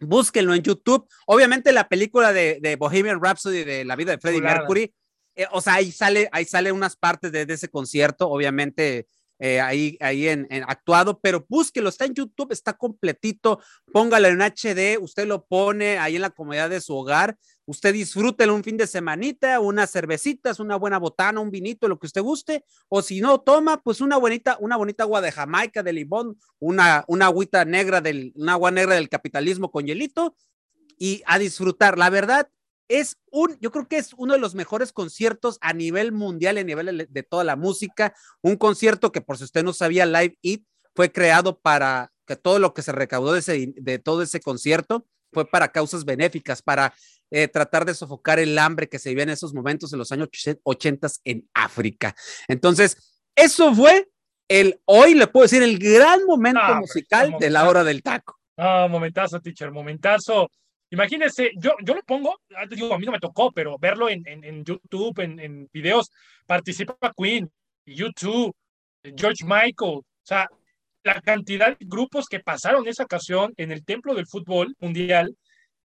búsquelo 0.00 0.54
en 0.54 0.62
YouTube. 0.62 1.06
Obviamente 1.26 1.72
la 1.72 1.88
película 1.88 2.32
de, 2.32 2.76
Bohemian 2.78 3.20
Rhapsody 3.22 3.64
de 3.64 3.84
la 3.84 3.96
vida 3.96 4.12
de 4.12 4.18
Freddie 4.18 4.40
Mercury, 4.40 4.94
eh, 5.36 5.46
o 5.50 5.60
sea, 5.60 5.74
ahí 5.74 5.90
sale, 5.90 6.28
ahí 6.32 6.44
sale 6.44 6.70
unas 6.72 6.96
partes 6.96 7.32
de, 7.32 7.42
ese 7.48 7.68
concierto, 7.68 8.28
obviamente 8.28 9.08
eh, 9.38 9.60
ahí, 9.60 9.96
ahí 10.00 10.28
en, 10.28 10.46
actuado, 10.66 11.18
pero 11.20 11.44
búsquelo, 11.48 11.88
está 11.88 12.04
en 12.04 12.14
YouTube, 12.14 12.52
está 12.52 12.72
completito, 12.72 13.60
póngalo 13.92 14.28
en 14.28 14.40
HD, 14.40 14.98
usted 15.00 15.26
lo 15.26 15.44
pone 15.44 15.98
ahí 15.98 16.16
en 16.16 16.22
la 16.22 16.30
comodidad 16.30 16.70
de 16.70 16.80
su 16.80 16.94
hogar 16.96 17.36
Usted 17.66 17.94
disfrútelo 17.94 18.54
un 18.54 18.62
fin 18.62 18.76
de 18.76 18.86
semanita, 18.86 19.58
unas 19.58 19.90
cervecitas, 19.90 20.60
una 20.60 20.76
buena 20.76 20.98
botana, 20.98 21.40
un 21.40 21.50
vinito, 21.50 21.88
lo 21.88 21.98
que 21.98 22.06
usted 22.06 22.20
guste, 22.20 22.64
o 22.88 23.00
si 23.00 23.20
no 23.20 23.40
toma, 23.40 23.80
pues 23.82 24.02
una 24.02 24.18
bonita, 24.18 24.58
una 24.60 24.76
bonita 24.76 25.04
agua 25.04 25.22
de 25.22 25.32
Jamaica, 25.32 25.82
de 25.82 25.94
limón, 25.94 26.38
una, 26.58 27.04
una 27.08 27.26
agüita 27.26 27.64
negra 27.64 28.02
del, 28.02 28.34
agua 28.46 28.70
negra 28.70 28.96
del 28.96 29.08
capitalismo 29.08 29.70
con 29.70 29.86
hielito 29.86 30.36
y 30.98 31.22
a 31.26 31.38
disfrutar. 31.38 31.96
La 31.96 32.10
verdad 32.10 32.50
es 32.88 33.18
un, 33.30 33.58
yo 33.60 33.70
creo 33.70 33.88
que 33.88 33.96
es 33.96 34.12
uno 34.16 34.34
de 34.34 34.40
los 34.40 34.54
mejores 34.54 34.92
conciertos 34.92 35.58
a 35.60 35.72
nivel 35.72 36.12
mundial, 36.12 36.58
a 36.58 36.64
nivel 36.64 37.06
de 37.08 37.22
toda 37.22 37.44
la 37.44 37.56
música, 37.56 38.14
un 38.42 38.56
concierto 38.56 39.12
que 39.12 39.20
por 39.20 39.38
si 39.38 39.44
usted 39.44 39.64
no 39.64 39.72
sabía, 39.72 40.06
Live 40.06 40.38
It 40.42 40.64
fue 40.94 41.10
creado 41.10 41.58
para 41.58 42.12
que 42.26 42.36
todo 42.36 42.58
lo 42.58 42.74
que 42.74 42.82
se 42.82 42.92
recaudó 42.92 43.32
de, 43.32 43.40
ese, 43.40 43.72
de 43.76 43.98
todo 43.98 44.22
ese 44.22 44.40
concierto 44.40 45.06
fue 45.32 45.46
para 45.46 45.72
causas 45.72 46.04
benéficas, 46.04 46.62
para 46.62 46.94
eh, 47.30 47.48
tratar 47.48 47.84
de 47.84 47.94
sofocar 47.94 48.38
el 48.38 48.56
hambre 48.58 48.88
que 48.88 48.98
se 48.98 49.08
vivía 49.10 49.24
en 49.24 49.30
esos 49.30 49.52
momentos 49.52 49.92
en 49.92 49.98
los 49.98 50.12
años 50.12 50.28
80 50.62 51.08
en 51.24 51.48
África. 51.52 52.14
Entonces, 52.48 53.20
eso 53.34 53.74
fue 53.74 54.08
el, 54.48 54.80
hoy 54.84 55.14
le 55.14 55.26
puedo 55.26 55.44
decir, 55.44 55.62
el 55.62 55.78
gran 55.78 56.24
momento 56.24 56.74
musical 56.76 57.34
de 57.38 57.50
la 57.50 57.68
hora 57.68 57.82
del 57.82 58.02
taco. 58.02 58.38
Ah, 58.56 58.86
momentazo, 58.88 59.40
teacher, 59.40 59.72
momentazo. 59.72 60.48
Imagínese, 60.94 61.50
yo, 61.56 61.72
yo 61.82 61.94
lo 61.94 62.02
pongo, 62.02 62.38
ah, 62.56 62.66
digo, 62.70 62.94
a 62.94 62.98
mí 62.98 63.04
no 63.04 63.10
me 63.10 63.18
tocó, 63.18 63.50
pero 63.50 63.76
verlo 63.78 64.08
en, 64.08 64.22
en, 64.26 64.64
YouTube, 64.64 65.18
en, 65.18 65.40
en, 65.40 65.68
videos, 65.72 66.08
participa 66.46 66.96
Queen, 67.16 67.50
YouTube, 67.84 68.54
George 69.02 69.44
Michael, 69.44 69.98
o 69.98 70.04
sea, 70.22 70.48
la 71.02 71.20
cantidad 71.20 71.76
de 71.76 71.84
grupos 71.84 72.26
que 72.26 72.38
pasaron 72.38 72.86
esa 72.86 73.02
ocasión 73.02 73.52
en 73.56 73.72
el 73.72 73.84
templo 73.84 74.14
del 74.14 74.28
fútbol 74.28 74.76
mundial 74.78 75.36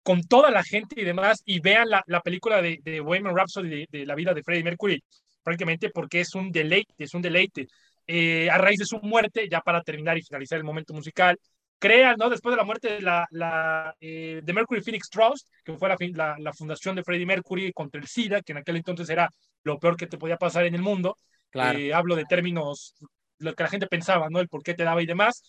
con 0.03 0.23
toda 0.23 0.51
la 0.51 0.63
gente 0.63 1.01
y 1.01 1.05
demás, 1.05 1.43
y 1.47 1.61
vean 1.61 1.89
la, 1.89 2.03
la 2.07 2.21
película 2.21 2.61
de, 2.61 2.79
de 2.83 3.01
Bohemian 3.01 3.35
Rhapsody 3.35 3.87
de, 3.91 4.05
la 4.05 4.15
vida 4.15 4.35
de 4.35 4.43
Freddie 4.43 4.63
Mercury, 4.63 5.03
prácticamente 5.43 5.89
porque 5.89 6.21
es 6.21 6.35
un 6.35 6.51
deleite, 6.51 6.93
es 6.99 7.15
un 7.15 7.23
deleite. 7.23 7.67
Eh, 8.07 8.51
a 8.51 8.59
raíz 8.59 8.79
de 8.79 8.85
su 8.85 8.99
muerte, 9.01 9.49
ya 9.51 9.63
para 9.63 9.83
terminar 9.83 10.19
y 10.19 10.23
finalizar 10.23 10.59
el 10.59 10.65
momento 10.65 10.93
musical, 10.93 11.39
crean, 11.79 12.17
¿no? 12.19 12.29
Después 12.29 12.53
de 12.53 12.57
la 12.57 12.65
muerte 12.65 12.95
de 12.95 13.03
la, 13.03 13.27
la 13.31 13.95
eh, 14.01 14.41
de 14.43 14.53
Mercury 14.53 14.83
Phoenix 14.83 15.09
Trust, 15.09 15.49
que 15.65 15.77
fue 15.77 15.89
la, 15.89 16.37
la, 16.39 16.53
fundación 16.53 16.97
de 16.97 17.05
Freddie 17.05 17.27
Mercury 17.27 17.73
contra 17.73 18.01
el 18.01 18.07
SIDA, 18.07 18.43
que 18.43 18.53
en 18.53 18.59
aquel 18.59 18.77
entonces 18.77 19.09
era 19.09 19.29
lo 19.63 19.79
peor 19.79 19.97
que 19.97 20.07
te 20.07 20.19
podía 20.19 20.37
pasar 20.37 20.65
en 20.67 20.75
el 20.75 20.83
mundo. 20.83 21.17
Claro. 21.51 21.79
Eh, 21.79 21.95
hablo 21.95 22.17
de 22.17 22.25
términos, 22.25 22.95
lo 23.39 23.55
que 23.55 23.63
la 23.63 23.71
gente 23.71 23.87
pensaba, 23.87 24.29
¿no? 24.31 24.41
El 24.41 24.49
por 24.49 24.63
qué 24.63 24.75
te 24.75 24.85
daba 24.85 25.03
y 25.03 25.07
demás 25.07 25.43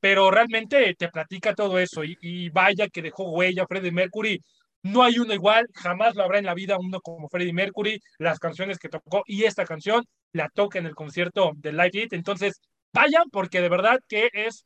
pero 0.00 0.30
realmente 0.30 0.94
te 0.94 1.08
platica 1.08 1.54
todo 1.54 1.78
eso 1.78 2.02
y, 2.04 2.50
vaya 2.50 2.88
que 2.88 3.02
dejó 3.02 3.30
huella 3.30 3.66
Freddie 3.66 3.92
Mercury. 3.92 4.42
No 4.82 5.02
hay 5.02 5.18
uno 5.18 5.34
igual, 5.34 5.66
jamás 5.74 6.14
lo 6.14 6.22
habrá 6.22 6.38
en 6.38 6.46
la 6.46 6.54
vida 6.54 6.78
uno 6.78 7.00
como 7.00 7.28
Freddie 7.28 7.52
Mercury, 7.52 8.00
las 8.18 8.38
canciones 8.38 8.78
que 8.78 8.88
tocó 8.88 9.22
y 9.26 9.44
esta 9.44 9.64
canción 9.64 10.04
la 10.32 10.48
toca 10.48 10.78
en 10.78 10.86
el 10.86 10.94
concierto 10.94 11.52
de 11.56 11.72
Live 11.72 11.90
It. 11.94 12.12
Entonces, 12.12 12.60
vayan 12.92 13.28
porque 13.30 13.60
de 13.60 13.68
verdad 13.68 13.98
que 14.08 14.30
es 14.32 14.64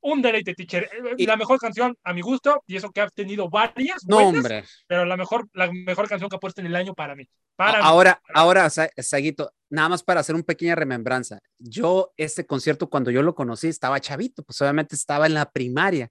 un 0.00 0.22
deleite, 0.22 0.54
teacher. 0.54 0.84
Eh, 0.84 1.14
y, 1.16 1.26
la 1.26 1.36
mejor 1.36 1.58
canción 1.58 1.96
a 2.02 2.12
mi 2.12 2.20
gusto, 2.20 2.62
y 2.66 2.76
eso 2.76 2.90
que 2.90 3.00
ha 3.00 3.08
tenido 3.08 3.48
varias, 3.48 4.04
no, 4.06 4.18
hombre. 4.18 4.64
pero 4.86 5.04
la 5.04 5.16
mejor, 5.16 5.48
la 5.52 5.70
mejor 5.70 6.08
canción 6.08 6.28
que 6.30 6.36
ha 6.36 6.40
puesto 6.40 6.60
en 6.60 6.66
el 6.66 6.76
año 6.76 6.94
para 6.94 7.14
mí. 7.14 7.28
Para 7.56 7.80
ahora, 7.80 8.20
ahora, 8.34 8.70
Saguito, 8.70 9.52
nada 9.70 9.88
más 9.88 10.02
para 10.02 10.20
hacer 10.20 10.34
una 10.34 10.44
pequeña 10.44 10.74
remembranza. 10.74 11.40
Yo, 11.58 12.12
este 12.16 12.46
concierto, 12.46 12.88
cuando 12.88 13.10
yo 13.10 13.22
lo 13.22 13.34
conocí, 13.34 13.68
estaba 13.68 14.00
chavito, 14.00 14.42
pues 14.42 14.60
obviamente 14.62 14.94
estaba 14.94 15.26
en 15.26 15.34
la 15.34 15.50
primaria. 15.50 16.08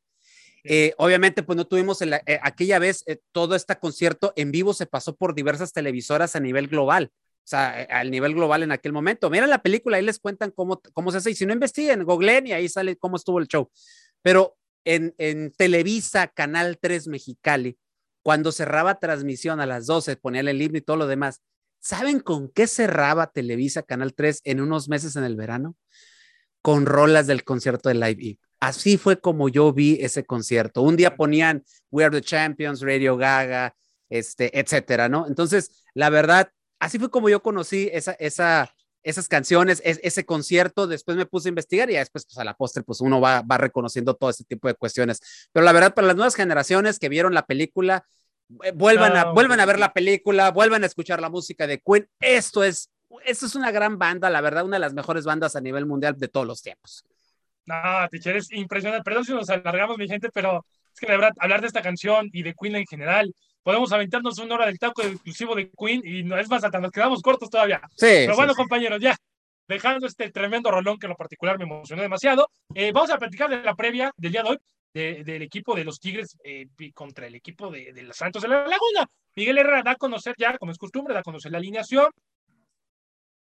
Eh, 0.64 0.94
obviamente, 0.98 1.44
pues 1.44 1.56
no 1.56 1.66
tuvimos 1.66 2.02
eh, 2.02 2.40
aquella 2.42 2.80
vez 2.80 3.06
todo 3.32 3.56
este 3.56 3.78
concierto 3.78 4.34
en 4.36 4.52
vivo 4.52 4.74
se 4.74 4.86
pasó 4.86 5.16
por 5.16 5.34
diversas 5.34 5.72
televisoras 5.72 6.36
a 6.36 6.42
nivel 6.42 6.68
global 6.68 7.12
o 7.48 7.50
sea, 7.50 7.82
eh, 7.82 7.88
al 7.90 8.12
nivel 8.12 8.34
global 8.34 8.64
en 8.64 8.74
aquel 8.74 8.92
momento. 8.92 9.30
Miren 9.30 9.50
la 9.50 9.62
película, 9.62 9.96
ahí 9.96 10.04
les 10.04 10.20
cuentan 10.20 10.52
cómo, 10.52 10.82
cómo 10.92 11.12
se 11.12 11.20
hace, 11.20 11.32
y 11.32 11.36
si 11.36 11.46
no 11.46 11.54
investiguen, 11.54 12.04
googleen 12.04 12.46
y 12.46 12.52
ahí 12.52 12.68
sale 12.68 12.98
cómo 12.98 13.16
estuvo 13.16 13.40
el 13.40 13.48
show. 13.48 13.72
Pero 14.22 14.58
en, 14.84 15.16
en 15.18 15.54
Televisa, 15.54 16.28
Canal 16.28 16.78
3 16.78 17.08
Mexicali, 17.08 17.78
cuando 18.22 18.52
cerraba 18.52 19.00
transmisión 19.00 19.62
a 19.62 19.66
las 19.66 19.86
12, 19.86 20.18
ponía 20.18 20.42
el 20.42 20.62
himno 20.62 20.80
y 20.80 20.82
todo 20.82 20.98
lo 20.98 21.08
demás, 21.08 21.42
¿saben 21.80 22.20
con 22.20 22.50
qué 22.50 22.68
cerraba 22.68 23.32
Televisa, 23.32 23.82
Canal 23.82 24.14
3 24.14 24.42
en 24.44 24.60
unos 24.60 24.90
meses 24.90 25.16
en 25.16 25.24
el 25.24 25.38
verano? 25.38 25.78
Con 26.62 26.86
rolas 26.86 27.28
del 27.28 27.46
concierto 27.46 27.88
de 27.88 27.96
Live 27.96 28.18
Eat. 28.20 28.38
Así 28.60 28.98
fue 28.98 29.22
como 29.22 29.48
yo 29.48 29.72
vi 29.72 30.00
ese 30.02 30.26
concierto. 30.26 30.82
Un 30.82 30.98
día 30.98 31.16
ponían 31.16 31.64
We 31.92 32.04
Are 32.04 32.14
the 32.14 32.22
Champions, 32.22 32.82
Radio 32.82 33.16
Gaga, 33.16 33.74
este, 34.10 34.60
etcétera, 34.60 35.08
¿no? 35.08 35.28
Entonces, 35.28 35.86
la 35.94 36.10
verdad, 36.10 36.52
así 36.80 37.00
fue 37.00 37.10
como 37.10 37.30
yo 37.30 37.42
conocí 37.42 37.90
esa, 37.92 38.14
esa, 38.14 38.74
esas 39.04 39.28
canciones, 39.28 39.82
ese 39.86 40.26
concierto, 40.26 40.88
después 40.88 41.18
me 41.18 41.26
puse 41.26 41.48
a 41.48 41.50
investigar 41.50 41.90
y 41.90 41.96
después 41.96 42.26
pues 42.26 42.38
a 42.38 42.44
la 42.44 42.56
postre 42.56 42.84
pues 42.84 43.02
uno 43.02 43.22
va, 43.22 43.42
va 43.42 43.58
reconociendo 43.58 44.16
todo 44.16 44.30
ese 44.30 44.44
tipo 44.44 44.68
de 44.68 44.74
cuestiones. 44.74 45.50
Pero 45.52 45.66
la 45.66 45.72
verdad, 45.72 45.94
para 45.94 46.08
las 46.08 46.16
nuevas 46.16 46.36
generaciones 46.36 47.00
que 47.00 47.10
vieron 47.10 47.34
la 47.34 47.46
película, 47.46 48.06
eh, 48.64 48.72
vuelvan, 48.74 49.16
a, 49.16 49.26
vuelvan 49.32 49.60
a 49.60 49.66
ver 49.66 49.80
la 49.80 49.94
película, 49.94 50.52
vuelvan 50.52 50.84
a 50.84 50.88
escuchar 50.88 51.22
la 51.22 51.30
música 51.30 51.68
de 51.68 51.80
Queen. 51.80 52.08
Esto 52.20 52.64
es, 52.64 52.90
esto 53.26 53.46
es 53.46 53.56
una 53.56 53.72
gran 53.72 53.98
banda, 53.98 54.30
la 54.30 54.42
verdad, 54.42 54.66
una 54.66 54.76
de 54.76 54.82
las 54.82 54.94
mejores 54.94 55.26
bandas 55.26 55.56
a 55.56 55.62
nivel 55.62 55.86
mundial 55.86 56.18
de 56.18 56.28
todos 56.28 56.46
los 56.46 56.62
tiempos. 56.62 57.06
No, 57.66 57.76
teacher, 58.10 58.38
es 58.38 58.52
impresionante. 58.52 59.04
Perdón 59.04 59.26
si 59.26 59.34
nos 59.34 59.50
alargamos, 59.50 59.98
mi 59.98 60.08
gente, 60.08 60.30
pero 60.34 60.66
es 60.94 61.00
que 61.00 61.08
de 61.08 61.18
verdad, 61.18 61.34
hablar 61.40 61.62
de 61.62 61.68
esta 61.68 61.82
canción 61.82 62.30
y 62.32 62.44
de 62.44 62.54
Queen 62.54 62.78
en 62.78 62.86
general, 62.86 63.34
podemos 63.68 63.92
aventarnos 63.92 64.40
una 64.40 64.56
hora 64.56 64.68
del 64.68 64.80
taco 64.80 65.02
exclusivo 65.02 65.54
de 65.54 65.70
Queen 65.78 66.02
y 66.06 66.24
no 66.24 66.38
es 66.38 66.48
más, 66.50 66.64
hasta 66.64 66.80
nos 66.80 66.90
quedamos 66.90 67.22
cortos 67.22 67.50
todavía. 67.50 67.82
Sí, 67.98 68.24
Pero 68.24 68.38
bueno, 68.38 68.56
compañeros, 68.56 68.98
ya, 69.02 69.14
dejando 69.68 70.08
este 70.08 70.32
tremendo 70.32 70.72
rolón 70.72 70.98
que 70.98 71.06
en 71.06 71.10
lo 71.10 71.18
particular 71.18 71.58
me 71.58 71.66
emocionó 71.66 72.02
demasiado, 72.02 72.50
eh, 72.74 72.94
vamos 72.94 73.10
a 73.10 73.18
platicar 73.18 73.50
de 73.50 73.62
la 73.62 73.76
previa 73.76 74.14
del 74.16 74.32
día 74.32 74.44
de 74.44 74.50
hoy 74.52 74.58
del 74.94 75.42
equipo 75.42 75.76
de 75.76 75.84
los 75.84 76.00
Tigres 76.00 76.38
eh, 76.46 76.68
contra 76.94 77.28
el 77.28 77.36
equipo 77.36 77.70
de, 77.70 77.92
de, 77.92 78.04
los 78.04 78.16
Santos 78.16 78.42
de 78.42 78.48
la 78.48 78.66
Laguna. 78.66 79.06
Miguel 79.36 79.58
Herrera 79.58 79.84
da 79.84 79.92
a 79.92 79.96
conocer 79.98 80.34
ya, 80.38 80.58
como 80.58 80.72
es 80.72 80.78
costumbre, 80.78 81.14
da 81.14 81.20
a 81.20 81.24
conocer 81.24 81.52
la 81.52 81.58
alineación. 81.58 82.10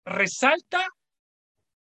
resalta 0.06 0.90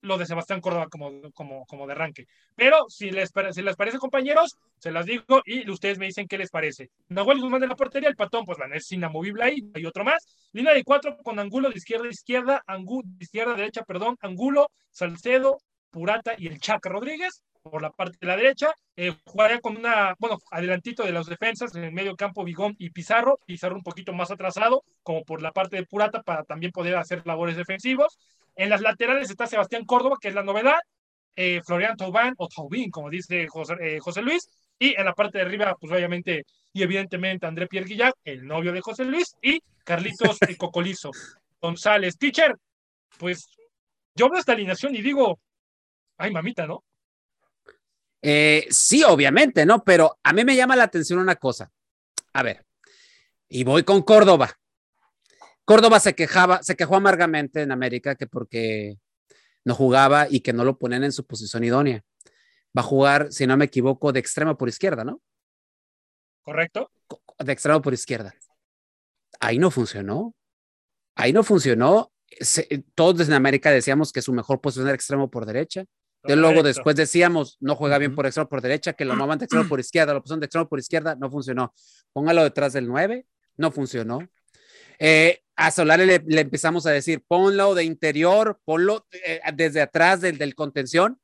lo 0.06 0.16
de 0.18 0.26
Sebastián 0.26 0.60
Córdoba 0.60 0.86
como, 0.88 1.10
como, 1.32 1.66
como 1.66 1.86
de 1.86 1.92
arranque. 1.92 2.26
Pero 2.54 2.86
si 2.88 3.10
les, 3.10 3.32
si 3.52 3.62
les 3.62 3.76
parece, 3.76 3.98
compañeros, 3.98 4.56
se 4.78 4.90
las 4.90 5.06
digo 5.06 5.42
y 5.44 5.68
ustedes 5.70 5.98
me 5.98 6.06
dicen 6.06 6.26
qué 6.28 6.38
les 6.38 6.50
parece. 6.50 6.90
Nahuel 7.08 7.40
Guzmán 7.40 7.60
de 7.60 7.68
la 7.68 7.76
portería, 7.76 8.08
el 8.08 8.16
patón, 8.16 8.44
pues 8.44 8.58
bueno, 8.58 8.74
es 8.74 8.90
inamovible 8.92 9.44
ahí, 9.44 9.70
hay 9.74 9.84
otro 9.84 10.04
más. 10.04 10.26
Línea 10.52 10.74
de 10.74 10.84
cuatro 10.84 11.16
con 11.18 11.38
Angulo 11.38 11.68
de 11.68 11.76
izquierda 11.76 12.08
izquierda, 12.08 12.62
Angu, 12.66 13.02
de 13.04 13.24
izquierda 13.24 13.54
derecha, 13.54 13.82
perdón, 13.82 14.16
Angulo, 14.20 14.70
Salcedo, 14.90 15.58
Purata 15.90 16.34
y 16.38 16.46
el 16.46 16.60
Chaca 16.60 16.88
Rodríguez 16.88 17.42
por 17.70 17.82
la 17.82 17.90
parte 17.90 18.18
de 18.20 18.26
la 18.26 18.36
derecha. 18.36 18.74
Eh, 18.96 19.14
jugaría 19.24 19.60
con 19.60 19.76
una, 19.76 20.14
bueno, 20.18 20.38
adelantito 20.50 21.04
de 21.04 21.12
las 21.12 21.26
defensas, 21.26 21.74
en 21.74 21.84
el 21.84 21.92
medio 21.92 22.16
campo 22.16 22.44
Vigón 22.44 22.74
y 22.78 22.90
Pizarro. 22.90 23.38
Pizarro 23.46 23.76
un 23.76 23.82
poquito 23.82 24.12
más 24.12 24.30
atrasado, 24.30 24.82
como 25.02 25.24
por 25.24 25.42
la 25.42 25.52
parte 25.52 25.76
de 25.76 25.86
Purata, 25.86 26.22
para 26.22 26.44
también 26.44 26.72
poder 26.72 26.96
hacer 26.96 27.22
labores 27.26 27.56
defensivos. 27.56 28.18
En 28.56 28.70
las 28.70 28.80
laterales 28.80 29.30
está 29.30 29.46
Sebastián 29.46 29.84
Córdoba, 29.84 30.16
que 30.20 30.28
es 30.28 30.34
la 30.34 30.42
novedad, 30.42 30.78
eh, 31.36 31.60
Florian 31.64 31.96
Taubán, 31.96 32.34
o 32.38 32.48
Taubín, 32.48 32.90
como 32.90 33.10
dice 33.10 33.46
José, 33.48 33.74
eh, 33.80 33.98
José, 34.00 34.22
Luis, 34.22 34.48
y 34.78 34.98
en 34.98 35.04
la 35.04 35.12
parte 35.12 35.38
de 35.38 35.44
arriba, 35.44 35.76
pues 35.78 35.92
obviamente 35.92 36.44
y 36.72 36.82
evidentemente 36.82 37.46
André 37.46 37.66
Pierre 37.66 37.88
Guillac, 37.88 38.14
el 38.24 38.46
novio 38.46 38.72
de 38.72 38.82
José 38.82 39.04
Luis, 39.04 39.34
y 39.40 39.60
Carlitos 39.84 40.38
Cocolizo. 40.58 41.10
González, 41.60 42.18
teacher, 42.18 42.54
pues 43.18 43.48
yo 44.14 44.28
veo 44.28 44.38
esta 44.38 44.52
alineación 44.52 44.94
y 44.94 45.02
digo, 45.02 45.38
ay 46.18 46.30
mamita, 46.30 46.66
¿no? 46.66 46.84
Eh, 48.28 48.66
sí, 48.70 49.04
obviamente, 49.04 49.64
¿no? 49.64 49.84
Pero 49.84 50.18
a 50.24 50.32
mí 50.32 50.44
me 50.44 50.56
llama 50.56 50.74
la 50.74 50.82
atención 50.82 51.20
una 51.20 51.36
cosa. 51.36 51.70
A 52.32 52.42
ver, 52.42 52.66
y 53.48 53.62
voy 53.62 53.84
con 53.84 54.02
Córdoba. 54.02 54.58
Córdoba 55.64 56.00
se 56.00 56.16
quejaba, 56.16 56.60
se 56.64 56.74
quejó 56.74 56.96
amargamente 56.96 57.62
en 57.62 57.70
América 57.70 58.16
que 58.16 58.26
porque 58.26 58.98
no 59.64 59.76
jugaba 59.76 60.26
y 60.28 60.40
que 60.40 60.52
no 60.52 60.64
lo 60.64 60.76
ponen 60.76 61.04
en 61.04 61.12
su 61.12 61.24
posición 61.24 61.62
idónea. 61.62 62.02
Va 62.76 62.80
a 62.80 62.82
jugar, 62.82 63.28
si 63.30 63.46
no 63.46 63.56
me 63.56 63.66
equivoco, 63.66 64.10
de 64.10 64.18
extremo 64.18 64.58
por 64.58 64.68
izquierda, 64.68 65.04
¿no? 65.04 65.22
Correcto. 66.42 66.90
De 67.38 67.52
extremo 67.52 67.80
por 67.80 67.94
izquierda. 67.94 68.34
Ahí 69.38 69.60
no 69.60 69.70
funcionó. 69.70 70.34
Ahí 71.14 71.32
no 71.32 71.44
funcionó. 71.44 72.10
todos 72.96 73.18
desde 73.18 73.36
América 73.36 73.70
decíamos 73.70 74.12
que 74.12 74.20
su 74.20 74.32
mejor 74.32 74.60
posición 74.60 74.88
era 74.88 74.96
extremo 74.96 75.30
por 75.30 75.46
derecha. 75.46 75.84
Luego 76.34 76.62
después 76.62 76.96
decíamos, 76.96 77.56
no 77.60 77.76
juega 77.76 77.98
bien 77.98 78.14
por 78.14 78.26
extremo 78.26 78.48
por 78.48 78.62
derecha, 78.62 78.94
que 78.94 79.04
lo 79.04 79.12
llamaban 79.14 79.38
de 79.38 79.44
extremo 79.44 79.68
por 79.68 79.78
izquierda, 79.78 80.14
la 80.14 80.20
posición 80.20 80.40
de 80.40 80.46
extremo 80.46 80.68
por 80.68 80.78
izquierda 80.78 81.14
no 81.14 81.30
funcionó. 81.30 81.72
Póngalo 82.12 82.42
detrás 82.42 82.72
del 82.72 82.88
9, 82.88 83.26
no 83.56 83.70
funcionó. 83.70 84.28
Eh, 84.98 85.42
a 85.56 85.70
Solari 85.70 86.06
le, 86.06 86.40
empezamos 86.40 86.86
a 86.86 86.90
decir, 86.90 87.22
ponlo 87.26 87.74
de 87.74 87.84
interior, 87.84 88.60
ponlo 88.64 89.06
eh, 89.12 89.40
desde 89.54 89.80
atrás 89.80 90.20
del, 90.20 90.38
del, 90.38 90.54
contención. 90.54 91.20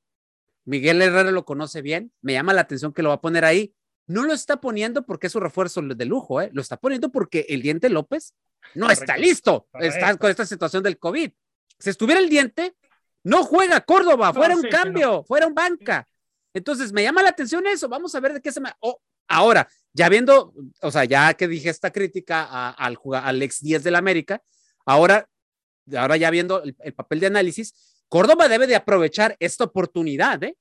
Miguel 0.64 1.02
Herrera 1.02 1.32
lo 1.32 1.44
conoce 1.44 1.82
bien, 1.82 2.12
me 2.20 2.34
llama 2.34 2.52
la 2.52 2.60
atención 2.62 2.92
que 2.92 3.02
lo 3.02 3.08
va 3.08 3.16
a 3.16 3.20
poner 3.20 3.44
ahí. 3.44 3.74
No 4.06 4.24
lo 4.24 4.32
está 4.32 4.60
poniendo 4.60 5.04
porque 5.06 5.28
es 5.28 5.32
su 5.32 5.40
refuerzo 5.40 5.80
de 5.82 6.04
lujo, 6.04 6.40
¿eh? 6.40 6.50
lo 6.52 6.60
está 6.60 6.76
poniendo 6.76 7.10
porque 7.10 7.46
el 7.48 7.62
diente 7.62 7.88
López 7.88 8.34
no 8.74 8.90
está 8.90 9.16
listo, 9.16 9.68
está 9.74 10.16
con 10.16 10.30
esta 10.30 10.46
situación 10.46 10.82
del 10.82 10.98
COVID. 10.98 11.30
Si 11.78 11.90
estuviera 11.90 12.20
el 12.20 12.28
diente, 12.28 12.74
no 13.24 13.44
juega 13.44 13.80
Córdoba, 13.80 14.32
fuera 14.32 14.56
un 14.56 14.62
cambio, 14.62 15.22
fuera 15.24 15.46
un 15.46 15.54
banca. 15.54 16.06
Entonces 16.54 16.92
me 16.92 17.02
llama 17.02 17.22
la 17.22 17.30
atención 17.30 17.66
eso, 17.66 17.88
vamos 17.88 18.14
a 18.14 18.20
ver 18.20 18.34
de 18.34 18.40
qué 18.40 18.52
se 18.52 18.60
me... 18.60 18.70
ahora, 19.28 19.68
ya 19.92 20.08
viendo, 20.08 20.52
o 20.80 20.90
sea, 20.90 21.04
ya 21.04 21.34
que 21.34 21.48
dije 21.48 21.70
esta 21.70 21.90
crítica 21.90 22.70
al, 22.70 22.98
al 23.14 23.42
ex 23.42 23.60
10 23.62 23.84
del 23.84 23.94
América, 23.94 24.42
ahora, 24.84 25.28
ahora 25.96 26.16
ya 26.16 26.30
viendo 26.30 26.62
el, 26.62 26.94
papel 26.94 27.20
de 27.20 27.26
análisis, 27.26 28.04
Córdoba 28.08 28.48
debe 28.48 28.66
de 28.66 28.76
aprovechar 28.76 29.36
esta 29.38 29.64
oportunidad, 29.64 30.42
¿eh? 30.42 30.56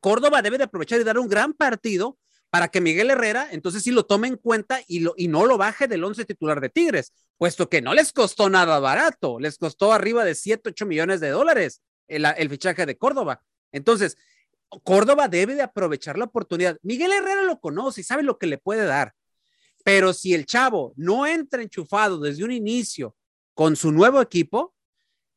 Córdoba 0.00 0.40
debe 0.40 0.56
de 0.56 0.64
aprovechar 0.64 1.00
y 1.00 1.04
dar 1.04 1.18
un 1.18 1.28
gran 1.28 1.52
partido 1.52 2.18
para 2.52 2.68
que 2.68 2.82
Miguel 2.82 3.10
Herrera 3.10 3.48
entonces 3.50 3.82
sí 3.82 3.90
lo 3.92 4.04
tome 4.04 4.28
en 4.28 4.36
cuenta 4.36 4.82
y, 4.86 5.00
lo, 5.00 5.14
no 5.16 5.46
lo 5.46 5.56
baje 5.56 5.88
del 5.88 6.04
once 6.04 6.26
titular 6.26 6.60
de 6.60 6.68
Tigres, 6.68 7.14
puesto 7.38 7.70
que 7.70 7.80
no 7.80 7.94
les 7.94 8.12
costó 8.12 8.50
nada 8.50 8.78
barato, 8.78 9.40
les 9.40 9.56
costó 9.56 9.90
arriba 9.90 10.22
de 10.22 10.34
7, 10.34 10.68
8 10.68 10.84
millones 10.84 11.20
de 11.20 11.30
dólares 11.30 11.80
el, 12.08 12.26
el 12.26 12.50
fichaje 12.50 12.84
de 12.84 12.98
Córdoba. 12.98 13.42
Entonces, 13.72 14.18
Córdoba 14.84 15.28
debe 15.28 15.54
de 15.54 15.62
aprovechar 15.62 16.18
la 16.18 16.26
oportunidad. 16.26 16.76
Miguel 16.82 17.12
Herrera 17.12 17.40
lo 17.40 17.58
conoce 17.58 18.02
y 18.02 18.04
sabe 18.04 18.22
lo 18.22 18.36
que 18.36 18.46
le 18.46 18.58
puede 18.58 18.84
dar. 18.84 19.14
Pero 19.82 20.12
si 20.12 20.34
el 20.34 20.44
chavo 20.44 20.92
no 20.94 21.26
entra 21.26 21.62
enchufado 21.62 22.18
desde 22.18 22.44
un 22.44 22.52
inicio 22.52 23.16
con 23.54 23.76
su 23.76 23.92
nuevo 23.92 24.20
equipo, 24.20 24.74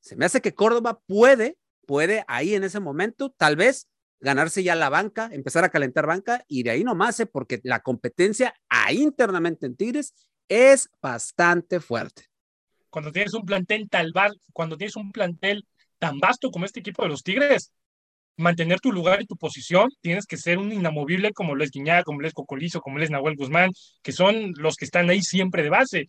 se 0.02 0.18
me 0.18 0.26
hace 0.26 0.42
que 0.42 0.54
Córdoba 0.54 1.00
puede, 1.08 1.58
puede 1.86 2.26
ahí 2.28 2.56
en 2.56 2.66
ese 2.66 2.82
momento, 2.82 3.34
tal 3.38 3.56
vez 3.56 3.88
ganarse 4.26 4.64
ya 4.64 4.76
la 4.76 4.90
banca, 4.90 5.30
empezar 5.32 5.64
a 5.64 5.70
calentar 5.70 6.08
banca 6.08 6.44
y 6.48 6.64
de 6.64 6.72
ahí 6.72 6.84
nomás, 6.84 7.20
¿eh? 7.20 7.28
porque 7.28 7.62
la 7.64 7.82
competencia 7.82 8.56
internamente 8.92 9.68
en 9.68 9.76
Tigres 9.78 10.14
es 10.50 10.90
bastante 11.00 11.80
fuerte. 11.80 12.26
Cuando 12.90 13.12
tienes 13.12 13.34
un 13.36 13.46
plantel 13.46 13.88
tal 13.90 14.12
cuando 14.52 14.78
tienes 14.78 14.96
un 14.96 15.12
plantel 15.12 15.68
tan 16.00 16.20
vasto 16.20 16.50
como 16.50 16.66
este 16.66 16.80
equipo 16.80 17.04
de 17.04 17.10
los 17.10 17.22
Tigres, 17.22 17.72
mantener 18.38 18.80
tu 18.80 18.92
lugar 18.92 19.22
y 19.22 19.28
tu 19.28 19.38
posición, 19.38 19.90
tienes 20.02 20.26
que 20.26 20.38
ser 20.38 20.58
un 20.58 20.72
inamovible 20.72 21.32
como 21.32 21.54
lo 21.54 21.64
es 21.64 21.72
como 22.04 22.20
lo 22.20 22.28
es 22.28 22.34
Cocolizo, 22.34 22.82
como 22.82 22.98
lo 22.98 23.04
es 23.04 23.12
Nahuel 23.12 23.36
Guzmán, 23.36 23.70
que 24.02 24.12
son 24.12 24.54
los 24.58 24.76
que 24.76 24.86
están 24.86 25.10
ahí 25.10 25.22
siempre 25.22 25.62
de 25.62 25.70
base. 25.70 26.08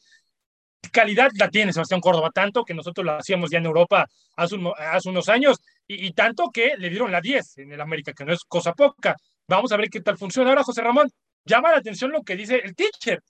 Calidad 0.92 1.30
la 1.38 1.50
tiene 1.50 1.72
Sebastián 1.72 2.00
Córdoba, 2.00 2.30
tanto 2.32 2.64
que 2.64 2.74
nosotros 2.74 3.04
lo 3.04 3.12
hacíamos 3.12 3.50
ya 3.50 3.58
en 3.58 3.66
Europa 3.66 4.06
hace, 4.36 4.56
hace 4.78 5.08
unos 5.08 5.28
años, 5.28 5.58
y, 5.86 6.12
tanto 6.12 6.50
que 6.52 6.74
le 6.76 6.90
dieron 6.90 7.12
la 7.12 7.20
10 7.20 7.58
en 7.58 7.72
el 7.72 7.80
América, 7.80 8.12
que 8.12 8.24
no 8.24 8.32
es 8.32 8.44
cosa 8.44 8.72
poca. 8.72 9.16
Vamos 9.46 9.70
a 9.72 9.76
ver 9.76 9.88
qué 9.88 10.00
tal 10.00 10.18
funciona. 10.18 10.50
Ahora, 10.50 10.64
José 10.64 10.82
Ramón, 10.82 11.08
llama 11.44 11.70
la 11.70 11.78
atención 11.78 12.10
lo 12.10 12.22
que 12.22 12.36
dice 12.36 12.60
el 12.64 12.74
teacher. 12.74 13.22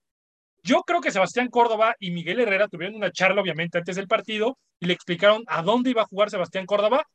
Yo 0.62 0.80
creo 0.82 1.00
que 1.00 1.10
Sebastián 1.10 1.48
Córdoba 1.48 1.94
y 2.00 2.10
Miguel 2.10 2.40
Herrera 2.40 2.66
tuvieron 2.66 2.96
una 2.96 3.12
charla, 3.12 3.40
obviamente, 3.40 3.78
antes 3.78 3.96
del 3.96 4.08
partido 4.08 4.58
y 4.80 4.86
le 4.86 4.94
explicaron 4.94 5.44
a 5.46 5.62
dónde 5.62 5.90
iba 5.90 6.02
a 6.02 6.06
jugar 6.06 6.30
Sebastián 6.30 6.66
Córdoba 6.66 7.06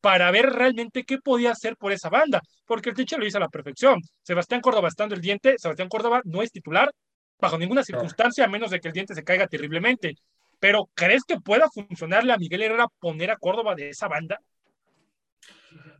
para 0.00 0.30
ver 0.30 0.50
realmente 0.50 1.04
qué 1.04 1.18
podía 1.18 1.50
hacer 1.50 1.76
por 1.76 1.92
esa 1.92 2.08
banda, 2.08 2.40
porque 2.64 2.90
el 2.90 2.94
teacher 2.94 3.18
lo 3.18 3.26
hizo 3.26 3.38
a 3.38 3.40
la 3.40 3.48
perfección. 3.48 4.00
Sebastián 4.22 4.60
Córdoba 4.60 4.88
estando 4.88 5.14
el 5.14 5.20
diente, 5.20 5.56
Sebastián 5.58 5.88
Córdoba 5.88 6.22
no 6.24 6.42
es 6.42 6.52
titular 6.52 6.92
bajo 7.38 7.58
ninguna 7.58 7.84
circunstancia, 7.84 8.44
a 8.44 8.48
menos 8.48 8.70
de 8.70 8.80
que 8.80 8.88
el 8.88 8.94
diente 8.94 9.14
se 9.14 9.24
caiga 9.24 9.46
terriblemente. 9.46 10.16
Pero 10.58 10.88
¿crees 10.94 11.24
que 11.24 11.40
pueda 11.40 11.68
funcionarle 11.70 12.32
a 12.32 12.38
Miguel 12.38 12.62
Herrera 12.62 12.88
poner 12.98 13.30
a 13.30 13.36
Córdoba 13.36 13.74
de 13.74 13.90
esa 13.90 14.08
banda? 14.08 14.40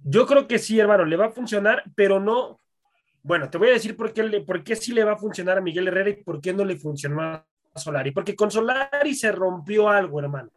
Yo 0.02 0.26
creo 0.26 0.46
que 0.46 0.58
sí, 0.58 0.78
hermano, 0.78 1.04
le 1.04 1.16
va 1.16 1.26
a 1.26 1.30
funcionar, 1.30 1.82
pero 1.94 2.20
no. 2.20 2.60
Bueno, 3.22 3.50
te 3.50 3.58
voy 3.58 3.68
a 3.68 3.72
decir 3.72 3.96
por 3.96 4.12
qué, 4.12 4.22
le, 4.22 4.40
por 4.42 4.62
qué 4.62 4.76
sí 4.76 4.92
le 4.92 5.04
va 5.04 5.12
a 5.12 5.18
funcionar 5.18 5.58
a 5.58 5.60
Miguel 5.60 5.88
Herrera 5.88 6.10
y 6.10 6.22
por 6.22 6.40
qué 6.40 6.52
no 6.52 6.64
le 6.64 6.76
funcionó 6.76 7.22
a 7.22 7.44
Solari. 7.74 8.12
Porque 8.12 8.36
con 8.36 8.50
Solari 8.50 9.14
se 9.14 9.32
rompió 9.32 9.88
algo, 9.88 10.20
hermano. 10.20 10.50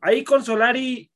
Ahí 0.00 0.22
con 0.22 0.44
Solari 0.44 1.10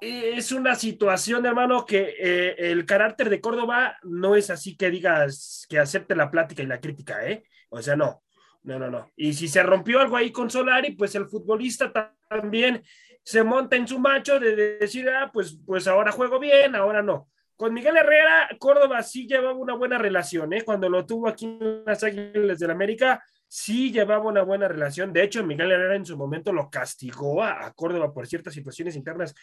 es 0.00 0.52
una 0.52 0.74
situación, 0.74 1.46
hermano, 1.46 1.86
que 1.86 2.14
eh, 2.18 2.54
el 2.58 2.84
carácter 2.84 3.30
de 3.30 3.40
Córdoba 3.40 3.96
no 4.02 4.36
es 4.36 4.50
así 4.50 4.76
que 4.76 4.90
digas 4.90 5.66
que 5.68 5.78
acepte 5.78 6.14
la 6.14 6.30
plática 6.30 6.62
y 6.62 6.66
la 6.66 6.80
crítica, 6.80 7.26
¿eh? 7.26 7.44
O 7.68 7.80
sea, 7.82 7.96
no, 7.96 8.22
no, 8.62 8.78
no, 8.78 8.90
no. 8.90 9.10
Y 9.16 9.32
si 9.32 9.48
se 9.48 9.62
rompió 9.62 10.00
algo 10.00 10.16
ahí 10.16 10.30
con 10.30 10.50
Solari, 10.50 10.92
pues 10.92 11.14
el 11.14 11.26
futbolista 11.26 11.92
también 12.28 12.82
se 13.22 13.42
monta 13.42 13.76
en 13.76 13.88
su 13.88 13.98
macho 13.98 14.38
de 14.38 14.78
decir, 14.78 15.08
ah, 15.08 15.30
pues, 15.32 15.58
pues 15.66 15.86
ahora 15.88 16.12
juego 16.12 16.38
bien, 16.38 16.74
ahora 16.74 17.02
no. 17.02 17.28
Con 17.56 17.72
Miguel 17.72 17.96
Herrera, 17.96 18.48
Córdoba 18.58 19.02
sí 19.02 19.26
llevaba 19.26 19.54
una 19.54 19.74
buena 19.74 19.98
relación, 19.98 20.52
¿eh? 20.52 20.62
Cuando 20.62 20.90
lo 20.90 21.06
tuvo 21.06 21.26
aquí 21.28 21.46
en 21.46 21.84
las 21.86 22.04
Águilas 22.04 22.58
del 22.58 22.70
América, 22.70 23.24
sí 23.48 23.92
llevaba 23.92 24.24
una 24.24 24.42
buena 24.42 24.68
relación. 24.68 25.12
De 25.12 25.22
hecho, 25.22 25.44
Miguel 25.44 25.70
Herrera 25.70 25.96
en 25.96 26.04
su 26.04 26.16
momento 26.16 26.52
lo 26.52 26.68
castigó 26.68 27.42
a, 27.42 27.72
Córdoba 27.72 28.12
por 28.12 28.26
ciertas 28.26 28.52
situaciones 28.52 28.94
internas 28.94 29.34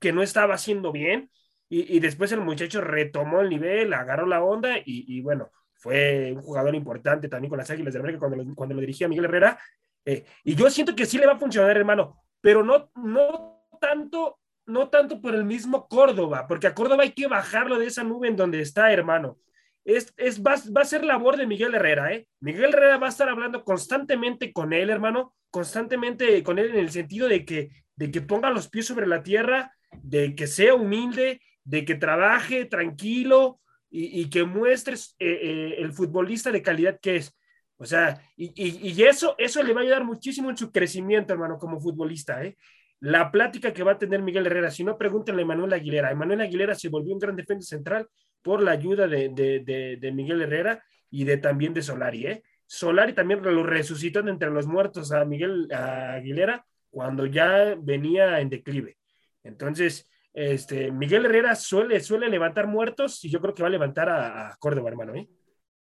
que 0.00 0.12
no 0.12 0.22
estaba 0.22 0.54
haciendo 0.54 0.92
bien. 0.92 1.30
Y, 1.68 2.00
después 2.00 2.30
el 2.32 2.40
muchacho 2.40 2.82
retomó 2.82 3.40
el 3.40 3.48
nivel, 3.48 3.94
agarró 3.94 4.26
la 4.26 4.44
onda 4.44 4.74
y, 4.84 5.22
bueno, 5.22 5.50
fue 5.82 6.32
un 6.32 6.42
jugador 6.42 6.74
importante 6.74 7.28
también 7.28 7.50
con 7.50 7.58
las 7.58 7.70
Águilas 7.70 7.92
de 7.92 8.00
América 8.00 8.20
cuando 8.20 8.36
lo, 8.36 8.54
cuando 8.54 8.74
lo 8.74 8.80
dirigía 8.80 9.08
Miguel 9.08 9.26
Herrera. 9.26 9.58
Eh, 10.04 10.24
y 10.44 10.54
yo 10.54 10.70
siento 10.70 10.94
que 10.94 11.06
sí 11.06 11.18
le 11.18 11.26
va 11.26 11.32
a 11.32 11.38
funcionar, 11.38 11.76
hermano, 11.76 12.22
pero 12.40 12.62
no, 12.62 12.90
no 12.96 13.68
tanto. 13.80 14.38
No 14.64 14.88
tanto 14.90 15.20
por 15.20 15.34
el 15.34 15.44
mismo 15.44 15.88
Córdoba, 15.88 16.46
porque 16.46 16.68
a 16.68 16.74
Córdoba 16.74 17.02
hay 17.02 17.10
que 17.10 17.26
bajarlo 17.26 17.80
de 17.80 17.86
esa 17.86 18.04
nube 18.04 18.28
en 18.28 18.36
donde 18.36 18.60
está, 18.60 18.92
hermano 18.92 19.36
es, 19.84 20.14
es 20.16 20.42
va, 20.42 20.54
a 20.54 20.84
ser 20.84 21.04
labor 21.04 21.36
de 21.36 21.46
Miguel 21.46 21.74
Herrera, 21.74 22.12
¿eh? 22.12 22.26
Miguel 22.40 22.72
Herrera 22.72 22.98
va 22.98 23.06
a 23.06 23.10
estar 23.10 23.28
hablando 23.28 23.64
constantemente 23.64 24.52
con 24.52 24.72
él, 24.72 24.90
hermano, 24.90 25.34
constantemente 25.50 26.42
con 26.42 26.58
él 26.58 26.70
en 26.70 26.76
el 26.76 26.90
sentido 26.90 27.28
de 27.28 27.44
que, 27.44 27.70
de 27.96 28.10
que 28.10 28.20
ponga 28.20 28.50
los 28.50 28.68
pies 28.68 28.86
sobre 28.86 29.06
la 29.06 29.22
tierra, 29.22 29.72
de 30.02 30.34
que 30.34 30.46
sea 30.46 30.74
humilde, 30.74 31.40
de 31.64 31.84
que 31.84 31.94
trabaje 31.94 32.64
tranquilo 32.64 33.60
y, 33.94 34.30
que 34.30 34.44
muestres 34.44 35.14
eh, 35.18 35.38
eh, 35.42 35.74
el 35.78 35.92
futbolista 35.92 36.50
de 36.50 36.62
calidad 36.62 36.98
que 36.98 37.16
es. 37.16 37.36
O 37.76 37.84
sea, 37.84 38.22
y, 38.36 39.02
eso, 39.02 39.34
eso 39.38 39.62
le 39.62 39.74
va 39.74 39.80
a 39.80 39.82
ayudar 39.82 40.04
muchísimo 40.04 40.48
en 40.48 40.56
su 40.56 40.70
crecimiento, 40.72 41.32
hermano, 41.32 41.58
como 41.58 41.80
futbolista, 41.80 42.42
¿eh? 42.42 42.56
la 43.00 43.30
plática 43.30 43.72
que 43.72 43.82
va 43.82 43.92
a 43.92 43.98
tener 43.98 44.22
Miguel 44.22 44.46
Herrera. 44.46 44.70
Si 44.70 44.84
no, 44.84 44.96
pregúntenle 44.96 45.42
a 45.42 45.46
Manuel 45.46 45.72
Aguilera. 45.72 46.10
Emanuel 46.10 46.40
Aguilera 46.40 46.74
se 46.74 46.88
volvió 46.88 47.12
un 47.12 47.18
gran 47.18 47.36
defensa 47.36 47.68
central 47.68 48.08
por 48.40 48.62
la 48.62 48.70
ayuda 48.70 49.08
de, 49.08 49.28
de, 49.28 49.98
de, 50.00 50.12
Miguel 50.12 50.40
Herrera 50.40 50.82
y 51.10 51.24
de 51.24 51.36
también 51.36 51.74
de 51.74 51.82
Solari. 51.82 52.26
¿eh? 52.26 52.44
Solari 52.64 53.12
también 53.12 53.42
lo 53.42 53.64
resucitó 53.64 54.20
entre 54.20 54.50
los 54.50 54.66
muertos 54.66 55.12
a 55.12 55.24
Miguel 55.24 55.68
Aguilera 55.72 56.64
cuando 56.90 57.26
ya 57.26 57.76
venía 57.76 58.40
en 58.40 58.48
declive. 58.48 58.96
Entonces, 59.42 60.08
este, 60.34 60.90
Miguel 60.90 61.26
Herrera 61.26 61.54
suele, 61.54 62.00
suele 62.00 62.28
levantar 62.28 62.66
muertos 62.66 63.24
y 63.24 63.30
yo 63.30 63.40
creo 63.40 63.54
que 63.54 63.62
va 63.62 63.68
a 63.68 63.72
levantar 63.72 64.08
a, 64.08 64.56
Córdoba, 64.58 64.88
hermano. 64.88 65.14
¿eh? 65.14 65.28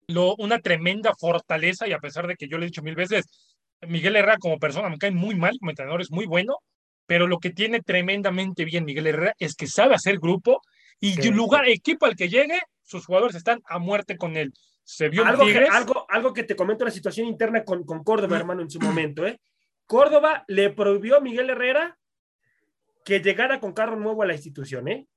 Lo, 0.08 0.36
una 0.36 0.60
tremenda 0.60 1.14
fortaleza 1.16 1.88
y 1.88 1.94
a 1.94 2.00
pesar 2.00 2.28
de 2.28 2.36
que 2.36 2.48
yo 2.48 2.58
le 2.58 2.66
he 2.66 2.70
dicho 2.70 2.82
mil 2.82 2.96
veces, 2.96 3.26
Miguel 3.82 4.16
Herrera 4.16 4.38
como 4.38 4.58
persona 4.58 4.90
me 4.90 4.98
cae 4.98 5.12
muy 5.12 5.36
mal, 5.36 5.58
como 5.60 5.72
entrenador 5.72 6.02
es 6.02 6.12
muy 6.12 6.26
bueno, 6.26 6.58
pero 7.06 7.28
lo 7.28 7.40
que 7.40 7.52
tiene 7.52 7.82
tremendamente 7.82 8.66
bien 8.66 8.86
Miguel 8.86 9.08
Herrera 9.08 9.34
es 9.40 9.56
que 9.56 9.68
sabe 9.68 9.96
hacer 9.96 10.20
grupo 10.20 10.62
y 11.00 11.16
lugar, 11.32 11.68
equipo 11.68 12.06
al 12.06 12.16
que 12.16 12.30
llegue, 12.30 12.60
sus 12.82 13.06
jugadores 13.06 13.36
están 13.36 13.62
a 13.66 13.78
muerte 13.80 14.18
con 14.18 14.36
él. 14.36 14.54
Se 14.84 15.10
vio 15.10 15.26
algo, 15.26 15.46
que, 15.46 15.60
algo, 15.66 16.06
algo 16.10 16.34
que 16.34 16.44
te 16.44 16.56
comento 16.56 16.86
la 16.86 16.92
situación 16.92 17.28
interna 17.28 17.64
con, 17.64 17.84
con 17.84 18.04
Córdoba, 18.04 18.38
hermano, 18.38 18.62
en 18.62 18.70
su 18.70 18.80
momento. 18.80 19.28
¿eh? 19.28 19.40
Córdoba 19.86 20.44
le 20.48 20.70
prohibió 20.70 21.18
a 21.18 21.20
Miguel 21.20 21.50
Herrera 21.50 21.98
que 23.08 23.22
llegara 23.22 23.62
con 23.62 23.72
carro 23.72 23.96
nuevo 23.96 24.22
a 24.22 24.26
la 24.26 24.34
institución. 24.34 24.90
¿eh? 24.90 25.08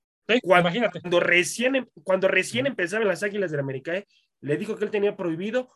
cuando, 0.44 0.68
imagínate. 0.68 1.00
Cuando 1.00 1.18
recién, 1.18 1.90
cuando 2.04 2.28
recién 2.28 2.68
empezaban 2.68 3.08
las 3.08 3.24
Águilas 3.24 3.50
del 3.50 3.58
América, 3.58 3.96
¿eh? 3.96 4.06
le 4.42 4.56
dijo 4.56 4.76
que 4.76 4.84
él 4.84 4.92
tenía 4.92 5.16
prohibido 5.16 5.68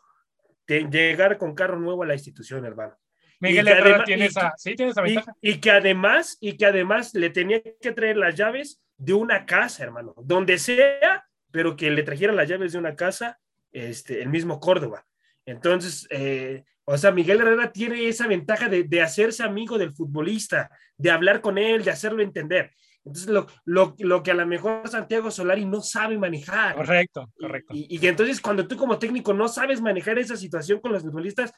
llegar 0.65 1.37
con 1.37 1.53
carro 1.53 1.77
nuevo 1.77 2.03
a 2.03 2.05
la 2.05 2.13
institución, 2.13 2.65
hermano. 2.65 2.95
Miguel 3.41 3.67
Herrera 3.67 4.05
tiene, 4.05 4.27
esa, 4.27 4.53
sí, 4.55 4.75
tiene 4.75 4.93
esa 4.93 5.01
ventaja. 5.01 5.33
Y, 5.41 5.59
que 5.59 5.71
además, 5.71 6.37
y 6.39 6.55
que 6.55 6.65
además 6.65 7.13
le 7.13 7.31
tenía 7.31 7.61
que 7.61 7.91
traer 7.91 8.15
las 8.15 8.33
llaves 8.35 8.81
de 8.95 9.13
una 9.13 9.45
casa, 9.45 9.83
hermano, 9.83 10.13
donde 10.23 10.57
sea, 10.57 11.27
pero 11.51 11.75
que 11.75 11.91
le 11.91 12.03
trajera 12.03 12.31
las 12.31 12.47
llaves 12.47 12.71
de 12.71 12.77
una 12.77 12.95
casa, 12.95 13.39
este, 13.73 14.21
el 14.21 14.29
mismo 14.29 14.61
Córdoba. 14.61 15.05
Entonces, 15.45 16.07
eh, 16.11 16.63
o 16.85 16.97
sea, 16.97 17.11
Miguel 17.11 17.41
Herrera 17.41 17.71
tiene 17.71 18.07
esa 18.07 18.27
ventaja 18.27 18.69
de, 18.69 18.83
de, 18.83 19.01
hacerse 19.01 19.43
amigo 19.43 19.77
del 19.77 19.93
futbolista, 19.93 20.69
de 20.97 21.11
hablar 21.11 21.41
con 21.41 21.57
él, 21.57 21.83
de 21.83 21.91
hacerlo 21.91 22.21
entender. 22.21 22.71
Entonces, 23.03 23.29
lo, 23.29 23.47
lo, 23.65 23.95
lo, 23.99 24.23
que 24.23 24.31
a 24.31 24.35
lo 24.35 24.45
mejor 24.45 24.87
Santiago 24.87 25.29
Solari 25.31 25.65
no 25.65 25.81
sabe 25.81 26.17
manejar. 26.17 26.75
Correcto, 26.75 27.31
correcto. 27.39 27.73
Y, 27.75 27.87
y, 27.89 28.07
entonces, 28.07 28.39
cuando 28.39 28.67
tú 28.67 28.77
como 28.77 28.99
técnico 28.99 29.33
no 29.33 29.47
sabes 29.47 29.81
manejar 29.81 30.19
esa 30.19 30.37
situación 30.37 30.79
con 30.79 30.91
los 30.91 31.03
futbolistas, 31.03 31.53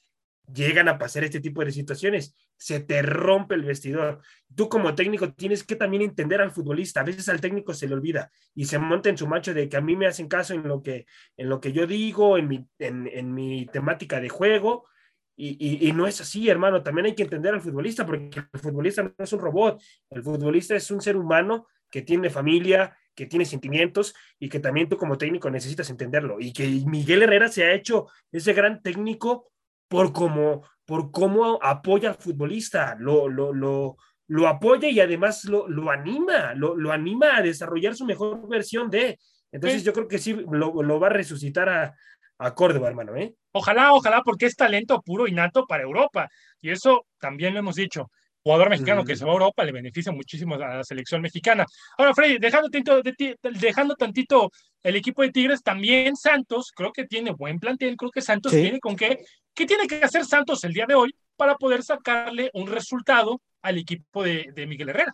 llegan 0.54 0.88
a 0.88 0.98
pasar 0.98 1.24
este 1.24 1.40
tipo 1.40 1.64
de 1.64 1.72
situaciones. 1.72 2.36
Se 2.58 2.80
te 2.80 3.02
rompe 3.02 3.56
el 3.56 3.64
vestidor. 3.64 4.22
Tú 4.56 4.70
como 4.70 4.96
técnico 4.96 5.34
tienes 5.34 5.64
que 5.64 5.76
también 5.76 6.04
entender 6.04 6.42
al 6.42 6.52
futbolista. 6.52 7.02
A 7.02 7.04
veces 7.04 7.28
al 7.30 7.42
técnico 7.42 7.74
se 7.74 7.88
le 7.88 7.96
olvida 7.96 8.32
y 8.56 8.66
se 8.66 8.80
monta 8.80 9.10
en 9.10 9.18
su 9.18 9.28
macho 9.28 9.54
de 9.54 9.68
que 9.68 9.78
a 9.78 9.82
mí 9.82 9.96
me 9.96 10.08
hacen 10.08 10.28
caso 10.28 10.54
en 10.54 10.68
lo 10.68 10.82
que, 10.82 11.06
en 11.36 11.50
lo 11.50 11.60
que 11.60 11.74
yo 11.74 11.86
digo, 11.86 12.38
en 12.38 12.48
mi, 12.48 12.66
en, 12.80 13.08
en 13.08 13.34
mi 13.34 13.66
temática 13.68 14.20
de 14.20 14.30
juego. 14.30 14.86
Y, 15.40 15.88
y, 15.88 15.92
no 15.92 16.08
es 16.08 16.20
así, 16.20 16.50
hermano. 16.50 16.82
También 16.82 17.06
hay 17.06 17.16
que 17.16 17.22
entender 17.22 17.54
al 17.54 17.62
futbolista, 17.62 18.04
porque 18.08 18.42
el 18.52 18.60
futbolista 18.60 19.04
no 19.04 19.14
es 19.20 19.32
un 19.34 19.40
robot. 19.40 19.80
El 20.10 20.24
futbolista 20.24 20.76
es 20.76 20.90
un 20.90 21.00
ser 21.00 21.16
humano 21.16 21.68
que 21.92 22.02
tiene 22.02 22.32
familia, 22.32 22.98
que 23.14 23.28
tiene 23.28 23.46
sentimientos 23.46 24.16
y 24.40 24.50
que 24.50 24.60
también 24.60 24.90
tú 24.90 24.98
como 24.98 25.18
técnico 25.18 25.52
necesitas 25.52 25.92
entenderlo. 25.92 26.38
Y 26.40 26.54
que 26.54 26.68
Miguel 26.88 27.22
Herrera 27.22 27.50
se 27.50 27.64
ha 27.64 27.74
hecho 27.74 28.08
ese 28.32 28.54
gran 28.54 28.82
técnico 28.82 29.52
por 29.88 30.12
cómo, 30.12 30.64
por 30.86 31.12
cómo 31.12 31.60
apoya 31.62 32.10
al 32.10 32.16
futbolista, 32.16 32.96
lo, 33.00 33.30
lo, 33.30 33.54
lo, 33.54 33.98
lo 34.28 34.48
apoya 34.48 34.90
y 34.90 35.00
además 35.00 35.46
lo, 35.46 35.68
lo 35.68 35.92
anima, 35.92 36.56
lo, 36.56 36.76
lo, 36.76 36.92
anima 36.92 37.38
a 37.38 37.42
desarrollar 37.44 37.96
su 37.96 38.06
mejor 38.06 38.48
versión 38.50 38.90
de. 38.90 39.20
Entonces 39.52 39.84
yo 39.84 39.94
creo 39.94 40.08
que 40.08 40.18
sí 40.18 40.34
lo, 40.34 40.82
lo 40.82 41.00
va 41.00 41.08
a 41.08 41.12
resucitar 41.12 41.70
a, 41.70 41.96
a 42.40 42.54
Córdoba, 42.54 42.88
hermano. 42.88 43.16
¿eh? 43.16 43.34
Ojalá, 43.52 43.94
ojalá, 43.94 44.22
porque 44.24 44.46
es 44.46 44.56
talento 44.56 45.02
puro 45.02 45.28
y 45.28 45.32
nato 45.32 45.66
para 45.66 45.84
Europa. 45.84 46.30
Y 46.62 46.70
eso 46.70 47.06
también 47.20 47.54
lo 47.54 47.60
hemos 47.60 47.76
dicho 47.76 48.10
jugador 48.48 48.70
mexicano 48.70 49.04
que 49.04 49.18
se 49.18 49.26
va 49.26 49.32
a 49.32 49.34
Europa 49.34 49.66
le 49.66 49.74
beneficia 49.74 50.10
muchísimo 50.14 50.56
a 50.56 50.78
la 50.78 50.84
selección 50.86 51.22
mexicana. 51.22 51.66
Ahora, 51.98 52.14
Freddy, 52.14 52.38
dejando 52.38 52.70
tantito, 52.70 53.02
dejando 53.60 53.96
tantito 53.96 54.50
el 54.84 54.96
equipo 54.96 55.22
de 55.22 55.32
Tigres, 55.32 55.62
también 55.62 56.16
Santos, 56.16 56.72
creo 56.74 56.94
que 56.94 57.06
tiene 57.06 57.32
buen 57.32 57.60
plantel, 57.60 57.98
creo 57.98 58.10
que 58.10 58.22
Santos 58.22 58.54
tiene 58.54 58.80
con 58.80 58.96
qué, 58.96 59.20
¿qué 59.54 59.66
tiene 59.66 59.86
que 59.86 60.02
hacer 60.02 60.24
Santos 60.24 60.64
el 60.64 60.72
día 60.72 60.86
de 60.88 60.96
hoy 60.96 61.14
para 61.36 61.56
poder 61.56 61.84
sacarle 61.84 62.50
un 62.54 62.68
resultado 62.68 63.42
al 63.62 63.80
equipo 63.80 64.24
de, 64.24 64.50
de 64.56 64.66
Miguel 64.66 64.90
Herrera? 64.90 65.14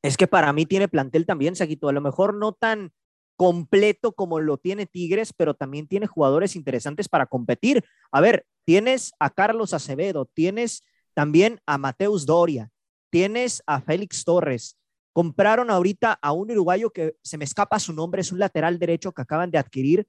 Es 0.00 0.16
que 0.16 0.26
para 0.26 0.50
mí 0.54 0.64
tiene 0.64 0.88
plantel 0.88 1.26
también, 1.26 1.56
Saquito, 1.56 1.90
a 1.90 1.92
lo 1.92 2.00
mejor 2.00 2.32
no 2.32 2.52
tan 2.52 2.90
completo 3.36 4.12
como 4.12 4.40
lo 4.40 4.58
tiene 4.58 4.86
Tigres, 4.86 5.32
pero 5.32 5.54
también 5.54 5.86
tiene 5.86 6.06
jugadores 6.06 6.56
interesantes 6.56 7.08
para 7.08 7.26
competir. 7.26 7.84
A 8.10 8.20
ver, 8.20 8.46
tienes 8.64 9.12
a 9.18 9.30
Carlos 9.30 9.74
Acevedo, 9.74 10.26
tienes 10.26 10.82
también 11.14 11.60
a 11.66 11.78
Mateus 11.78 12.26
Doria, 12.26 12.70
tienes 13.10 13.62
a 13.66 13.80
Félix 13.80 14.24
Torres, 14.24 14.76
compraron 15.12 15.70
ahorita 15.70 16.18
a 16.20 16.32
un 16.32 16.50
uruguayo 16.50 16.90
que 16.90 17.16
se 17.22 17.38
me 17.38 17.44
escapa 17.44 17.78
su 17.78 17.92
nombre, 17.92 18.20
es 18.20 18.32
un 18.32 18.38
lateral 18.38 18.78
derecho 18.78 19.12
que 19.12 19.22
acaban 19.22 19.50
de 19.50 19.58
adquirir, 19.58 20.08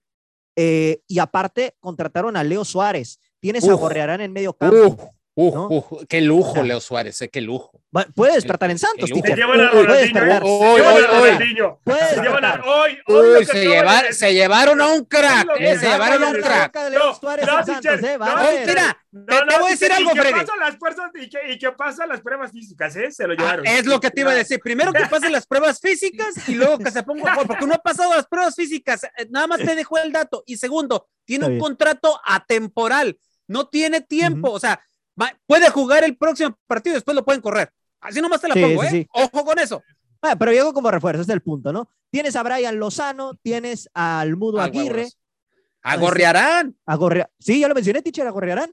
eh, 0.56 1.02
y 1.08 1.20
aparte 1.20 1.76
contrataron 1.80 2.38
a 2.38 2.44
Leo 2.44 2.66
Suárez, 2.66 3.20
tienes 3.40 3.68
a 3.68 3.74
Gorrearán 3.74 4.22
en 4.22 4.34
medio 4.34 4.54
campo. 4.54 5.12
Uh, 5.38 6.06
qué 6.08 6.22
lujo, 6.22 6.64
Leo 6.64 6.80
Suárez, 6.80 7.22
eh, 7.22 7.30
qué 7.30 7.42
lujo. 7.42 7.82
Puede 8.16 8.36
despertar 8.36 8.72
en 8.72 8.80
Santos, 8.80 9.10
Se 9.10 9.36
llevan 9.36 9.60
a 9.60 9.70
Ronaldinho. 9.70 10.42
Hoy, 10.44 10.82
hoy, 13.06 13.08
hoy. 13.08 13.46
Se, 13.46 13.68
llevar, 13.68 14.14
se 14.14 14.34
llevaron 14.34 14.80
a 14.80 14.88
un 14.88 15.04
crack. 15.04 15.50
Eh, 15.60 15.78
se 15.78 15.88
llevaron 15.88 16.24
a 16.24 16.30
un 16.30 16.36
crack. 16.36 16.78
Mira, 18.66 18.98
te 19.12 19.60
voy 19.60 19.68
a 19.68 19.72
decir 19.72 19.92
algo, 19.92 20.12
Freddy. 20.12 20.40
Y 21.50 21.60
que 21.60 21.72
pasan 21.74 22.08
las 22.08 22.22
pruebas 22.22 22.54
físicas, 22.54 22.96
¿eh? 22.96 23.12
Se 23.12 23.28
lo 23.28 23.34
ah, 23.34 23.38
llevaron. 23.38 23.68
Es 23.68 23.86
lo 23.86 24.00
que 24.00 24.12
te 24.12 24.22
iba 24.22 24.32
a 24.32 24.36
decir. 24.36 24.62
Primero 24.64 24.94
que 24.94 25.06
pasen 25.08 25.34
las 25.34 25.46
pruebas 25.46 25.82
físicas 25.82 26.48
y 26.48 26.56
luego 26.56 26.78
que 26.78 26.92
se 26.92 27.04
ponga, 27.04 27.36
porque 27.46 27.66
no 27.66 27.74
ha 27.74 27.80
pasado 27.80 28.16
las 28.16 28.28
pruebas 28.28 28.56
físicas. 28.56 29.04
Eh, 29.04 29.28
nada 29.30 29.48
más 29.48 29.60
te 29.60 29.76
dejó 29.76 29.98
el 29.98 30.14
dato. 30.14 30.44
Y 30.46 30.56
segundo, 30.56 31.10
tiene 31.26 31.46
un 31.46 31.60
contrato 31.60 32.22
atemporal. 32.24 33.20
No 33.48 33.68
tiene 33.68 34.00
tiempo. 34.00 34.52
O 34.52 34.60
sea, 34.60 34.80
puede 35.46 35.70
jugar 35.70 36.04
el 36.04 36.18
próximo 36.18 36.58
partido 36.68 36.96
después 36.96 37.16
lo 37.16 37.26
pueden 37.26 37.42
correr. 37.42 37.72
Así 38.02 38.22
nomás 38.22 38.42
te 38.42 38.48
la 38.48 38.56
pongo, 38.56 38.84
¿eh? 38.84 39.08
Ojo 39.14 39.46
con 39.46 39.60
eso. 39.60 39.82
Ah, 40.22 40.36
pero 40.38 40.52
llegó 40.52 40.74
como 40.74 40.92
refuerzo, 40.92 41.22
es 41.22 41.30
el 41.30 41.42
punto, 41.42 41.72
¿no? 41.72 41.90
Tienes 42.10 42.36
a 42.36 42.44
Brian 42.44 42.78
Lozano, 42.78 43.36
tienes 43.36 43.90
al 43.94 44.36
Mudo 44.38 44.62
Aguirre. 44.62 45.10
Agorrearán. 45.82 46.76
Agorre... 46.86 47.28
Sí, 47.40 47.60
ya 47.60 47.68
lo 47.68 47.76
mencioné, 47.76 48.02
teacher, 48.02 48.26
agorrearán. 48.26 48.72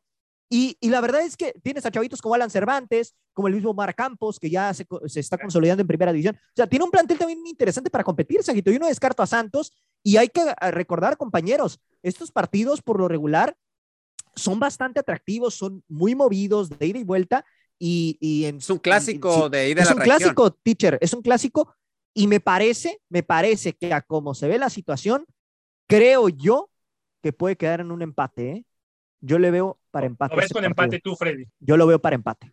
Y, 0.49 0.77
y, 0.81 0.91
la 0.91 1.01
verdad 1.01 1.23
es 1.23 1.37
que 1.37 1.55
tienes 1.63 1.85
a 1.87 1.91
chavitos 1.91 2.21
como 2.21 2.35
Alan 2.35 2.51
Cervantes, 2.51 3.15
como 3.33 3.49
el 3.49 3.55
mismo 3.55 3.73
Mar 3.73 3.95
Campos, 3.95 4.39
que 4.39 4.51
ya 4.51 4.73
se, 4.75 4.87
se, 5.07 5.21
está 5.21 5.39
consolidando 5.39 5.81
en 5.81 5.87
primera 5.87 6.13
división. 6.13 6.37
O 6.37 6.53
sea, 6.55 6.67
tiene 6.67 6.85
un 6.85 6.91
plantel 6.91 7.19
también 7.19 7.47
interesante 7.47 7.89
para 7.89 8.05
competir, 8.05 8.43
Saguito. 8.43 8.71
Y 8.71 8.77
uno 8.77 8.87
descarto 8.87 9.23
a 9.23 9.27
Santos. 9.27 9.73
Y 10.03 10.19
hay 10.19 10.29
que 10.29 10.55
recordar, 10.71 11.17
compañeros, 11.17 11.81
estos 12.03 12.33
partidos 12.33 12.83
por 12.83 12.99
lo 12.99 13.09
regular 13.09 13.57
son 14.35 14.59
bastante 14.61 15.01
atractivos, 15.01 15.55
son 15.55 15.83
muy 15.89 16.15
movidos 16.15 16.71
de 16.71 16.87
ida 16.87 16.99
y 16.99 17.05
vuelta. 17.05 17.45
Y, 17.79 18.17
y 18.21 18.45
en, 18.45 18.59
es 18.59 18.71
un 18.71 18.79
clásico 18.79 19.51
de 19.51 19.71
ida 19.71 19.83
Es 19.83 19.91
un 19.91 19.99
clásico, 19.99 20.53
teacher, 20.53 20.99
es 21.01 21.13
un 21.13 21.23
clásico. 21.23 21.75
Y 22.15 22.27
me 22.27 22.41
parece, 22.41 23.01
me 23.09 23.23
parece 23.23 23.73
que 23.73 23.93
a 23.93 24.03
como 24.03 24.35
se 24.35 24.47
ve 24.47 24.59
la 24.59 24.71
situación, 24.71 25.27
creo 25.87 26.29
yo 26.29 26.71
que 27.23 27.33
puede 27.33 27.57
quedar 27.57 27.81
en 27.81 27.91
un 27.91 28.03
empate. 28.03 28.51
¿eh? 28.51 28.65
Yo 29.21 29.39
le 29.39 29.51
veo 29.51 29.79
para 29.91 30.07
empate. 30.07 30.35
¿Lo 30.35 30.41
ves 30.43 30.53
con 30.53 30.65
empate 30.65 31.01
tú, 31.01 31.17
Freddy? 31.17 31.47
Yo 31.61 31.77
lo 31.77 31.87
veo 31.87 32.01
para 32.01 32.15
empate. 32.15 32.53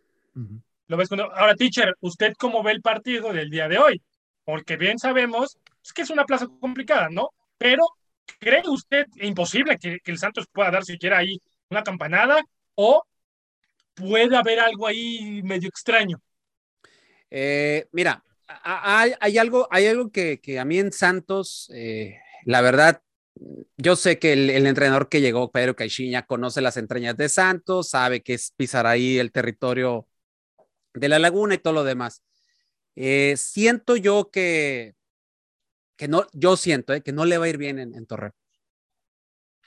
¿Lo 0.87 0.97
ves 0.97 1.09
con... 1.09 1.19
Ahora, 1.19 1.55
teacher, 1.55 1.95
¿usted 1.99 2.33
cómo 2.37 2.63
ve 2.63 2.71
el 2.71 2.81
partido 2.81 3.33
del 3.33 3.49
día 3.49 3.67
de 3.67 3.77
hoy? 3.77 4.01
Porque 4.45 4.77
bien 4.77 4.97
sabemos 4.97 5.57
es 5.83 5.93
que 5.93 6.03
es 6.03 6.09
una 6.09 6.25
plaza 6.25 6.47
complicada, 6.59 7.09
¿no? 7.09 7.29
Pero 7.57 7.83
¿cree 8.39 8.63
usted 8.67 9.07
imposible 9.15 9.77
que, 9.77 9.99
que 9.99 10.11
el 10.11 10.17
Santos 10.17 10.47
pueda 10.51 10.71
dar 10.71 10.85
siquiera 10.85 11.17
ahí 11.17 11.39
una 11.69 11.83
campanada 11.83 12.43
o 12.75 13.03
puede 13.93 14.35
haber 14.35 14.59
algo 14.59 14.87
ahí 14.87 15.41
medio 15.43 15.69
extraño. 15.69 16.21
Eh, 17.29 17.87
mira, 17.91 18.23
hay, 18.47 19.37
algo, 19.37 19.67
hay 19.69 19.87
algo 19.87 20.11
que, 20.11 20.39
a 20.59 20.65
mí 20.65 20.79
en 20.79 20.91
Santos, 20.91 21.69
eh, 21.73 22.17
la 22.45 22.61
verdad, 22.61 23.01
yo 23.77 23.95
sé 23.95 24.19
que 24.19 24.33
el, 24.33 24.65
entrenador 24.65 25.09
que 25.09 25.21
llegó, 25.21 25.51
Pedro 25.51 25.75
Caixinha, 25.75 26.25
conoce 26.25 26.61
las 26.61 26.77
entrañas 26.77 27.15
de 27.17 27.29
Santos, 27.29 27.89
sabe 27.89 28.21
que 28.21 28.33
es 28.33 28.53
pisar 28.55 28.87
ahí 28.87 29.19
el 29.19 29.31
territorio 29.31 30.07
de 30.93 31.09
la 31.09 31.19
laguna 31.19 31.53
y 31.55 31.59
todo 31.59 31.73
lo 31.73 31.83
demás. 31.83 32.23
Eh, 32.95 33.35
siento 33.37 33.95
yo 33.95 34.29
que, 34.31 34.95
que 35.95 36.07
no, 36.07 36.25
yo 36.33 36.57
siento 36.57 36.99
que 37.01 37.13
no 37.13 37.25
le 37.25 37.37
va 37.37 37.45
a 37.45 37.49
ir 37.49 37.57
bien 37.57 37.79
en, 37.79 37.93
en 37.93 38.05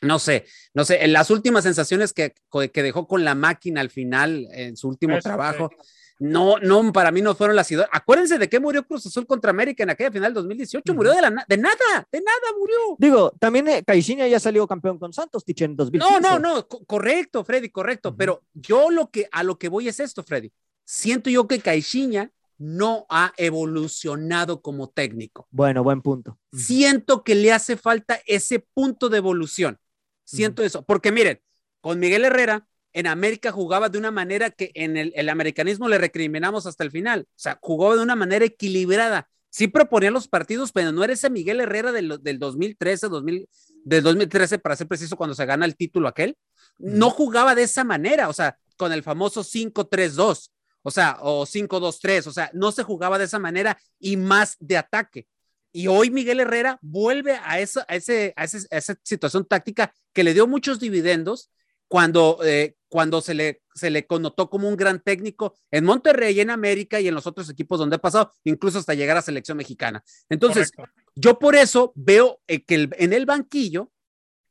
no 0.02 0.18
sé, 0.18 0.44
no 0.74 0.84
sé, 0.84 1.04
en 1.04 1.12
las 1.12 1.30
últimas 1.30 1.64
sensaciones 1.64 2.12
que, 2.12 2.34
que 2.72 2.82
dejó 2.82 3.06
con 3.06 3.24
la 3.24 3.34
máquina 3.34 3.80
al 3.80 3.90
final, 3.90 4.48
en 4.52 4.76
su 4.76 4.88
último 4.88 5.18
trabajo, 5.20 5.70
No, 6.18 6.58
no, 6.58 6.92
para 6.92 7.10
mí 7.10 7.20
no 7.20 7.34
fueron 7.34 7.56
las 7.56 7.70
idóneas. 7.70 7.90
Acuérdense 7.92 8.38
de 8.38 8.48
qué 8.48 8.60
murió 8.60 8.86
Cruz 8.86 9.06
Azul 9.06 9.26
contra 9.26 9.50
América 9.50 9.82
en 9.82 9.90
aquella 9.90 10.12
final 10.12 10.34
2018. 10.34 10.94
Murió 10.94 11.12
de, 11.14 11.22
la, 11.22 11.30
de 11.48 11.56
nada, 11.56 12.08
de 12.12 12.20
nada 12.20 12.58
murió. 12.58 12.76
Digo, 12.98 13.32
también 13.40 13.66
eh, 13.68 13.82
Caixinha 13.84 14.28
ya 14.28 14.38
salió 14.38 14.66
campeón 14.68 14.98
con 14.98 15.12
Santos, 15.12 15.44
Tiche, 15.44 15.64
en 15.64 15.74
2015. 15.74 16.20
No, 16.20 16.20
no, 16.20 16.38
no, 16.38 16.66
correcto, 16.66 17.44
Freddy, 17.44 17.70
correcto. 17.70 18.14
Pero 18.16 18.42
yo 18.54 18.90
lo 18.90 19.10
que, 19.10 19.28
a 19.32 19.42
lo 19.42 19.58
que 19.58 19.68
voy 19.68 19.88
es 19.88 19.98
esto, 19.98 20.22
Freddy. 20.22 20.52
Siento 20.84 21.30
yo 21.30 21.48
que 21.48 21.60
Caixinha 21.60 22.30
no 22.62 23.06
ha 23.08 23.32
evolucionado 23.36 24.62
como 24.62 24.88
técnico. 24.88 25.48
Bueno, 25.50 25.82
buen 25.82 26.00
punto. 26.00 26.38
Siento 26.52 27.24
que 27.24 27.34
le 27.34 27.52
hace 27.52 27.76
falta 27.76 28.20
ese 28.26 28.60
punto 28.60 29.08
de 29.08 29.18
evolución. 29.18 29.78
Siento 30.24 30.62
eso. 30.62 30.82
Porque 30.82 31.12
miren, 31.12 31.40
con 31.80 31.98
Miguel 31.98 32.24
Herrera, 32.24 32.66
en 32.92 33.06
América 33.06 33.52
jugaba 33.52 33.88
de 33.88 33.98
una 33.98 34.10
manera 34.10 34.50
que 34.50 34.70
en 34.74 34.96
el, 34.96 35.28
americanismo 35.28 35.88
le 35.88 35.98
recriminamos 35.98 36.66
hasta 36.66 36.84
el 36.84 36.90
final. 36.90 37.26
O 37.28 37.38
sea, 37.38 37.58
jugó 37.62 37.96
de 37.96 38.02
una 38.02 38.16
manera 38.16 38.44
equilibrada. 38.44 39.28
Sí 39.50 39.68
proponía 39.68 40.10
los 40.10 40.28
partidos, 40.28 40.72
pero 40.72 40.92
no 40.92 41.04
era 41.04 41.12
ese 41.12 41.30
Miguel 41.30 41.60
Herrera 41.60 41.92
del, 41.92 42.38
2013, 42.38 43.08
2000, 43.08 43.48
del 43.84 44.02
2013, 44.02 44.58
para 44.58 44.76
ser 44.76 44.88
preciso, 44.88 45.16
cuando 45.16 45.34
se 45.34 45.44
gana 45.44 45.66
el 45.66 45.76
título 45.76 46.08
aquel. 46.08 46.36
No 46.78 47.10
jugaba 47.10 47.54
de 47.54 47.62
esa 47.62 47.84
manera, 47.84 48.28
o 48.28 48.32
sea, 48.32 48.56
con 48.76 48.92
el 48.92 49.02
famoso 49.02 49.42
5-3-2, 49.42 50.50
o 50.82 50.90
sea, 50.90 51.18
o 51.20 51.44
5-2-3, 51.44 52.26
o 52.26 52.32
sea, 52.32 52.50
no 52.54 52.72
se 52.72 52.82
jugaba 52.82 53.18
de 53.18 53.24
esa 53.24 53.38
manera 53.38 53.78
y 53.98 54.16
más 54.16 54.56
de 54.58 54.78
ataque. 54.78 55.26
Y 55.72 55.86
hoy 55.86 56.10
Miguel 56.10 56.40
Herrera 56.40 56.78
vuelve 56.82 57.38
a, 57.42 57.58
eso, 57.60 57.82
a, 57.88 57.96
ese, 57.96 58.34
a, 58.36 58.44
esa 58.44 58.98
situación 59.02 59.46
táctica 59.46 59.92
que 60.12 60.22
le 60.22 60.34
dio 60.34 60.46
muchos 60.46 60.78
dividendos 60.78 61.50
cuando, 61.88 62.38
eh, 62.44 62.76
cuando 62.88 63.20
se, 63.20 63.34
le, 63.34 63.62
se 63.74 63.90
le 63.90 64.06
connotó 64.06 64.48
como 64.48 64.68
un 64.68 64.76
gran 64.76 65.00
técnico 65.00 65.54
en 65.70 65.84
Monterrey, 65.84 66.40
en 66.40 66.50
América 66.50 67.00
y 67.00 67.08
en 67.08 67.14
los 67.14 67.26
otros 67.26 67.50
equipos 67.50 67.78
donde 67.78 67.96
ha 67.96 68.00
pasado, 68.00 68.32
incluso 68.44 68.78
hasta 68.78 68.94
llegar 68.94 69.16
a 69.16 69.22
selección 69.22 69.56
mexicana. 69.58 70.02
Entonces, 70.28 70.72
yo 71.14 71.38
por 71.38 71.54
eso 71.54 71.92
veo 71.94 72.40
eh, 72.46 72.64
que 72.64 72.88
en 72.92 73.12
el 73.12 73.26
banquillo 73.26 73.90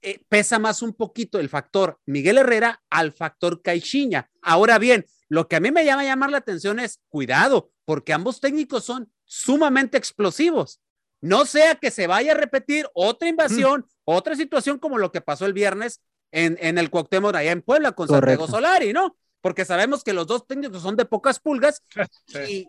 eh, 0.03 0.23
pesa 0.29 0.57
más 0.57 0.81
un 0.81 0.93
poquito 0.93 1.39
el 1.39 1.49
factor 1.49 1.99
Miguel 2.07 2.39
Herrera 2.39 2.83
al 2.89 3.11
factor 3.11 3.61
Caixinha. 3.61 4.29
Ahora 4.41 4.79
bien, 4.79 5.05
lo 5.29 5.47
que 5.47 5.55
a 5.55 5.59
mí 5.59 5.71
me 5.71 5.85
llama 5.85 6.01
a 6.01 6.05
llamar 6.05 6.31
la 6.31 6.37
atención 6.37 6.79
es 6.79 6.99
cuidado, 7.07 7.71
porque 7.85 8.11
ambos 8.11 8.39
técnicos 8.39 8.83
son 8.83 9.11
sumamente 9.25 9.97
explosivos. 9.97 10.81
No 11.21 11.45
sea 11.45 11.75
que 11.75 11.91
se 11.91 12.07
vaya 12.07 12.31
a 12.33 12.35
repetir 12.35 12.87
otra 12.93 13.29
invasión, 13.29 13.85
otra 14.03 14.35
situación 14.35 14.79
como 14.79 14.97
lo 14.97 15.11
que 15.11 15.21
pasó 15.21 15.45
el 15.45 15.53
viernes 15.53 16.01
en, 16.31 16.77
el 16.77 16.89
Cuauhtémoc 16.89 17.35
allá 17.35 17.51
en 17.51 17.61
Puebla 17.61 17.91
con 17.91 18.07
Santiago 18.07 18.47
Solari, 18.47 18.91
¿no? 18.91 19.15
Porque 19.39 19.65
sabemos 19.65 20.03
que 20.03 20.13
los 20.13 20.27
dos 20.27 20.47
técnicos 20.47 20.81
son 20.81 20.95
de 20.95 21.05
pocas 21.05 21.39
pulgas 21.39 21.83
y, 22.49 22.67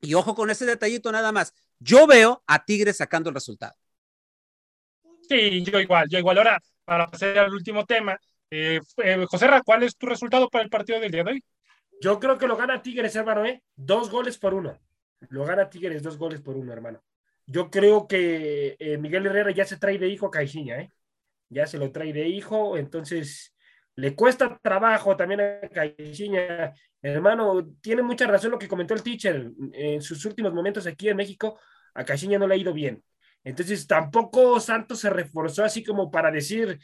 y 0.00 0.14
ojo 0.14 0.34
con 0.34 0.50
ese 0.50 0.64
detallito 0.64 1.12
nada 1.12 1.32
más. 1.32 1.54
Yo 1.78 2.06
veo 2.06 2.42
a 2.46 2.64
Tigres 2.64 2.96
sacando 2.96 3.28
el 3.28 3.34
resultado. 3.34 3.74
Sí, 5.28 5.62
yo 5.62 5.80
igual, 5.80 6.08
yo 6.08 6.18
igual. 6.18 6.38
Ahora, 6.38 6.62
para 6.84 7.10
pasar 7.10 7.38
al 7.38 7.52
último 7.52 7.84
tema, 7.84 8.18
eh, 8.50 8.80
eh, 8.98 9.26
José 9.28 9.46
Ra, 9.48 9.62
¿cuál 9.62 9.82
es 9.82 9.96
tu 9.96 10.06
resultado 10.06 10.48
para 10.48 10.64
el 10.64 10.70
partido 10.70 11.00
del 11.00 11.10
día 11.10 11.24
de 11.24 11.32
hoy? 11.32 11.44
Yo 12.00 12.20
creo 12.20 12.38
que 12.38 12.46
lo 12.46 12.56
gana 12.56 12.82
Tigres, 12.82 13.16
hermano, 13.16 13.44
¿eh? 13.44 13.62
Dos 13.74 14.10
goles 14.10 14.38
por 14.38 14.54
uno. 14.54 14.78
Lo 15.28 15.44
gana 15.44 15.68
Tigres, 15.68 16.02
dos 16.02 16.16
goles 16.18 16.40
por 16.40 16.56
uno, 16.56 16.72
hermano. 16.72 17.02
Yo 17.46 17.70
creo 17.70 18.06
que 18.08 18.76
eh, 18.78 18.98
Miguel 18.98 19.26
Herrera 19.26 19.52
ya 19.52 19.64
se 19.64 19.76
trae 19.76 19.98
de 19.98 20.08
hijo 20.08 20.26
a 20.26 20.30
Caixinha, 20.30 20.80
¿eh? 20.80 20.90
ya 21.48 21.66
se 21.66 21.78
lo 21.78 21.92
trae 21.92 22.12
de 22.12 22.26
hijo, 22.28 22.76
entonces 22.76 23.54
le 23.94 24.14
cuesta 24.14 24.58
trabajo 24.62 25.16
también 25.16 25.40
a 25.40 25.68
Caixinha. 25.68 26.74
Hermano, 27.00 27.68
tiene 27.80 28.02
mucha 28.02 28.26
razón 28.26 28.50
lo 28.50 28.58
que 28.58 28.68
comentó 28.68 28.94
el 28.94 29.02
teacher. 29.02 29.50
En 29.72 30.02
sus 30.02 30.24
últimos 30.24 30.52
momentos 30.52 30.86
aquí 30.86 31.08
en 31.08 31.16
México, 31.16 31.58
a 31.94 32.04
Caixinha 32.04 32.38
no 32.38 32.46
le 32.46 32.54
ha 32.54 32.58
ido 32.58 32.72
bien. 32.72 33.02
Entonces 33.44 33.86
tampoco 33.86 34.58
Santos 34.58 34.98
se 34.98 35.08
reforzó 35.08 35.64
así 35.64 35.84
como 35.84 36.10
para 36.10 36.32
decir, 36.32 36.78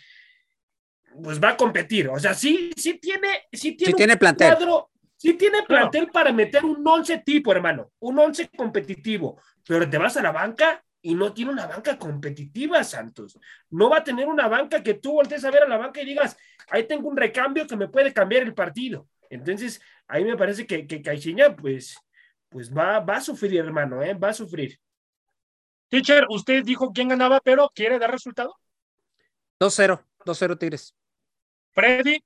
pues 1.22 1.42
va 1.42 1.50
a 1.50 1.56
competir. 1.56 2.08
O 2.08 2.18
sea, 2.20 2.34
sí, 2.34 2.70
sí 2.76 2.98
tiene, 2.98 3.46
sí 3.52 3.76
tiene, 3.76 3.94
tiene 3.94 4.16
plantel. 4.16 4.54
Cuadro, 4.54 4.91
sí 5.22 5.34
tiene 5.34 5.62
plantel 5.62 6.08
para 6.08 6.32
meter 6.32 6.64
un 6.64 6.84
once 6.84 7.16
tipo, 7.18 7.52
hermano, 7.52 7.92
un 8.00 8.18
once 8.18 8.48
competitivo. 8.48 9.40
Pero 9.64 9.88
te 9.88 9.96
vas 9.96 10.16
a 10.16 10.22
la 10.22 10.32
banca 10.32 10.84
y 11.00 11.14
no 11.14 11.32
tiene 11.32 11.52
una 11.52 11.68
banca 11.68 11.96
competitiva, 11.96 12.82
Santos. 12.82 13.38
No 13.70 13.88
va 13.88 13.98
a 13.98 14.04
tener 14.04 14.26
una 14.26 14.48
banca 14.48 14.82
que 14.82 14.94
tú 14.94 15.12
voltees 15.12 15.44
a 15.44 15.52
ver 15.52 15.62
a 15.62 15.68
la 15.68 15.76
banca 15.76 16.02
y 16.02 16.06
digas, 16.06 16.36
ahí 16.70 16.88
tengo 16.88 17.08
un 17.08 17.16
recambio 17.16 17.68
que 17.68 17.76
me 17.76 17.86
puede 17.86 18.12
cambiar 18.12 18.42
el 18.42 18.52
partido. 18.52 19.06
Entonces, 19.30 19.80
ahí 20.08 20.24
me 20.24 20.36
parece 20.36 20.66
que, 20.66 20.88
que 20.88 21.00
Caixinha, 21.00 21.54
pues, 21.54 21.96
pues 22.48 22.76
va, 22.76 22.98
va 22.98 23.18
a 23.18 23.20
sufrir, 23.20 23.60
hermano, 23.60 24.02
¿eh? 24.02 24.14
va 24.14 24.30
a 24.30 24.34
sufrir. 24.34 24.76
Teacher, 25.88 26.26
usted 26.30 26.64
dijo 26.64 26.90
quién 26.92 27.06
ganaba, 27.06 27.38
pero 27.38 27.70
¿quiere 27.72 28.00
dar 28.00 28.10
resultado? 28.10 28.56
2-0, 29.60 30.02
2-0 30.24 30.58
Tigres. 30.58 30.96
Freddy. 31.70 32.18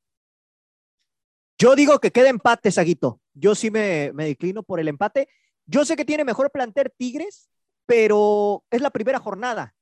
Yo 1.58 1.74
digo 1.74 1.98
que 1.98 2.10
queda 2.10 2.28
empate, 2.28 2.70
Saguito. 2.70 3.20
Yo 3.34 3.54
sí 3.54 3.70
me, 3.70 4.12
me 4.12 4.26
declino 4.26 4.62
por 4.62 4.80
el 4.80 4.88
empate. 4.88 5.28
Yo 5.66 5.84
sé 5.84 5.96
que 5.96 6.04
tiene 6.04 6.24
mejor 6.24 6.50
planter 6.50 6.92
Tigres, 6.96 7.48
pero 7.86 8.64
es 8.70 8.80
la 8.80 8.90
primera 8.90 9.18
jornada. 9.18 9.74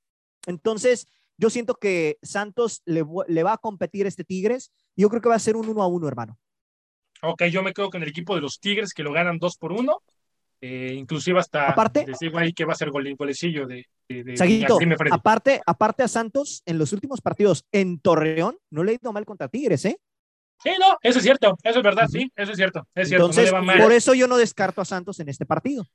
Entonces, 0.47 1.09
yo 1.37 1.51
siento 1.51 1.75
que 1.75 2.19
Santos 2.23 2.83
le, 2.85 3.03
va 3.03 3.53
a 3.53 3.59
competir 3.59 4.07
a 4.07 4.09
este 4.09 4.25
Tigres. 4.25 4.73
Yo 4.97 5.09
creo 5.09 5.21
que 5.21 5.29
va 5.29 5.35
a 5.35 5.41
ser 5.41 5.57
un 5.57 5.69
uno 5.69 5.83
a 5.83 5.87
uno, 5.87 6.07
hermano. 6.07 6.39
Ok, 7.23 7.45
yo 7.45 7.63
me 7.63 7.73
quedo 7.73 7.91
con 7.91 8.03
el 8.03 8.09
equipo 8.09 8.35
de 8.35 8.41
los 8.41 8.61
Tigres 8.61 8.93
que 8.93 9.03
lo 9.03 9.13
ganan 9.13 9.39
dos 9.39 9.57
por 9.57 9.73
uno. 9.73 10.03
Eh, 10.61 10.95
inclusive 10.95 11.39
hasta 11.39 11.69
aparte, 11.69 12.07
ahí 12.37 12.53
que 12.55 12.65
va 12.65 12.73
a 12.73 12.77
ser 12.77 12.91
golecillo 12.91 13.67
de, 13.67 13.87
de, 14.09 15.09
aparte, 15.11 15.61
aparte 15.67 16.03
a 16.03 16.09
Santos 16.09 16.63
en 16.65 16.79
los 16.79 16.95
últimos 16.95 17.21
partidos 17.21 17.67
en 17.71 17.99
Torreón 17.99 18.57
no 18.71 18.83
le 18.83 18.93
ha 18.93 18.95
ido 18.95 19.13
mal 19.13 19.27
contra 19.27 19.49
Tigres, 19.49 19.85
¿eh? 19.85 19.99
Sí, 20.63 20.71
no, 20.79 20.99
eso 21.03 21.19
es 21.19 21.25
cierto, 21.25 21.59
eso 21.63 21.79
es 21.79 21.85
verdad, 21.85 22.07
sí, 22.09 22.33
eso 22.35 22.53
es 22.53 22.57
cierto, 22.57 22.87
es 22.95 23.09
cierto. 23.09 23.27
Entonces, 23.27 23.53
por 23.53 23.93
eso 23.93 24.15
yo 24.15 24.27
no 24.27 24.37
descarto 24.37 24.81
a 24.81 24.85
Santos 24.85 25.21
en 25.21 25.29
este 25.29 25.45
partido. 25.45 25.87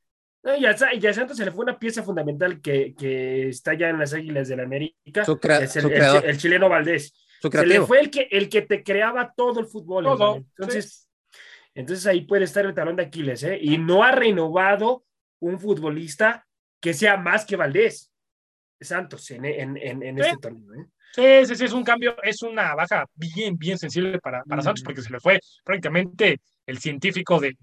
y, 0.58 0.66
a, 0.66 0.78
Santos 0.78 1.38
se 1.38 1.46
le 1.46 1.52
fue 1.52 1.64
una 1.64 1.80
pieza 1.80 2.04
fundamental 2.04 2.62
que, 2.62 2.94
que 2.94 3.50
está 3.50 3.74
ya 3.74 3.90
en 3.90 4.00
las 4.00 4.14
Águilas 4.14 4.48
del 4.48 4.58
la 4.58 4.64
América, 4.64 5.26
es 5.62 5.76
el, 5.76 6.38
chileno 6.38 6.70
Valdés. 6.70 7.14
Se 7.42 7.66
le 7.66 7.82
fue 7.82 8.02
el 8.02 8.12
que, 8.12 8.28
el 8.30 8.50
que 8.50 8.62
te 8.62 8.84
creaba 8.84 9.34
todo 9.36 9.60
el 9.60 9.66
fútbol. 9.66 10.06
Entonces, 10.58 11.10
entonces 11.74 12.06
ahí 12.06 12.22
puede 12.22 12.44
estar 12.44 12.66
el 12.66 12.74
talón 12.74 12.96
de 12.96 13.04
Aquiles, 13.04 13.44
¿eh? 13.44 13.58
Y 13.62 13.78
no 13.78 14.04
ha 14.04 14.12
renovado 14.12 15.06
un 15.40 15.60
futbolista 15.60 16.46
que 16.82 16.94
sea 16.94 17.18
más 17.18 17.46
que 17.46 17.56
Valdés. 17.56 18.12
Santos 18.82 19.30
en, 19.32 19.78
este 19.78 20.38
torneo. 20.38 20.74
¿eh? 20.74 20.86
Sí, 21.14 21.46
sí, 21.46 21.56
sí, 21.56 21.66
es 21.66 21.74
un 21.74 21.84
cambio, 21.84 22.16
es 22.24 22.42
una 22.44 22.76
baja 22.76 23.06
bien, 23.16 23.58
bien 23.58 23.78
sensible 23.78 24.20
para, 24.20 24.44
para 24.44 24.62
Santos 24.62 24.84
porque 24.84 25.02
se 25.02 25.12
le 25.12 25.20
fue 25.20 25.40
prácticamente 25.64 26.40
el 26.66 26.78
científico 26.78 27.40
de, 27.40 27.56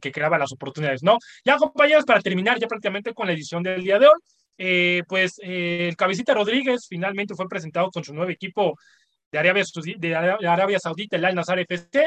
que 0.00 0.12
creaba 0.12 0.38
las 0.38 0.52
oportunidades, 0.52 1.02
¿no? 1.02 1.16
Ya, 1.44 1.56
compañeros, 1.56 2.04
para 2.04 2.20
terminar 2.20 2.58
ya 2.58 2.66
prácticamente 2.66 3.14
con 3.14 3.26
la 3.26 3.32
edición 3.32 3.62
del 3.62 3.82
día 3.82 3.98
de 3.98 4.06
hoy, 4.06 4.20
eh, 4.58 5.02
pues 5.08 5.38
eh, 5.42 5.88
el 5.88 5.96
Cabecita 5.96 6.34
Rodríguez 6.34 6.86
finalmente 6.88 7.34
fue 7.34 7.48
presentado 7.48 7.90
con 7.90 8.04
su 8.04 8.12
nuevo 8.12 8.30
equipo 8.30 8.78
de 9.32 9.38
Arabia, 9.38 9.64
de 9.98 10.14
Arabia 10.14 10.78
Saudita, 10.78 11.16
el 11.16 11.24
Al 11.24 11.34
Nazar 11.34 11.58
FC, 11.58 12.06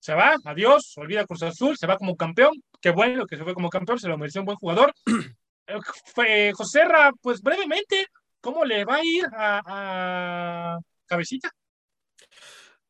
se 0.00 0.14
va, 0.14 0.36
adiós, 0.44 0.92
olvida 0.96 1.26
Cruz 1.26 1.42
Azul, 1.42 1.76
se 1.76 1.86
va 1.86 1.96
como 1.96 2.16
campeón, 2.16 2.52
qué 2.80 2.90
bueno 2.90 3.26
que 3.26 3.36
se 3.36 3.44
fue 3.44 3.54
como 3.54 3.68
campeón, 3.68 3.98
se 3.98 4.08
lo 4.08 4.18
mereció 4.18 4.40
un 4.40 4.46
buen 4.46 4.58
jugador. 4.58 4.92
Eh, 6.26 6.50
José 6.54 6.82
Ra, 6.86 7.12
pues 7.20 7.42
brevemente, 7.42 8.06
¿cómo 8.40 8.64
le 8.64 8.84
va 8.84 8.96
a 8.96 9.04
ir 9.04 9.24
a, 9.32 10.78
Cabecita? 11.06 11.50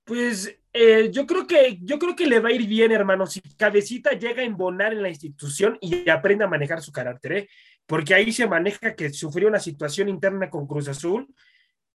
Pues 0.04 0.58
eh, 0.72 1.10
yo 1.12 1.26
creo 1.26 1.46
que 1.46 1.78
yo 1.82 1.98
creo 1.98 2.16
que 2.16 2.26
le 2.26 2.40
va 2.40 2.48
a 2.48 2.52
ir 2.52 2.66
bien, 2.66 2.92
hermano, 2.92 3.26
si 3.26 3.40
Cabecita 3.40 4.12
llega 4.12 4.42
a 4.42 4.46
embonar 4.46 4.92
en 4.92 5.02
la 5.02 5.10
institución 5.10 5.78
y 5.80 6.08
aprende 6.08 6.44
a 6.44 6.48
manejar 6.48 6.80
su 6.80 6.92
carácter, 6.92 7.32
¿eh? 7.32 7.48
porque 7.86 8.14
ahí 8.14 8.32
se 8.32 8.46
maneja 8.46 8.94
que 8.94 9.10
sufrió 9.10 9.48
una 9.48 9.60
situación 9.60 10.08
interna 10.08 10.50
con 10.50 10.66
Cruz 10.66 10.88
Azul, 10.88 11.26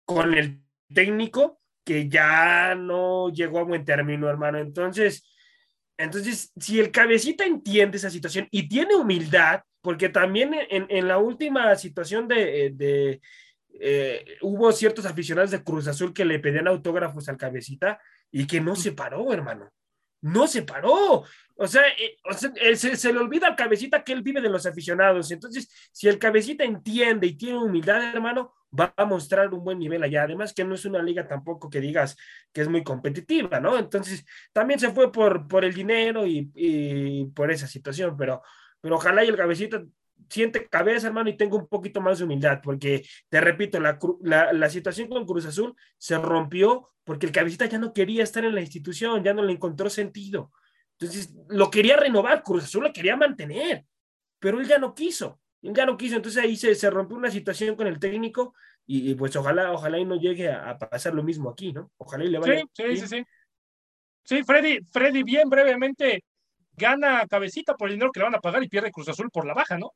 con 0.06 0.34
el 0.34 0.62
técnico, 0.94 1.60
que 1.84 2.08
ya 2.10 2.76
no 2.76 3.30
llegó 3.30 3.60
a 3.60 3.64
buen 3.64 3.84
término, 3.86 4.30
hermano. 4.30 4.60
Entonces, 4.60 5.24
entonces, 5.98 6.52
si 6.60 6.80
el 6.80 6.92
cabecita 6.92 7.46
entiende 7.46 7.98
esa 7.98 8.10
situación 8.10 8.48
y 8.52 8.68
tiene 8.68 8.96
humildad, 8.96 9.62
porque 9.82 10.10
también 10.10 10.56
en, 10.70 11.08
la 11.08 11.18
última 11.18 11.76
situación 11.76 12.28
de, 12.28 13.22
eh, 13.80 14.38
hubo 14.42 14.72
ciertos 14.72 15.06
aficionados 15.06 15.52
de 15.52 15.64
Cruz 15.64 15.88
Azul 15.88 16.14
que 16.14 16.26
le 16.26 16.40
pedían 16.40 16.68
autógrafos 16.68 17.28
al 17.30 17.38
cabecita 17.38 18.00
y 18.32 18.46
que 18.46 18.62
no 18.62 18.76
se 18.76 18.92
paró, 18.92 19.32
hermano. 19.34 19.72
No 20.22 20.48
se 20.48 20.64
paró. 20.64 21.24
O 21.56 21.68
sea, 21.68 21.84
eh, 22.00 22.76
se, 22.76 22.96
se, 22.96 23.14
le 23.14 23.20
olvida 23.20 23.48
al 23.48 23.56
cabecita 23.56 24.04
que 24.04 24.14
él 24.14 24.22
vive 24.22 24.42
de 24.42 24.50
los 24.50 24.66
aficionados. 24.66 25.32
Entonces, 25.32 25.70
si 25.92 26.08
el 26.08 26.18
cabecita 26.18 26.64
entiende 26.64 27.28
y 27.28 27.36
tiene 27.36 27.58
humildad, 27.58 28.02
hermano, 28.14 28.54
va 28.78 28.94
a 28.96 29.06
mostrar 29.06 29.54
un 29.54 29.64
buen 29.64 29.80
nivel 29.80 30.02
allá. 30.02 30.24
Además 30.24 30.54
que 30.54 30.64
no 30.64 30.76
es 30.76 30.86
una 30.86 31.02
liga 31.02 31.28
tampoco 31.28 31.70
que 31.70 31.82
digas 31.82 32.16
que 32.54 32.62
es 32.62 32.70
muy 32.70 32.84
competitiva, 32.84 33.60
¿no? 33.60 33.78
Entonces, 33.78 34.26
también 34.54 34.80
se 34.80 34.92
fue 34.92 35.12
por, 35.12 35.48
por 35.48 35.66
el 35.66 35.74
dinero 35.74 36.26
y, 36.26 36.52
y 36.56 37.26
por 37.26 37.52
esa 37.52 37.68
situación, 37.68 38.16
pero, 38.18 38.42
pero 38.80 38.96
ojalá 38.96 39.24
y 39.26 39.28
el 39.28 39.36
cabecita 39.36 39.84
siente 40.30 40.68
cabeza, 40.68 41.08
hermano, 41.08 41.30
y 41.30 41.38
tenga 41.38 41.56
un 41.56 41.68
poquito 41.68 42.02
más 42.02 42.20
de 42.20 42.26
humildad, 42.26 42.60
porque 42.64 43.06
te 43.30 43.42
repito, 43.42 43.80
la, 43.80 43.98
la, 44.22 44.54
la, 44.54 44.70
situación 44.70 45.08
con 45.08 45.26
Cruz 45.26 45.46
Azul 45.46 45.76
se 45.98 46.18
rompió 46.18 46.90
porque 47.04 47.26
el 47.26 47.32
cabecita 47.32 47.66
ya 47.66 47.78
no 47.78 47.94
quería 47.94 48.24
estar 48.24 48.46
en 48.46 48.56
la 48.56 48.62
institución, 48.62 49.24
ya 49.24 49.34
no 49.34 49.44
le 49.44 49.54
encontró 49.54 49.90
sentido. 49.90 50.52
Entonces, 51.00 51.34
lo 51.50 51.70
quería 51.70 51.98
renovar, 51.98 52.44
Cruz 52.44 52.66
Azul 52.66 52.84
lo 52.84 52.94
quería 52.94 53.16
mantener, 53.16 53.86
pero 54.40 54.60
él 54.60 54.68
ya 54.68 54.78
no 54.78 54.94
quiso, 54.94 55.40
él 55.62 55.74
ya 55.74 55.86
no 55.86 55.98
quiso, 55.98 56.16
entonces 56.16 56.44
ahí 56.44 56.56
se, 56.56 56.76
se 56.76 56.90
rompió 56.90 57.18
una 57.18 57.32
situación 57.32 57.76
con 57.76 57.88
el 57.88 58.00
técnico 58.00 58.54
y, 58.86 59.12
y, 59.12 59.16
pues 59.16 59.36
ojalá, 59.36 59.72
ojalá 59.72 60.00
y 60.00 60.06
no 60.06 60.16
llegue 60.16 60.50
a, 60.50 60.72
a, 60.72 60.78
pasar 60.78 61.14
lo 61.14 61.24
mismo 61.24 61.50
aquí, 61.50 61.72
¿no? 61.74 61.92
Ojalá 61.98 62.26
y 62.26 62.30
le 62.30 62.40
vaya. 62.40 62.60
Sí, 62.60 62.66
sí, 62.74 62.98
sí, 62.98 63.08
sí. 63.08 63.24
Sí, 64.26 64.44
Freddy, 64.44 64.80
Freddy, 64.92 65.24
bien 65.24 65.50
brevemente, 65.50 66.24
gana 66.76 67.28
cabecita 67.28 67.76
por 67.76 67.90
el 67.90 67.96
dinero 67.96 68.12
que 68.12 68.20
le 68.20 68.26
van 68.26 68.36
a 68.36 68.42
pagar 68.42 68.64
y 68.64 68.70
pierde 68.70 68.92
Cruz 68.92 69.10
Azul 69.10 69.30
por 69.30 69.46
la 69.46 69.54
baja, 69.54 69.78
¿no? 69.78 69.94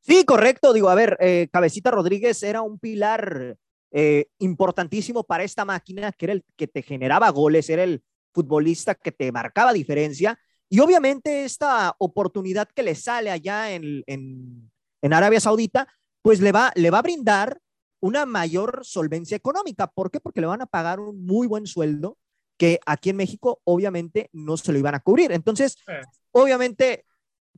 Sí, 0.00 0.24
correcto. 0.24 0.72
Digo, 0.72 0.88
a 0.88 0.94
ver, 0.94 1.16
eh, 1.20 1.48
Cabecita 1.52 1.90
Rodríguez 1.90 2.42
era 2.42 2.62
un 2.62 2.78
pilar 2.78 3.56
eh, 3.90 4.26
importantísimo 4.38 5.24
para 5.24 5.44
esta 5.44 5.64
máquina, 5.64 6.12
que 6.12 6.26
era 6.26 6.32
el 6.34 6.44
que 6.56 6.66
te 6.66 6.82
generaba 6.82 7.30
goles, 7.30 7.68
era 7.70 7.84
el 7.84 8.02
futbolista 8.32 8.94
que 8.94 9.12
te 9.12 9.32
marcaba 9.32 9.72
diferencia. 9.72 10.38
Y 10.68 10.80
obviamente 10.80 11.44
esta 11.44 11.94
oportunidad 11.98 12.68
que 12.68 12.82
le 12.82 12.94
sale 12.94 13.30
allá 13.30 13.72
en, 13.72 14.02
en, 14.06 14.70
en 15.02 15.12
Arabia 15.12 15.40
Saudita, 15.40 15.88
pues 16.22 16.40
le 16.40 16.52
va, 16.52 16.72
le 16.74 16.90
va 16.90 16.98
a 16.98 17.02
brindar 17.02 17.60
una 18.00 18.26
mayor 18.26 18.80
solvencia 18.84 19.36
económica. 19.36 19.86
¿Por 19.86 20.10
qué? 20.10 20.20
Porque 20.20 20.40
le 20.40 20.46
van 20.46 20.62
a 20.62 20.66
pagar 20.66 21.00
un 21.00 21.24
muy 21.24 21.46
buen 21.46 21.66
sueldo 21.66 22.18
que 22.58 22.80
aquí 22.86 23.10
en 23.10 23.16
México 23.16 23.60
obviamente 23.64 24.28
no 24.32 24.56
se 24.56 24.72
lo 24.72 24.78
iban 24.78 24.94
a 24.94 25.00
cubrir. 25.00 25.32
Entonces, 25.32 25.76
eh. 25.86 26.02
obviamente, 26.32 27.04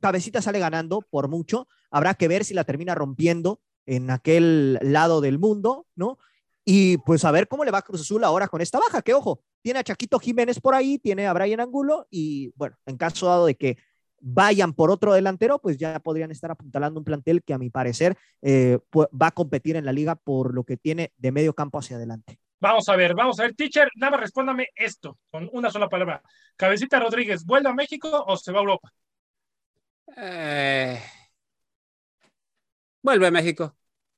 Cabecita 0.01 0.43
sale 0.43 0.59
ganando 0.59 1.03
por 1.03 1.29
mucho. 1.29 1.69
Habrá 1.91 2.15
que 2.15 2.29
ver 2.29 2.45
si 2.45 2.55
la 2.55 2.65
termina 2.65 2.95
rompiendo 2.95 3.61
en 3.87 4.11
aquel 4.11 4.79
lado 4.83 5.21
del 5.21 5.39
mundo, 5.39 5.87
¿no? 5.95 6.19
Y 6.65 6.99
pues 6.99 7.25
a 7.25 7.31
ver 7.31 7.49
cómo 7.49 7.65
le 7.65 7.71
va 7.71 7.79
a 7.79 7.83
Cruz 7.83 8.03
Azul 8.03 8.23
ahora 8.25 8.49
con 8.49 8.61
esta 8.61 8.79
baja, 8.79 9.03
que 9.03 9.15
ojo, 9.15 9.43
tiene 9.63 9.81
a 9.81 9.85
Chaquito 9.85 10.19
Jiménez 10.19 10.61
por 10.61 10.75
ahí, 10.75 10.99
tiene 10.99 11.27
a 11.27 11.33
Brian 11.33 11.61
Angulo 11.61 12.07
y 12.11 12.53
bueno, 12.57 12.77
en 12.87 12.97
caso 12.97 13.27
dado 13.27 13.47
de 13.47 13.57
que 13.57 13.79
vayan 14.21 14.75
por 14.75 14.91
otro 14.91 15.15
delantero, 15.15 15.59
pues 15.59 15.79
ya 15.79 15.99
podrían 16.01 16.31
estar 16.31 16.51
apuntalando 16.51 17.01
un 17.01 17.05
plantel 17.05 17.43
que 17.43 17.55
a 17.55 17.59
mi 17.59 17.71
parecer 17.71 18.17
eh, 18.43 18.79
va 18.95 19.29
a 19.29 19.31
competir 19.33 19.77
en 19.77 19.87
la 19.87 19.93
liga 19.93 20.15
por 20.15 20.55
lo 20.55 20.65
que 20.65 20.77
tiene 20.77 21.13
de 21.17 21.33
medio 21.33 21.55
campo 21.55 21.79
hacia 21.79 21.97
adelante. 21.97 22.39
Vamos 22.61 22.89
a 22.91 22.97
ver, 22.97 23.15
vamos 23.15 23.41
a 23.41 23.45
ver, 23.45 23.55
teacher, 23.55 23.89
nada 23.97 24.13
más 24.13 24.21
respóndame 24.21 24.69
esto 24.77 25.19
con 25.31 25.49
una 25.53 25.71
sola 25.71 25.89
palabra. 25.89 26.23
Cabecita 26.57 27.01
Rodríguez, 27.01 27.45
¿vuelve 27.47 27.71
a 27.71 27.75
México 27.75 28.23
o 28.27 28.37
se 28.37 28.53
va 28.53 28.59
a 28.59 28.61
Europa? 28.61 28.93
Eh, 30.17 31.01
vuelve 33.03 33.27
a 33.27 33.31
México. 33.31 33.77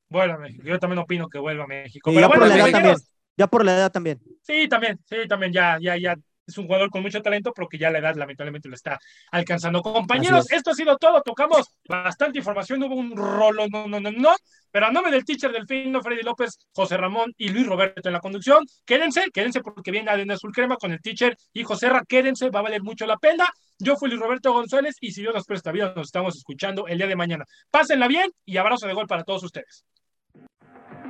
Vuelve 0.09 0.34
a 0.34 0.38
México. 0.38 0.62
Yo 0.64 0.78
también 0.78 0.99
opino 0.99 1.28
que 1.28 1.38
vuelva 1.38 1.64
a 1.64 1.66
México. 1.66 2.11
Pero 2.11 2.20
ya, 2.20 2.28
bueno, 2.28 2.40
por 2.40 2.49
la 2.49 2.57
edad 2.57 2.70
también. 2.70 2.97
ya 3.36 3.47
por 3.47 3.64
la 3.64 3.74
edad 3.74 3.93
también. 3.93 4.20
Sí, 4.43 4.68
también, 4.68 5.01
sí, 5.09 5.16
también, 5.28 5.53
ya, 5.53 5.78
ya, 5.80 5.97
ya. 5.97 6.16
Es 6.53 6.59
un 6.59 6.66
jugador 6.66 6.90
con 6.90 7.00
mucho 7.00 7.22
talento, 7.22 7.53
pero 7.55 7.66
que 7.66 7.78
ya 7.78 7.90
la 7.90 7.98
edad 7.98 8.14
lamentablemente 8.14 8.68
lo 8.68 8.74
está 8.74 9.00
alcanzando. 9.30 9.80
Compañeros, 9.82 10.50
esto 10.53 10.72
ha 10.72 10.74
sido 10.74 10.98
todo. 10.98 11.22
Tocamos 11.22 11.66
bastante 11.88 12.38
información. 12.38 12.82
Hubo 12.82 12.94
un 12.94 13.16
rolo, 13.16 13.66
no, 13.68 13.88
no, 13.88 13.98
no, 13.98 14.11
no. 14.12 14.36
Pero 14.70 14.86
a 14.86 14.90
nombre 14.90 15.11
del 15.11 15.24
teacher 15.24 15.50
del 15.50 15.66
Fino, 15.66 16.03
Freddy 16.03 16.22
López, 16.22 16.59
José 16.74 16.98
Ramón 16.98 17.32
y 17.38 17.48
Luis 17.48 17.66
Roberto 17.66 18.09
en 18.09 18.12
la 18.12 18.20
conducción, 18.20 18.64
quédense, 18.84 19.30
quédense 19.32 19.61
porque 19.61 19.90
viene 19.90 20.11
Adena 20.11 20.34
Azul 20.34 20.53
Crema 20.53 20.76
con 20.76 20.92
el 20.92 21.00
teacher 21.00 21.36
y 21.53 21.62
José 21.62 21.88
Ra, 21.88 22.05
quédense, 22.07 22.50
va 22.50 22.61
a 22.61 22.62
valer 22.62 22.82
mucho 22.82 23.07
la 23.07 23.16
pena. 23.16 23.46
Yo 23.78 23.96
fui 23.96 24.09
Luis 24.09 24.20
Roberto 24.20 24.53
González 24.53 24.96
y 25.00 25.12
si 25.12 25.22
Dios 25.22 25.34
nos 25.34 25.46
presta 25.46 25.72
vida, 25.72 25.92
nos 25.96 26.09
estamos 26.09 26.36
escuchando 26.36 26.86
el 26.86 26.98
día 26.98 27.07
de 27.07 27.16
mañana. 27.16 27.44
Pásenla 27.70 28.09
bien 28.09 28.30
y 28.44 28.59
abrazo 28.59 28.86
de 28.86 28.94
gol 28.94 29.07
para 29.07 29.24
todos 29.24 29.42
ustedes. 29.42 29.84